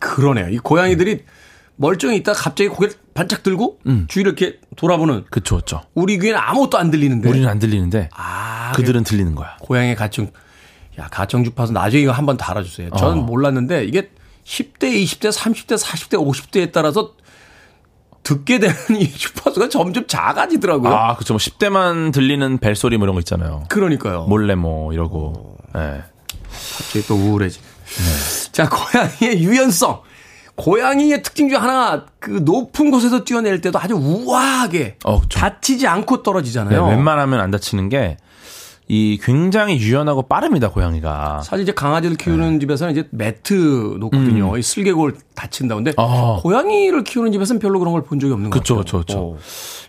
그러네요. 0.00 0.48
이 0.48 0.58
고양이들이 0.58 1.24
멀쩡히 1.76 2.16
있다 2.16 2.32
갑자기 2.32 2.68
고개를 2.68 2.94
반짝 3.14 3.42
들고 3.42 3.78
음. 3.86 4.06
주위를 4.08 4.32
이렇게 4.32 4.58
돌아보는. 4.76 5.24
그쵸, 5.30 5.56
그쵸. 5.56 5.80
우리 5.94 6.18
귀에는 6.18 6.38
아무것도 6.38 6.76
안 6.76 6.90
들리는데. 6.90 7.28
우리는 7.28 7.48
안 7.48 7.58
들리는데. 7.58 8.10
아, 8.12 8.72
그들은 8.74 9.04
들리는 9.04 9.34
거야. 9.34 9.56
고양이 9.60 9.94
가청. 9.94 10.30
야, 10.98 11.08
가청 11.10 11.44
주파수 11.44 11.72
나중에 11.72 12.02
이거 12.02 12.12
한번 12.12 12.36
달아주세요. 12.36 12.90
저는 12.98 13.20
어. 13.20 13.22
몰랐는데 13.22 13.84
이게 13.84 14.10
10대, 14.44 14.92
20대, 15.04 15.32
30대, 15.32 15.78
40대, 15.78 16.18
50대에 16.18 16.72
따라서 16.72 17.14
듣게 18.22 18.58
되는 18.58 18.74
이 19.00 19.10
주파수가 19.10 19.68
점점 19.68 20.06
작아지더라고요. 20.06 20.92
아, 20.92 21.16
그쵸. 21.16 21.34
뭐 21.34 21.38
10대만 21.38 22.12
들리는 22.12 22.58
벨소리 22.58 22.98
뭐 22.98 23.06
이런 23.06 23.14
거 23.14 23.20
있잖아요. 23.20 23.64
그러니까요. 23.68 24.24
몰래 24.24 24.54
뭐 24.54 24.92
이러고. 24.92 25.56
예. 25.76 25.78
어. 25.78 25.82
네. 25.82 26.02
갑자기 26.76 27.06
또 27.06 27.14
우울해지. 27.14 27.60
네. 27.98 28.50
자, 28.52 28.68
고양이의 28.68 29.42
유연성. 29.42 30.00
고양이의 30.56 31.22
특징 31.22 31.48
중 31.48 31.62
하나가 31.62 32.04
그 32.18 32.30
높은 32.44 32.90
곳에서 32.90 33.24
뛰어낼 33.24 33.60
때도 33.62 33.78
아주 33.78 33.94
우아하게 33.94 34.96
어, 35.04 35.20
다치지 35.28 35.86
않고 35.86 36.22
떨어지잖아요. 36.22 36.86
네, 36.86 36.90
웬만하면 36.90 37.40
안 37.40 37.50
다치는 37.50 37.88
게 37.88 38.16
이 38.92 39.20
굉장히 39.22 39.78
유연하고 39.78 40.22
빠릅니다 40.22 40.68
고양이가. 40.68 41.42
사실 41.44 41.62
이제 41.62 41.70
강아지를 41.70 42.16
키우는 42.16 42.54
네. 42.54 42.58
집에서는 42.58 42.92
이제 42.92 43.06
매트 43.12 43.98
놓거든요. 44.00 44.52
음. 44.52 44.60
슬개골 44.60 45.14
다친다. 45.36 45.76
근데 45.76 45.92
아. 45.96 46.40
고양이를 46.42 47.04
키우는 47.04 47.30
집에서는 47.30 47.60
별로 47.60 47.78
그런 47.78 47.92
걸 47.92 48.02
본 48.02 48.18
적이 48.18 48.32
없는 48.32 48.50
그쵸, 48.50 48.74
것 48.74 48.84
같아요. 48.84 49.04
그렇죠, 49.04 49.30
그렇죠. 49.36 49.38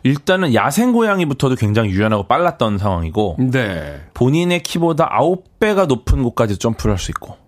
일단은 0.04 0.54
야생 0.54 0.93
고양이부터도 0.93 1.56
굉장히 1.56 1.89
유연하고 1.89 2.28
빨랐던 2.28 2.78
상황이고, 2.78 3.38
네. 3.39 4.02
본인의 4.14 4.62
키보다 4.62 5.10
9배가 5.20 5.88
높은 5.88 6.22
곳까지 6.22 6.60
점프를 6.60 6.91
할 6.93 6.99
수 6.99 7.10
있고. 7.10 7.41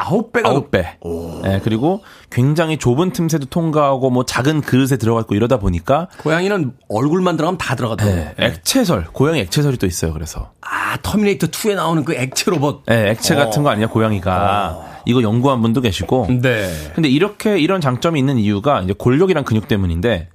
아홉 0.00 0.32
배가 0.32 0.48
아홉 0.48 0.70
배. 0.70 0.98
네, 1.42 1.60
그리고 1.62 2.02
굉장히 2.30 2.78
좁은 2.78 3.12
틈새도 3.12 3.46
통과하고 3.46 4.10
뭐 4.10 4.24
작은 4.24 4.62
그릇에 4.62 4.96
들어가 4.96 5.20
있고 5.20 5.34
이러다 5.34 5.58
보니까 5.58 6.08
고양이는 6.18 6.72
얼굴만 6.88 7.36
들어가면 7.36 7.58
다 7.58 7.74
들어가더라고요. 7.76 8.24
네, 8.24 8.34
네. 8.36 8.46
액체설, 8.46 9.06
고양이 9.12 9.40
액체설이 9.40 9.76
또 9.76 9.86
있어요. 9.86 10.12
그래서 10.12 10.52
아 10.60 10.96
터미네이터 11.02 11.48
2에 11.48 11.74
나오는 11.74 12.04
그 12.04 12.14
액체 12.14 12.50
로봇. 12.50 12.84
네, 12.86 13.10
액체 13.10 13.34
같은 13.34 13.62
거 13.62 13.70
아니야 13.70 13.88
고양이가. 13.88 14.76
어. 14.76 14.92
이거 15.04 15.22
연구한 15.22 15.60
분도 15.62 15.80
계시고. 15.80 16.28
네. 16.42 16.72
근데 16.94 17.08
이렇게 17.08 17.58
이런 17.58 17.80
장점이 17.80 18.18
있는 18.18 18.38
이유가 18.38 18.80
이제 18.82 18.94
골격이랑 18.96 19.44
근육 19.44 19.66
때문인데 19.68 20.28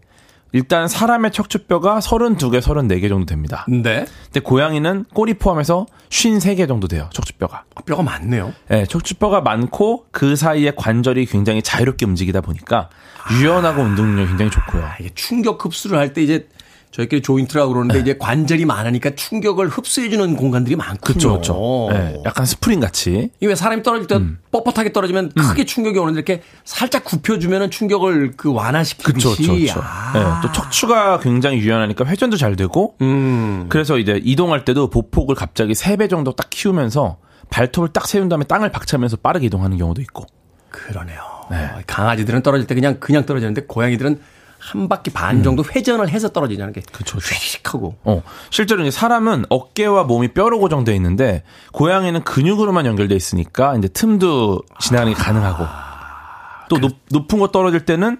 일단 0.53 0.87
사람의 0.87 1.31
척추뼈가 1.31 1.99
32개, 1.99 2.61
34개 2.61 3.09
정도 3.09 3.25
됩니다. 3.25 3.65
네. 3.67 4.05
근데 4.25 4.39
고양이는 4.39 5.05
꼬리 5.13 5.33
포함해서 5.33 5.85
53개 6.09 6.67
정도 6.67 6.87
돼요. 6.87 7.09
척추뼈가. 7.13 7.63
아, 7.75 7.81
뼈가 7.81 8.01
많네요. 8.03 8.53
네, 8.69 8.85
척추뼈가 8.85 9.41
많고 9.41 10.05
그 10.11 10.35
사이에 10.35 10.71
관절이 10.75 11.25
굉장히 11.25 11.61
자유롭게 11.61 12.05
움직이다 12.05 12.41
보니까 12.41 12.89
유연하고 13.39 13.81
아, 13.81 13.85
운동 13.85 14.07
능력이 14.07 14.29
굉장히 14.29 14.51
좋고요. 14.51 14.87
이게 14.99 15.09
충격 15.15 15.63
흡수를 15.63 15.97
할 15.97 16.13
때 16.13 16.23
이제 16.23 16.47
저희끼리 16.91 17.21
조인트라고 17.21 17.73
그러는데 17.73 17.95
네. 17.95 17.99
이제 18.01 18.17
관절이 18.17 18.65
많으니까 18.65 19.11
충격을 19.15 19.67
흡수해주는 19.69 20.35
공간들이 20.35 20.75
많군요. 20.75 20.97
그렇죠. 21.01 21.29
그렇죠. 21.29 21.89
네, 21.91 22.21
약간 22.25 22.45
스프링 22.45 22.79
같이. 22.79 23.29
이게 23.39 23.55
사람이 23.55 23.83
떨어질 23.83 24.07
때 24.07 24.15
음. 24.15 24.39
뻣뻣하게 24.51 24.93
떨어지면 24.93 25.31
음. 25.37 25.41
크게 25.41 25.65
충격이 25.65 25.99
오는데 25.99 26.19
이렇게 26.19 26.41
살짝 26.65 27.03
굽혀주면 27.03 27.69
충격을 27.71 28.33
그 28.37 28.51
완화시키듯이. 28.51 29.35
그렇죠. 29.35 29.53
그렇죠. 29.53 29.81
아. 29.83 30.11
네, 30.13 30.47
또 30.47 30.51
척추가 30.51 31.19
굉장히 31.19 31.57
유연하니까 31.59 32.05
회전도 32.05 32.37
잘 32.37 32.55
되고. 32.55 32.95
음. 33.01 33.65
그래서 33.69 33.97
이제 33.97 34.19
이동할 34.23 34.65
때도 34.65 34.89
보폭을 34.89 35.35
갑자기 35.35 35.73
3배 35.73 36.09
정도 36.09 36.31
딱 36.33 36.49
키우면서 36.49 37.17
발톱을 37.49 37.89
딱 37.89 38.07
세운 38.07 38.29
다음에 38.29 38.45
땅을 38.45 38.71
박차면서 38.71 39.17
빠르게 39.17 39.45
이동하는 39.47 39.77
경우도 39.77 40.01
있고. 40.01 40.25
그러네요. 40.69 41.21
네. 41.49 41.69
강아지들은 41.87 42.41
떨어질 42.43 42.67
때 42.67 42.75
그냥 42.75 42.97
그냥 42.99 43.25
떨어지는데 43.25 43.63
고양이들은 43.67 44.19
한 44.59 44.89
바퀴 44.89 45.11
반 45.11 45.43
정도 45.43 45.63
음. 45.63 45.69
회전을 45.75 46.09
해서 46.09 46.29
떨어지냐는 46.29 46.73
게 46.73 46.81
그렇죠. 46.91 47.19
휙하고. 47.19 47.95
어. 48.03 48.23
실제로 48.49 48.81
이제 48.81 48.91
사람은 48.91 49.45
어깨와 49.49 50.03
몸이 50.03 50.29
뼈로 50.29 50.59
고정돼 50.59 50.95
있는데 50.95 51.43
고양이는 51.73 52.23
근육으로만 52.23 52.85
연결돼 52.85 53.15
있으니까 53.15 53.75
이제 53.75 53.87
틈도 53.87 54.61
지나가는 54.79 55.13
게 55.13 55.17
가능하고 55.17 55.65
또 56.69 56.75
그... 56.75 56.81
높, 56.81 56.97
높은 57.09 57.39
곳 57.39 57.51
떨어질 57.51 57.85
때는 57.85 58.17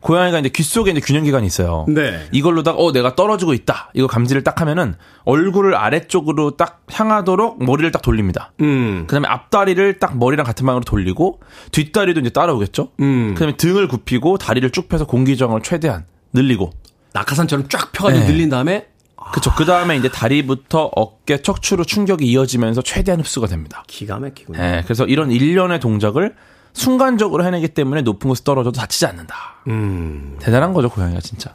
고양이가 0.00 0.38
이제 0.38 0.48
귀 0.48 0.62
속에 0.62 0.90
이제 0.90 1.00
균형기관이 1.00 1.46
있어요. 1.46 1.84
네. 1.88 2.28
이걸로다가 2.32 2.78
어 2.78 2.92
내가 2.92 3.14
떨어지고 3.14 3.52
있다. 3.52 3.90
이거 3.94 4.06
감지를 4.06 4.44
딱 4.44 4.60
하면은 4.60 4.94
얼굴을 5.24 5.74
아래쪽으로 5.74 6.56
딱 6.56 6.84
향하도록 6.90 7.62
머리를 7.64 7.90
딱 7.90 8.02
돌립니다. 8.02 8.52
음. 8.60 9.04
그다음에 9.06 9.28
앞다리를 9.28 9.98
딱 9.98 10.16
머리랑 10.16 10.46
같은 10.46 10.64
방향으로 10.64 10.84
돌리고 10.84 11.40
뒷다리도 11.72 12.20
이제 12.20 12.30
따라오겠죠. 12.30 12.92
음. 13.00 13.34
그다음에 13.34 13.56
등을 13.56 13.88
굽히고 13.88 14.38
다리를 14.38 14.68
쭉 14.70 14.88
펴서 14.88 15.06
공기정을 15.06 15.62
최대한 15.62 16.06
늘리고 16.32 16.70
낙하산처럼 17.12 17.68
쫙 17.68 17.92
펴가지고 17.92 18.26
네. 18.26 18.32
늘린 18.32 18.48
다음에 18.48 18.86
그쵸. 19.32 19.52
그 19.54 19.64
다음에 19.64 19.96
이제 19.96 20.08
다리부터 20.08 20.90
어깨, 20.94 21.42
척추로 21.42 21.84
충격이 21.84 22.24
이어지면서 22.24 22.82
최대한 22.82 23.20
흡수가 23.20 23.46
됩니다. 23.46 23.84
기가 23.86 24.18
막히군요. 24.18 24.58
네. 24.58 24.82
그래서 24.84 25.04
이런 25.04 25.30
일련의 25.30 25.80
동작을 25.80 26.34
순간적으로 26.72 27.44
해내기 27.44 27.68
때문에 27.68 28.02
높은 28.02 28.28
곳에 28.28 28.42
떨어져도 28.44 28.78
다치지 28.78 29.06
않는다. 29.06 29.34
음. 29.68 30.36
대단한 30.40 30.72
거죠, 30.72 30.88
고양이가 30.88 31.20
진짜. 31.20 31.54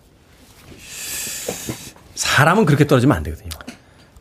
사람은 2.16 2.66
그렇게 2.66 2.88
떨어지면 2.88 3.18
안 3.18 3.24
되거든요. 3.24 3.50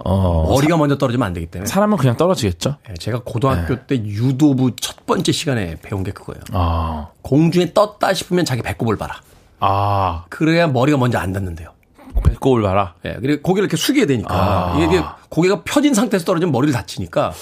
어, 0.05 0.47
머리가 0.49 0.74
사, 0.74 0.78
먼저 0.78 0.99
떨어지면 0.99 1.26
안 1.26 1.32
되기 1.32 1.47
때문에. 1.47 1.66
사람은 1.66 1.97
그냥 1.97 2.16
떨어지겠죠? 2.16 2.76
네, 2.88 2.95
제가 2.95 3.22
고등학교 3.24 3.76
네. 3.76 3.86
때 3.86 3.97
유도부 3.97 4.72
첫 4.80 5.07
번째 5.07 5.30
시간에 5.30 5.76
배운 5.80 6.03
게 6.03 6.11
그거예요. 6.11 6.40
아. 6.53 7.09
공중에 7.22 7.72
떴다 7.72 8.12
싶으면 8.14 8.45
자기 8.45 8.62
배꼽을 8.62 8.97
봐라. 8.97 9.20
아. 9.61 10.24
그래야 10.28 10.66
머리가 10.66 10.99
먼저 10.99 11.18
안 11.18 11.32
닿는데요. 11.32 11.72
배꼽을 12.24 12.62
봐라? 12.62 12.95
예, 13.05 13.12
네, 13.12 13.18
그리고 13.20 13.43
고개를 13.43 13.66
이렇게 13.66 13.76
숙여야 13.76 14.07
되니까. 14.07 14.34
아. 14.34 14.78
이게 14.78 15.03
고개가 15.28 15.62
펴진 15.62 15.95
상태에서 15.95 16.24
떨어지면 16.26 16.53
머리를 16.53 16.74
다치니까 16.74 17.32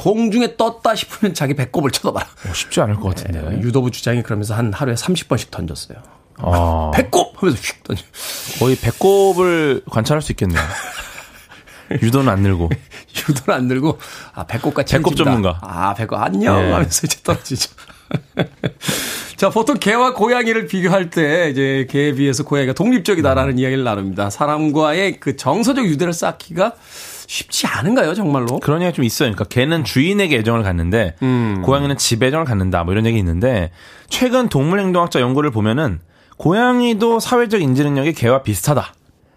공중에 0.00 0.56
떴다 0.56 0.94
싶으면 0.94 1.34
자기 1.34 1.52
배꼽을 1.52 1.90
쳐다봐라. 1.90 2.26
어, 2.26 2.54
쉽지 2.54 2.80
않을 2.80 2.96
것 2.96 3.14
같은데. 3.14 3.42
네, 3.42 3.60
유도부 3.60 3.90
주장이 3.90 4.22
그러면서 4.22 4.54
한 4.54 4.72
하루에 4.72 4.94
30번씩 4.94 5.50
던졌어요. 5.50 5.98
아. 6.38 6.90
배꼽! 6.96 7.34
하면서 7.36 7.60
휙 7.60 7.84
던져. 7.84 8.02
거의 8.58 8.76
배꼽을 8.76 9.82
관찰할 9.90 10.22
수 10.22 10.32
있겠네요. 10.32 10.58
유도는 12.00 12.32
안 12.32 12.40
늘고. 12.40 12.70
유도는 13.28 13.60
안 13.60 13.66
늘고, 13.66 13.98
아, 14.32 14.46
배꼽까지. 14.46 14.94
배꼽 14.94 15.14
전문가. 15.16 15.58
아, 15.60 15.92
배꼽 15.92 16.16
안녕! 16.16 16.56
네. 16.56 16.72
하면서 16.72 17.02
이제 17.04 17.18
떨어지죠. 17.22 17.70
자, 19.36 19.50
보통 19.50 19.78
개와 19.78 20.14
고양이를 20.14 20.66
비교할 20.66 21.10
때, 21.10 21.50
이제 21.50 21.86
개에 21.90 22.14
비해서 22.14 22.44
고양이가 22.44 22.72
독립적이다라는 22.72 23.54
음. 23.54 23.58
이야기를 23.58 23.84
나눕니다. 23.84 24.30
사람과의 24.30 25.20
그 25.20 25.36
정서적 25.36 25.84
유대를 25.84 26.14
쌓기가 26.14 26.72
쉽지 27.30 27.68
않은가요, 27.68 28.14
정말로? 28.14 28.58
그런 28.58 28.82
얘기가 28.82 28.92
좀 28.92 29.04
있어요. 29.04 29.28
그러니까 29.28 29.44
개는 29.44 29.84
주인에게 29.84 30.38
애정을 30.38 30.64
갖는데 30.64 31.14
음. 31.22 31.62
고양이는 31.64 31.96
집에 31.96 32.26
애정을 32.26 32.44
갖는다. 32.44 32.82
뭐 32.82 32.92
이런 32.92 33.06
얘기 33.06 33.18
있는데 33.18 33.70
최근 34.08 34.48
동물행동학자 34.48 35.20
연구를 35.20 35.52
보면은 35.52 36.00
고양이도 36.38 37.20
사회적 37.20 37.62
인지 37.62 37.84
능력이 37.84 38.14
개와 38.14 38.42
비슷하다. 38.42 38.94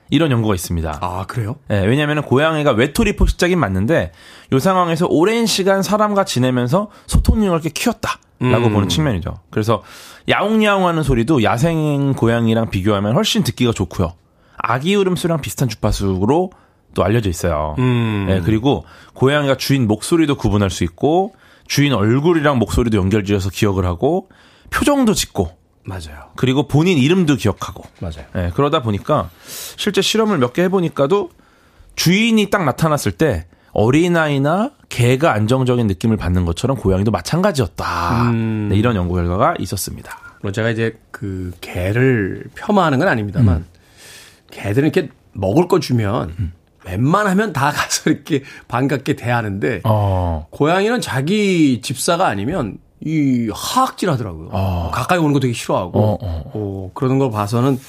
이런 0.10 0.32
연구가 0.32 0.56
있습니다. 0.56 0.98
아, 1.02 1.26
그래요? 1.28 1.58
네, 1.68 1.86
왜냐하면 1.86 2.24
고양이가 2.24 2.72
외톨이 2.72 3.16
포식자긴 3.16 3.60
맞는데 3.60 4.12
이 4.52 4.60
상황에서 4.60 5.06
오랜 5.08 5.46
시간 5.46 5.84
사람과 5.84 6.26
지내면서 6.26 6.90
소통 7.06 7.36
능력을 7.36 7.58
이렇게 7.58 7.70
키웠다 7.70 8.18
라고 8.40 8.68
음. 8.68 8.74
보는 8.74 8.90
측면이죠. 8.90 9.36
그래서 9.52 9.84
야옹야옹 10.30 10.88
하는 10.88 11.04
소리도 11.04 11.44
야생 11.44 12.14
고양이랑 12.14 12.72
비교하면 12.72 13.14
훨씬 13.14 13.44
듣기가 13.44 13.72
좋고요. 13.72 14.14
아기 14.58 14.96
울음소리랑 14.96 15.42
비슷한 15.42 15.70
주파수로 15.70 16.52
또 16.94 17.04
알려져 17.04 17.30
있어요. 17.30 17.76
음. 17.80 18.26
네, 18.28 18.42
그리고 18.42 18.86
고양이가 19.14 19.58
주인 19.58 19.88
목소리도 19.88 20.36
구분할 20.36 20.70
수 20.70 20.84
있고 20.84 21.34
주인 21.68 21.94
얼굴이랑 21.94 22.58
목소리도 22.60 22.98
연결지어서 22.98 23.50
기억을 23.50 23.86
하고 23.86 24.30
표정도 24.70 25.14
짓고 25.14 25.58
맞아요. 25.86 26.30
그리고 26.36 26.68
본인 26.68 26.98
이름도 26.98 27.36
기억하고 27.36 27.84
맞아요. 28.00 28.26
네, 28.34 28.52
그러다 28.54 28.82
보니까 28.82 29.30
실제 29.76 30.02
실험을 30.02 30.38
몇 30.38 30.54
개 30.54 30.64
해보니까도 30.64 31.30
주인이 31.96 32.50
딱 32.50 32.64
나타났을 32.64 33.12
때 33.12 33.46
어린아이나 33.74 34.72
개가 34.90 35.34
안정적인 35.34 35.88
느낌을 35.88 36.16
받는 36.18 36.46
것처럼 36.46 36.78
고양이도 36.78 37.12
마찬가지였다. 37.12 38.32
음. 38.32 38.68
네, 38.70 38.78
이런 38.78 38.96
연구 38.96 39.16
결과가 39.16 39.56
있었습니다. 39.60 40.18
물론 40.42 40.54
제가 40.54 40.70
이제 40.70 40.96
그 41.12 41.52
개를 41.62 42.46
폄하하는 42.56 43.00
건 43.00 43.08
아닙니다만 43.08 43.58
음. 43.58 43.66
개들은 44.52 44.92
이렇게 44.92 45.10
먹을 45.34 45.68
거 45.68 45.80
주면 45.80 46.36
음. 46.40 46.54
웬만하면 46.86 47.54
다 47.54 47.72
가서 47.72 48.10
이렇게 48.12 48.44
반갑게 48.68 49.16
대하는데 49.16 49.82
어. 49.84 50.48
고양이는 50.50 51.02
자기 51.02 51.82
집사가 51.82 52.28
아니면 52.28 52.78
이 53.06 53.50
하악질 53.54 54.10
하더라고요. 54.10 54.50
어. 54.52 54.92
가까이 54.94 55.18
오는 55.20 55.34
거 55.34 55.40
되게 55.40 55.54
싫어하고 55.54 56.00
어, 56.00 56.18
어. 56.22 56.44
어, 56.54 56.92
그러는 56.94 57.20
걸 57.20 57.32
봐서는 57.32 57.80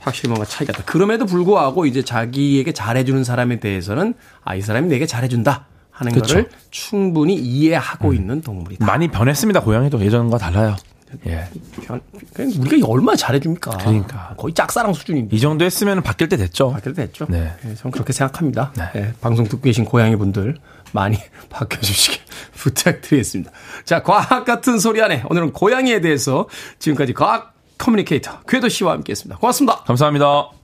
확실히 0.00 0.28
뭔가 0.28 0.44
차이가 0.46 0.72
있다. 0.72 0.84
그럼에도 0.84 1.26
불구하고 1.26 1.86
이제 1.86 2.02
자기에게 2.04 2.72
잘해주는 2.72 3.24
사람에 3.24 3.58
대해서는 3.58 4.14
아 4.44 4.54
이 4.56 4.60
사람이 4.60 4.88
내게 4.88 5.06
잘해준다. 5.06 5.66
하는 5.90 6.12
그쵸. 6.12 6.34
거를 6.34 6.50
충분히 6.70 7.34
이해하고 7.36 8.08
음. 8.10 8.14
있는 8.14 8.40
동물이다. 8.42 8.84
많이 8.84 9.08
변했습니다. 9.08 9.60
고양이도 9.60 10.00
예전과 10.04 10.38
달라요. 10.38 10.74
예. 11.26 11.48
우리가 12.58 12.86
얼마나 12.88 13.16
잘해줍니까? 13.16 13.78
그러니까. 13.78 14.34
거의 14.36 14.54
짝사랑 14.54 14.92
수준인데. 14.92 15.34
이 15.34 15.40
정도 15.40 15.64
했으면 15.64 16.02
바뀔 16.02 16.28
때 16.28 16.36
됐죠. 16.36 16.70
바뀔 16.70 16.94
때 16.94 17.06
됐죠. 17.06 17.26
네. 17.28 17.52
네 17.62 17.74
저는 17.74 17.92
그렇게 17.92 18.12
생각합니다. 18.12 18.72
네. 18.76 18.90
네. 18.94 19.12
방송 19.20 19.46
듣고 19.46 19.62
계신 19.62 19.84
고양이 19.84 20.16
분들 20.16 20.56
많이 20.92 21.18
바뀌어주시길 21.50 22.20
부탁드리겠습니다. 22.54 23.50
자, 23.84 24.02
과학 24.02 24.44
같은 24.44 24.78
소리 24.78 25.02
안에 25.02 25.24
오늘은 25.28 25.52
고양이에 25.52 26.00
대해서 26.00 26.48
지금까지 26.78 27.12
과학 27.12 27.54
커뮤니케이터 27.78 28.40
궤도 28.48 28.68
씨와 28.68 28.92
함께 28.92 29.12
했습니다. 29.12 29.38
고맙습니다. 29.38 29.82
감사합니다. 29.84 30.63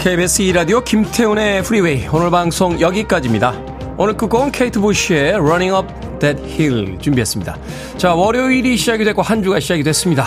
KBS 0.00 0.42
2라디오 0.44 0.82
김태훈의 0.82 1.62
프리웨이 1.62 2.08
오늘 2.10 2.30
방송 2.30 2.80
여기까지입니다. 2.80 3.52
오늘 3.98 4.16
끝곡은 4.16 4.50
케이트 4.50 4.80
부시의 4.80 5.34
Running 5.34 5.76
Up 5.76 6.18
That 6.20 6.42
Hill 6.42 6.98
준비했습니다. 7.00 7.58
자 7.98 8.14
월요일이 8.14 8.78
시작이 8.78 9.04
됐고 9.04 9.20
한 9.20 9.42
주가 9.42 9.60
시작이 9.60 9.82
됐습니다. 9.82 10.24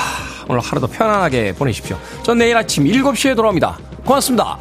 오늘 0.47 0.61
하루도 0.61 0.85
편안하게 0.85 1.55
보내십시오. 1.55 1.97
전 2.21 2.37
내일 2.37 2.55
아침 2.55 2.83
7시에 2.83 3.35
돌아옵니다. 3.35 3.79
고맙습니다. 4.05 4.59